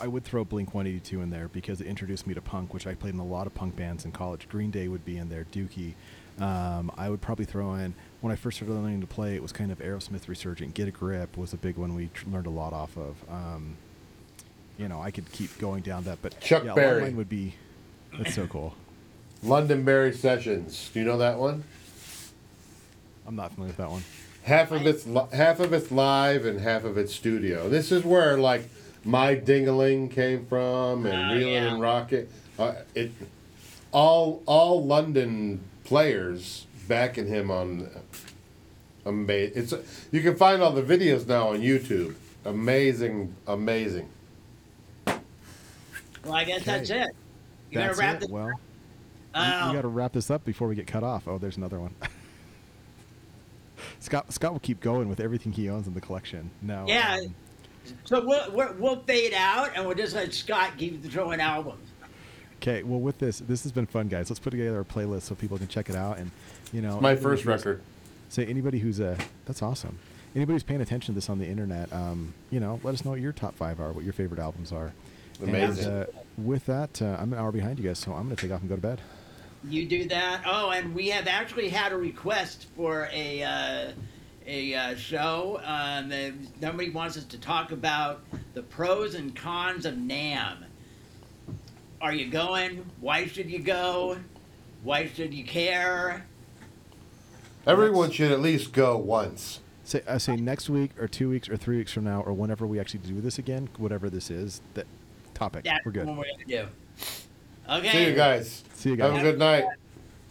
I 0.00 0.08
would 0.08 0.24
throw 0.24 0.44
Blink 0.44 0.74
182 0.74 1.22
in 1.22 1.30
there 1.30 1.46
because 1.46 1.80
it 1.80 1.86
introduced 1.86 2.26
me 2.26 2.34
to 2.34 2.40
punk, 2.40 2.74
which 2.74 2.88
I 2.88 2.94
played 2.94 3.14
in 3.14 3.20
a 3.20 3.24
lot 3.24 3.46
of 3.46 3.54
punk 3.54 3.76
bands 3.76 4.04
in 4.04 4.10
college. 4.10 4.48
Green 4.48 4.72
Day 4.72 4.88
would 4.88 5.04
be 5.04 5.16
in 5.16 5.28
there, 5.28 5.46
Dookie. 5.52 5.94
Um, 6.40 6.90
I 6.98 7.08
would 7.08 7.20
probably 7.20 7.44
throw 7.44 7.74
in 7.74 7.94
when 8.20 8.32
I 8.32 8.36
first 8.36 8.56
started 8.56 8.74
learning 8.74 9.00
to 9.00 9.06
play. 9.06 9.36
It 9.36 9.42
was 9.42 9.52
kind 9.52 9.70
of 9.70 9.78
Aerosmith 9.78 10.26
Resurgent. 10.26 10.74
Get 10.74 10.88
a 10.88 10.90
Grip 10.90 11.36
was 11.36 11.52
a 11.52 11.56
big 11.56 11.76
one 11.76 11.94
we 11.94 12.10
tr- 12.12 12.28
learned 12.28 12.46
a 12.46 12.50
lot 12.50 12.72
off 12.72 12.96
of. 12.96 13.16
Um, 13.30 13.76
you 14.76 14.88
know, 14.88 15.00
I 15.00 15.12
could 15.12 15.30
keep 15.30 15.56
going 15.58 15.82
down 15.82 16.02
that, 16.04 16.18
but 16.20 16.40
Chuck 16.40 16.64
yeah, 16.64 16.70
a 16.70 16.74
lot 16.74 16.78
of 16.78 16.84
Berry. 16.84 17.02
mine 17.02 17.16
would 17.16 17.28
be. 17.28 17.54
That's 18.16 18.34
so 18.34 18.48
cool. 18.48 18.74
London 19.44 19.84
Londonberry 19.84 20.14
Sessions. 20.16 20.90
Do 20.92 20.98
you 20.98 21.06
know 21.06 21.18
that 21.18 21.38
one? 21.38 21.62
I'm 23.24 23.36
not 23.36 23.52
familiar 23.52 23.70
with 23.70 23.76
that 23.76 23.90
one. 23.90 24.02
Half 24.48 24.72
of 24.72 24.86
it's 24.86 25.06
li- 25.06 25.26
half 25.34 25.60
of 25.60 25.74
it's 25.74 25.92
live 25.92 26.46
and 26.46 26.58
half 26.60 26.84
of 26.84 26.96
it's 26.96 27.14
studio. 27.14 27.68
This 27.68 27.92
is 27.92 28.02
where 28.02 28.38
like 28.38 28.68
my 29.04 29.34
Ding-a-Ling 29.34 30.08
came 30.08 30.46
from 30.46 31.04
and 31.04 31.32
Oh, 31.32 31.34
reeling 31.34 31.52
yeah. 31.52 31.72
and 31.72 31.80
rocket. 31.82 32.30
Uh, 32.58 32.72
it 32.94 33.12
all 33.92 34.42
all 34.46 34.82
London 34.82 35.60
players 35.84 36.66
backing 36.88 37.26
him 37.26 37.50
on. 37.50 37.90
Amazing! 39.04 39.52
It's 39.54 39.74
you 40.10 40.22
can 40.22 40.34
find 40.34 40.62
all 40.62 40.72
the 40.72 40.82
videos 40.82 41.26
now 41.26 41.48
on 41.50 41.60
YouTube. 41.60 42.14
Amazing, 42.46 43.34
amazing. 43.46 44.08
well 46.24 46.34
i 46.34 46.44
guess 46.44 46.64
that's 46.64 46.88
it 46.90 47.08
you 47.70 47.74
gonna 47.74 47.86
That's 47.88 47.98
wrap 47.98 48.14
it. 48.16 48.20
this 48.20 48.28
Well, 48.30 48.46
we, 48.46 48.52
Oh, 49.34 49.72
got 49.74 49.82
to 49.82 49.88
wrap 49.88 50.12
this 50.14 50.30
up 50.30 50.44
before 50.44 50.68
we 50.68 50.74
get 50.74 50.86
cut 50.86 51.04
off. 51.04 51.28
Oh, 51.28 51.36
there's 51.38 51.58
another 51.58 51.78
one. 51.78 51.94
Scott 54.08 54.32
Scott 54.32 54.52
will 54.52 54.60
keep 54.60 54.80
going 54.80 55.06
with 55.08 55.20
everything 55.20 55.52
he 55.52 55.68
owns 55.68 55.86
in 55.86 55.92
the 55.92 56.00
collection. 56.00 56.50
No. 56.62 56.86
Yeah. 56.88 57.18
um, 57.22 57.34
so 58.04 58.24
we'll, 58.24 58.50
we'll 58.52 58.74
we'll 58.78 59.00
fade 59.02 59.34
out 59.34 59.72
and 59.74 59.86
we'll 59.86 59.94
just 59.94 60.14
let 60.14 60.32
scott 60.34 60.72
keep 60.76 61.02
throwing 61.04 61.40
albums 61.40 61.88
Okay. 62.58 62.82
Well, 62.82 63.00
with 63.00 63.18
this, 63.18 63.38
this 63.38 63.62
has 63.62 63.70
been 63.72 63.86
fun, 63.86 64.08
guys. 64.08 64.30
Let's 64.30 64.40
put 64.40 64.50
together 64.50 64.80
a 64.80 64.84
playlist 64.84 65.22
so 65.22 65.34
people 65.34 65.58
can 65.58 65.68
check 65.68 65.88
it 65.88 65.94
out. 65.94 66.18
And 66.18 66.30
you 66.72 66.80
know, 66.80 67.00
My 67.00 67.16
first 67.16 67.44
record. 67.44 67.82
Say 68.30 68.46
anybody 68.46 68.78
who's 68.78 68.98
a 69.00 69.16
that's 69.44 69.62
awesome. 69.62 69.98
Anybody 70.34 70.54
who's 70.54 70.62
paying 70.62 70.80
attention 70.80 71.14
to 71.14 71.16
this 71.18 71.28
on 71.30 71.38
the 71.38 71.46
internet, 71.46 71.92
um, 71.92 72.34
you 72.50 72.60
know, 72.60 72.80
let 72.82 72.94
us 72.94 73.04
know 73.04 73.12
what 73.12 73.20
your 73.20 73.32
top 73.32 73.54
five 73.54 73.80
are, 73.80 73.92
what 73.92 74.04
your 74.04 74.12
favorite 74.12 74.40
albums 74.40 74.72
are. 74.72 74.92
Amazing. 75.42 75.84
And, 75.84 76.02
uh, 76.02 76.06
with 76.36 76.66
that, 76.66 77.00
uh, 77.00 77.16
I'm 77.18 77.32
an 77.32 77.38
hour 77.38 77.52
behind 77.52 77.78
you 77.78 77.84
guys, 77.84 77.98
so 77.98 78.12
I'm 78.12 78.24
going 78.24 78.36
to 78.36 78.42
take 78.42 78.52
off 78.52 78.60
and 78.60 78.68
go 78.68 78.74
to 78.74 78.80
bed. 78.82 79.00
You 79.64 79.86
do 79.86 80.04
that. 80.08 80.42
Oh, 80.46 80.70
and 80.70 80.94
we 80.94 81.08
have 81.08 81.26
actually 81.26 81.68
had 81.68 81.92
a 81.92 81.96
request 81.96 82.66
for 82.76 83.08
a 83.12 83.42
uh, 83.42 83.92
a 84.46 84.74
uh, 84.74 84.96
show. 84.96 85.60
Um, 85.64 86.12
uh, 86.12 86.30
somebody 86.60 86.90
wants 86.90 87.16
us 87.16 87.24
to 87.24 87.38
talk 87.38 87.72
about 87.72 88.22
the 88.54 88.62
pros 88.62 89.14
and 89.14 89.34
cons 89.34 89.84
of 89.84 89.94
NAMM. 89.94 90.64
Are 92.00 92.14
you 92.14 92.30
going? 92.30 92.84
Why 93.00 93.26
should 93.26 93.50
you 93.50 93.58
go? 93.58 94.18
Why 94.82 95.06
should 95.06 95.34
you 95.34 95.44
care? 95.44 96.24
Everyone 97.66 98.10
should 98.10 98.30
at 98.30 98.40
least 98.40 98.72
go 98.72 98.96
once. 98.96 99.60
Say, 99.82 100.02
I 100.06 100.18
say 100.18 100.36
next 100.36 100.70
week 100.70 100.90
or 101.00 101.08
two 101.08 101.28
weeks 101.28 101.48
or 101.48 101.56
three 101.56 101.78
weeks 101.78 101.92
from 101.92 102.04
now 102.04 102.20
or 102.20 102.32
whenever 102.32 102.66
we 102.66 102.78
actually 102.78 103.00
do 103.00 103.20
this 103.20 103.38
again, 103.38 103.68
whatever 103.78 104.08
this 104.08 104.30
is, 104.30 104.60
that 104.74 104.86
topic. 105.34 105.64
That's 105.64 105.84
We're 105.84 105.92
good. 105.92 106.06
what 106.06 106.18
we're 106.18 106.24
gonna 106.24 106.44
do. 106.46 106.68
Okay. 107.68 107.90
See 107.92 108.06
you 108.06 108.14
guys. 108.14 108.64
See 108.74 108.90
you 108.90 108.96
guys. 108.96 109.12
Have 109.12 109.20
a 109.20 109.30
good 109.30 109.38
night. 109.38 109.64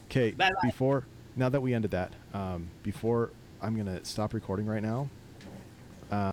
Okay, 0.09 0.31
Bye-bye. 0.31 0.55
before 0.63 1.03
now 1.35 1.49
that 1.49 1.61
we 1.61 1.73
ended 1.73 1.91
that, 1.91 2.13
um, 2.33 2.67
before 2.83 3.31
I'm 3.61 3.75
gonna 3.75 4.03
stop 4.05 4.33
recording 4.33 4.65
right 4.65 4.81
now. 4.81 5.09
Uh, 6.11 6.31